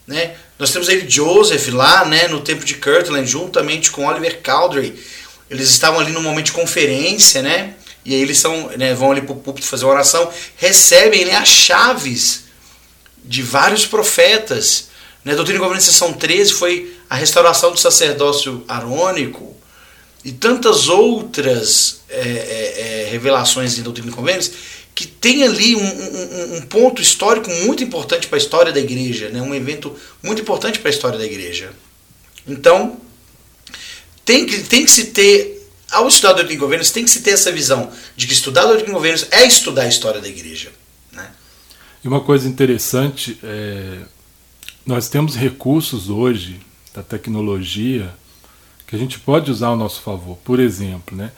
Né? 0.08 0.36
Nós 0.58 0.72
temos 0.72 0.88
ele 0.88 1.10
Joseph 1.10 1.68
lá 1.74 2.06
né, 2.06 2.30
no 2.30 2.40
tempo 2.40 2.64
de 2.64 2.76
Kirtland, 2.76 3.30
juntamente 3.30 3.92
com 3.92 4.06
Oliver 4.06 4.42
Cowdery 4.42 4.98
eles 5.50 5.70
estavam 5.70 6.00
ali 6.00 6.12
no 6.12 6.22
momento 6.22 6.48
de 6.48 6.52
conferência, 6.52 7.42
né? 7.42 7.76
E 8.06 8.14
aí 8.14 8.22
eles 8.22 8.38
são, 8.38 8.70
né, 8.78 8.94
vão 8.94 9.12
ali 9.12 9.22
para 9.22 9.34
o 9.34 9.38
púlpito 9.38 9.66
fazer 9.66 9.86
uma 9.86 9.94
oração, 9.94 10.30
recebem 10.58 11.26
né, 11.26 11.36
as 11.36 11.48
chaves 11.48 12.44
de 13.24 13.42
vários 13.42 13.86
profetas. 13.86 14.90
Né? 15.24 15.36
Doutrina 15.36 15.58
e 15.58 15.62
Governança 15.62 15.92
Sessão 15.92 16.12
13 16.12 16.54
foi 16.54 16.98
a 17.10 17.16
restauração 17.16 17.72
do 17.72 17.80
sacerdócio 17.80 18.64
arônico 18.68 19.56
e 20.26 20.32
tantas 20.32 20.90
outras 20.90 22.02
é, 22.10 22.20
é, 22.20 23.06
é, 23.06 23.10
revelações 23.10 23.78
em 23.78 23.84
Doutrina 23.84 24.10
e 24.10 24.14
Convênios 24.14 24.52
que 24.96 25.08
tem 25.08 25.44
ali 25.44 25.76
um, 25.76 25.80
um, 25.80 26.58
um 26.58 26.62
ponto 26.62 27.02
histórico 27.02 27.50
muito 27.50 27.84
importante 27.84 28.28
para 28.28 28.38
a 28.38 28.42
história 28.42 28.72
da 28.72 28.80
igreja, 28.80 29.30
né? 29.30 29.42
um 29.42 29.56
evento 29.56 29.96
muito 30.22 30.42
importante 30.42 30.80
para 30.80 30.90
a 30.90 30.94
história 30.94 31.18
da 31.18 31.26
igreja. 31.26 31.72
Então, 32.48 32.98
tem 34.26 34.46
que, 34.46 34.64
tem 34.64 34.86
que 34.86 34.92
se 34.92 35.06
ter, 35.06 35.70
ao 35.92 36.08
estudar 36.08 36.34
doutrina 36.34 36.54
de 36.54 36.60
governos, 36.60 36.92
tem 36.92 37.04
que 37.04 37.12
se 37.12 37.22
ter 37.22 37.32
essa 37.32 37.52
visão 37.52 37.92
de 38.16 38.28
que 38.28 38.34
estudar 38.34 38.64
doutrina 38.64 38.88
de 38.88 38.94
governos 38.94 39.28
é 39.32 39.46
estudar 39.46 39.84
a 39.84 39.88
história 39.88 40.22
da 40.22 40.28
igreja. 40.28 40.72
Né? 41.12 41.30
E 42.04 42.08
uma 42.08 42.22
coisa 42.22 42.48
interessante, 42.48 43.38
é, 43.44 44.00
nós 44.86 45.10
temos 45.10 45.36
recursos 45.36 46.10
hoje 46.10 46.60
da 46.94 47.04
tecnologia 47.04 48.14
que 48.88 48.96
a 48.96 49.00
gente 49.00 49.20
pode 49.20 49.52
usar 49.52 49.68
ao 49.68 49.78
nosso 49.78 50.02
favor. 50.02 50.38
Por 50.44 50.60
exemplo, 50.60 51.18
né, 51.18 51.32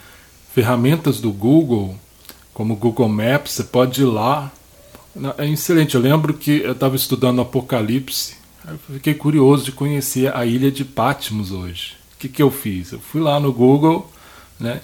ferramentas 0.54 1.20
do 1.20 1.32
Google, 1.32 1.98
como 2.54 2.74
o 2.74 2.78
Google 2.78 3.10
Maps, 3.10 3.54
você 3.54 3.64
pode 3.64 4.02
ir 4.02 4.06
lá. 4.06 4.52
É 5.38 5.48
excelente. 5.48 5.96
Eu 5.96 6.02
lembro 6.02 6.34
que 6.34 6.60
eu 6.60 6.74
estava 6.74 6.96
estudando 6.96 7.42
Apocalipse, 7.42 8.36
eu 8.68 8.78
fiquei 8.96 9.14
curioso 9.14 9.64
de 9.66 9.72
conhecer 9.72 10.36
a 10.36 10.46
ilha 10.46 10.72
de 10.72 10.84
Patmos 10.84 11.52
hoje 11.52 12.05
que, 12.20 12.30
que 12.30 12.42
eu 12.42 12.52
fiz? 12.52 12.92
Eu 12.92 13.00
fui 13.00 13.22
lá 13.22 13.40
no 13.40 13.52
Google, 13.52 14.10
né? 14.60 14.82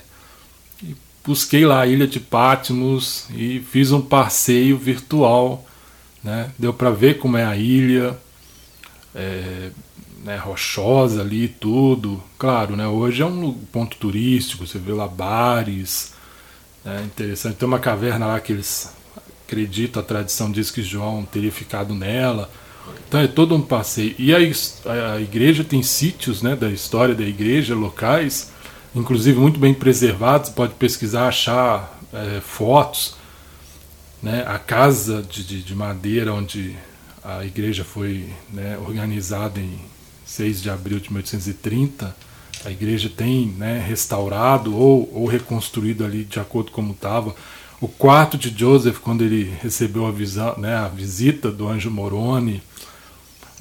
E 0.84 0.96
busquei 1.26 1.66
lá 1.66 1.82
a 1.82 1.88
Ilha 1.88 2.08
de 2.08 2.20
Patmos 2.20 3.26
e 3.34 3.60
fiz 3.60 3.92
um 3.92 4.02
passeio 4.02 4.78
virtual, 4.78 5.66
né? 6.24 6.52
Deu 6.58 6.74
para 6.74 6.90
ver 6.92 7.18
como 7.18 7.38
é 7.38 7.46
a 7.46 7.56
ilha, 7.56 8.18
é, 9.16 9.72
né, 10.24 10.38
rochosa 10.38 11.22
ali 11.22 11.48
tudo. 11.48 12.22
Claro, 12.38 12.76
né? 12.76 12.88
Hoje 12.88 13.22
é 13.22 13.26
um 13.26 13.54
ponto 13.54 13.98
turístico, 13.98 14.66
você 14.66 14.80
vê 14.80 14.94
lá 14.94 15.08
bares, 15.08 16.14
É 16.86 17.02
interessante. 17.04 17.58
Tem 17.58 17.68
uma 17.68 17.80
caverna 17.80 18.26
lá 18.26 18.40
que 18.40 18.54
eles 18.54 18.92
acreditam, 19.46 20.02
a 20.02 20.06
tradição 20.06 20.52
diz 20.52 20.72
que 20.72 20.82
João 20.82 21.24
teria 21.26 21.52
ficado 21.52 21.94
nela. 21.94 22.50
Então 23.08 23.20
é 23.20 23.28
todo 23.28 23.56
um 23.56 23.62
passeio. 23.62 24.16
E 24.18 24.34
a, 24.34 24.38
a 25.14 25.22
igreja 25.22 25.64
tem 25.64 25.82
sítios 25.84 26.42
né, 26.42 26.56
da 26.56 26.70
história 26.70 27.16
da 27.16 27.24
igreja, 27.24 27.76
locais, 27.76 28.52
inclusive 28.96 29.40
muito 29.40 29.60
bem 29.60 29.74
preservados. 29.74 30.50
Pode 30.50 30.74
pesquisar, 30.74 31.28
achar 31.28 32.00
é, 32.14 32.42
fotos. 32.42 33.16
Né, 34.22 34.44
a 34.46 34.60
casa 34.60 35.24
de, 35.24 35.44
de, 35.44 35.64
de, 35.64 35.74
madeira 35.74 36.32
onde 36.32 36.76
a 37.24 37.44
igreja 37.44 37.84
foi 37.84 38.30
né, 38.54 38.78
organizada 38.78 39.60
em 39.60 39.80
6 40.26 40.62
de 40.62 40.70
abril 40.70 41.00
de 41.00 41.12
1830 41.12 42.16
a 42.66 42.70
igreja 42.70 43.10
tem 43.10 43.48
né, 43.58 43.84
restaurado 43.86 44.76
ou, 44.76 45.10
ou 45.14 45.26
reconstruído 45.26 46.06
ali 46.06 46.24
de 46.24 46.40
acordo 46.40 46.72
como 46.72 46.94
estava. 46.94 47.36
O 47.80 47.88
quarto 47.88 48.38
de 48.38 48.56
Joseph, 48.56 49.00
quando 49.00 49.24
ele 49.24 49.52
recebeu 49.62 50.06
a, 50.06 50.12
visão, 50.12 50.56
né, 50.58 50.76
a 50.76 50.88
visita 50.88 51.52
do 51.52 51.68
anjo 51.68 51.90
Moroni. 51.90 52.62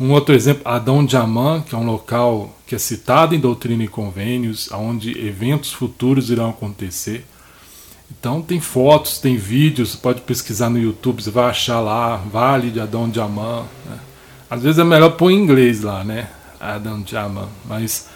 Um 0.01 0.13
outro 0.13 0.35
exemplo, 0.35 0.63
Adão 0.65 1.05
de 1.05 1.15
Amã, 1.15 1.61
que 1.61 1.75
é 1.75 1.79
um 1.79 1.85
local 1.85 2.57
que 2.67 2.75
é 2.75 2.79
citado 2.79 3.35
em 3.35 3.39
Doutrina 3.39 3.85
e 3.85 3.89
Convênios, 3.89 4.73
onde 4.73 5.11
eventos 5.11 5.75
futuros 5.75 6.31
irão 6.31 6.49
acontecer. 6.49 7.27
Então 8.11 8.41
tem 8.41 8.59
fotos, 8.61 9.19
tem 9.19 9.37
vídeos, 9.37 9.95
pode 9.95 10.23
pesquisar 10.23 10.71
no 10.71 10.79
YouTube, 10.79 11.23
você 11.23 11.31
vai 11.31 11.51
achar 11.51 11.81
lá, 11.81 12.17
Vale 12.17 12.71
de 12.71 12.81
Adão 12.81 13.11
de 13.11 13.21
Amã. 13.21 13.67
Né? 13.85 13.99
Às 14.49 14.63
vezes 14.63 14.79
é 14.79 14.85
melhor 14.85 15.11
pôr 15.19 15.33
em 15.33 15.39
inglês 15.39 15.83
lá, 15.83 16.03
né? 16.03 16.31
Adão 16.59 17.03
de 17.03 17.15
Amã, 17.15 17.47
mas 17.67 18.09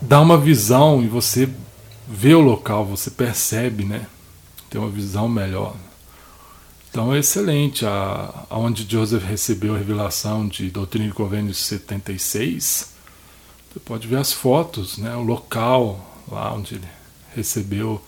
dá 0.00 0.20
uma 0.20 0.38
visão 0.38 1.02
e 1.02 1.08
você 1.08 1.48
vê 2.06 2.32
o 2.32 2.40
local, 2.40 2.84
você 2.84 3.10
percebe, 3.10 3.84
né? 3.84 4.06
Tem 4.70 4.80
uma 4.80 4.90
visão 4.90 5.28
melhor. 5.28 5.74
Então 6.94 7.12
é 7.12 7.18
excelente. 7.18 7.84
A, 7.84 8.46
onde 8.50 8.88
Joseph 8.88 9.24
recebeu 9.24 9.74
a 9.74 9.78
revelação 9.78 10.46
de 10.46 10.70
Doutrina 10.70 11.08
e 11.08 11.12
Convênios 11.12 11.58
76, 11.58 12.94
você 13.68 13.80
pode 13.84 14.06
ver 14.06 14.18
as 14.18 14.32
fotos, 14.32 14.96
né? 14.98 15.12
O 15.16 15.24
local 15.24 16.22
lá 16.30 16.54
onde 16.54 16.76
ele 16.76 16.86
recebeu. 17.34 18.00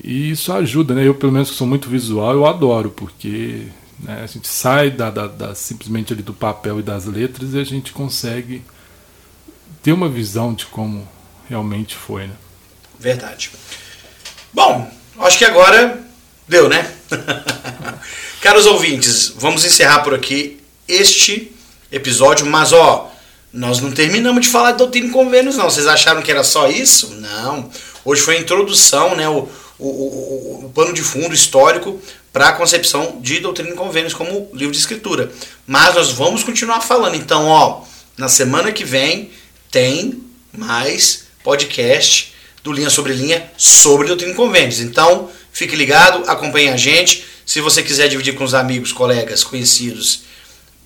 E 0.00 0.30
isso 0.30 0.52
ajuda, 0.52 0.94
né? 0.94 1.04
Eu, 1.04 1.16
pelo 1.16 1.32
menos, 1.32 1.50
que 1.50 1.56
sou 1.56 1.66
muito 1.66 1.88
visual, 1.88 2.32
eu 2.32 2.46
adoro, 2.46 2.90
porque 2.90 3.66
né, 3.98 4.22
a 4.22 4.26
gente 4.28 4.46
sai 4.46 4.92
da, 4.92 5.10
da, 5.10 5.26
da, 5.26 5.52
simplesmente 5.56 6.12
ali 6.12 6.22
do 6.22 6.32
papel 6.32 6.78
e 6.78 6.82
das 6.82 7.06
letras 7.06 7.54
e 7.54 7.58
a 7.58 7.64
gente 7.64 7.90
consegue 7.90 8.62
ter 9.82 9.90
uma 9.90 10.08
visão 10.08 10.54
de 10.54 10.64
como 10.66 11.08
realmente 11.48 11.96
foi, 11.96 12.28
né? 12.28 12.34
Verdade. 13.00 13.50
Bom, 14.52 14.88
acho 15.18 15.38
que 15.38 15.44
agora 15.44 16.04
deu, 16.48 16.68
né? 16.68 16.90
Caros 18.40 18.66
ouvintes, 18.66 19.32
vamos 19.36 19.64
encerrar 19.64 20.00
por 20.00 20.14
aqui 20.14 20.60
este 20.86 21.50
episódio, 21.90 22.46
mas 22.46 22.72
ó, 22.72 23.10
nós 23.52 23.80
não 23.80 23.92
terminamos 23.92 24.42
de 24.42 24.48
falar 24.48 24.72
de 24.72 24.78
doutrina 24.78 25.06
e 25.06 25.10
convênios, 25.10 25.56
não. 25.56 25.70
Vocês 25.70 25.86
acharam 25.86 26.22
que 26.22 26.30
era 26.30 26.44
só 26.44 26.68
isso? 26.68 27.14
Não. 27.14 27.70
Hoje 28.04 28.20
foi 28.20 28.36
a 28.36 28.40
introdução, 28.40 29.14
né? 29.14 29.28
O, 29.28 29.48
o, 29.78 29.88
o, 29.88 30.64
o 30.66 30.72
pano 30.74 30.92
de 30.92 31.02
fundo 31.02 31.34
histórico 31.34 32.00
para 32.32 32.48
a 32.48 32.52
concepção 32.52 33.18
de 33.20 33.38
doutrina 33.38 33.70
e 33.70 33.74
convênios 33.74 34.12
como 34.12 34.50
livro 34.52 34.72
de 34.72 34.78
escritura. 34.78 35.30
Mas 35.66 35.94
nós 35.94 36.10
vamos 36.10 36.42
continuar 36.42 36.80
falando. 36.80 37.14
Então, 37.14 37.46
ó, 37.46 37.82
na 38.16 38.28
semana 38.28 38.72
que 38.72 38.84
vem 38.84 39.30
tem 39.70 40.20
mais 40.52 41.24
podcast 41.42 42.34
do 42.62 42.72
Linha 42.72 42.90
Sobre 42.90 43.12
Linha 43.12 43.50
sobre 43.56 44.08
doutrina 44.08 44.32
e 44.32 44.36
convênios. 44.36 44.80
Então, 44.80 45.30
fique 45.54 45.74
ligado, 45.74 46.28
acompanhe 46.28 46.68
a 46.68 46.76
gente. 46.76 47.24
Se 47.46 47.60
você 47.60 47.82
quiser 47.82 48.08
dividir 48.08 48.34
com 48.34 48.44
os 48.44 48.52
amigos, 48.52 48.92
colegas, 48.92 49.44
conhecidos, 49.44 50.24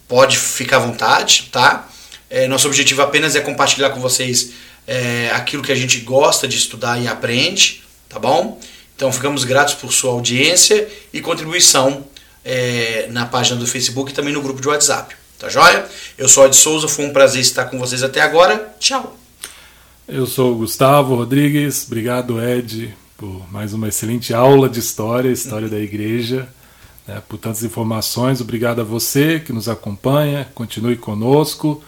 pode 0.06 0.36
ficar 0.36 0.76
à 0.76 0.80
vontade, 0.80 1.48
tá? 1.50 1.88
É, 2.30 2.46
nosso 2.46 2.68
objetivo 2.68 3.00
apenas 3.00 3.34
é 3.34 3.40
compartilhar 3.40 3.90
com 3.90 4.00
vocês 4.00 4.50
é, 4.86 5.30
aquilo 5.32 5.62
que 5.62 5.72
a 5.72 5.74
gente 5.74 5.98
gosta 6.00 6.46
de 6.46 6.58
estudar 6.58 7.00
e 7.00 7.08
aprende, 7.08 7.82
tá 8.08 8.18
bom? 8.18 8.60
Então, 8.94 9.10
ficamos 9.10 9.44
gratos 9.44 9.74
por 9.74 9.92
sua 9.92 10.12
audiência 10.12 10.86
e 11.12 11.20
contribuição 11.20 12.04
é, 12.44 13.06
na 13.10 13.24
página 13.24 13.58
do 13.58 13.66
Facebook 13.66 14.12
e 14.12 14.14
também 14.14 14.34
no 14.34 14.42
grupo 14.42 14.60
de 14.60 14.68
WhatsApp. 14.68 15.16
Tá 15.38 15.48
joia? 15.48 15.86
Eu 16.18 16.28
sou 16.28 16.44
Ed 16.44 16.56
Souza, 16.56 16.88
foi 16.88 17.06
um 17.06 17.12
prazer 17.12 17.40
estar 17.40 17.66
com 17.66 17.78
vocês 17.78 18.02
até 18.02 18.20
agora. 18.20 18.74
Tchau. 18.78 19.16
Eu 20.06 20.26
sou 20.26 20.52
o 20.52 20.56
Gustavo 20.56 21.14
Rodrigues, 21.14 21.84
obrigado 21.86 22.42
Ed 22.42 22.94
por 23.18 23.52
mais 23.52 23.74
uma 23.74 23.88
excelente 23.88 24.32
aula 24.32 24.68
de 24.68 24.78
história, 24.78 25.28
história 25.28 25.68
da 25.68 25.80
igreja, 25.80 26.48
né, 27.04 27.20
por 27.28 27.36
tantas 27.36 27.64
informações. 27.64 28.40
Obrigado 28.40 28.80
a 28.80 28.84
você 28.84 29.40
que 29.40 29.52
nos 29.52 29.68
acompanha, 29.68 30.48
continue 30.54 30.96
conosco. 30.96 31.82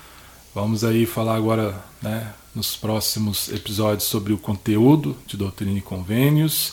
Vamos 0.53 0.83
aí 0.83 1.07
falar 1.07 1.37
agora, 1.37 1.85
né, 2.03 2.33
nos 2.53 2.75
próximos 2.75 3.49
episódios 3.49 4.09
sobre 4.09 4.33
o 4.33 4.39
conteúdo 4.39 5.17
de 5.25 5.37
Doutrina 5.37 5.79
e 5.79 5.81
Convênios. 5.81 6.73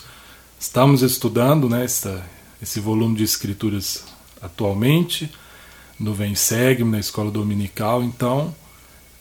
Estamos 0.59 1.03
estudando, 1.03 1.69
né, 1.69 1.85
essa, 1.85 2.25
esse 2.59 2.79
volume 2.79 3.15
de 3.15 3.23
escrituras 3.23 4.05
atualmente 4.41 5.31
no 5.99 6.15
Vem 6.15 6.33
Segue, 6.33 6.83
na 6.83 6.99
escola 6.99 7.29
dominical, 7.29 8.01
então 8.01 8.55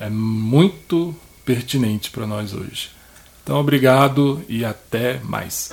é 0.01 0.09
muito 0.09 1.14
pertinente 1.45 2.11
para 2.11 2.26
nós 2.26 2.55
hoje. 2.55 2.96
Então, 3.47 3.61
obrigado 3.61 4.43
e 4.49 4.65
até 4.65 5.21
mais. 5.23 5.71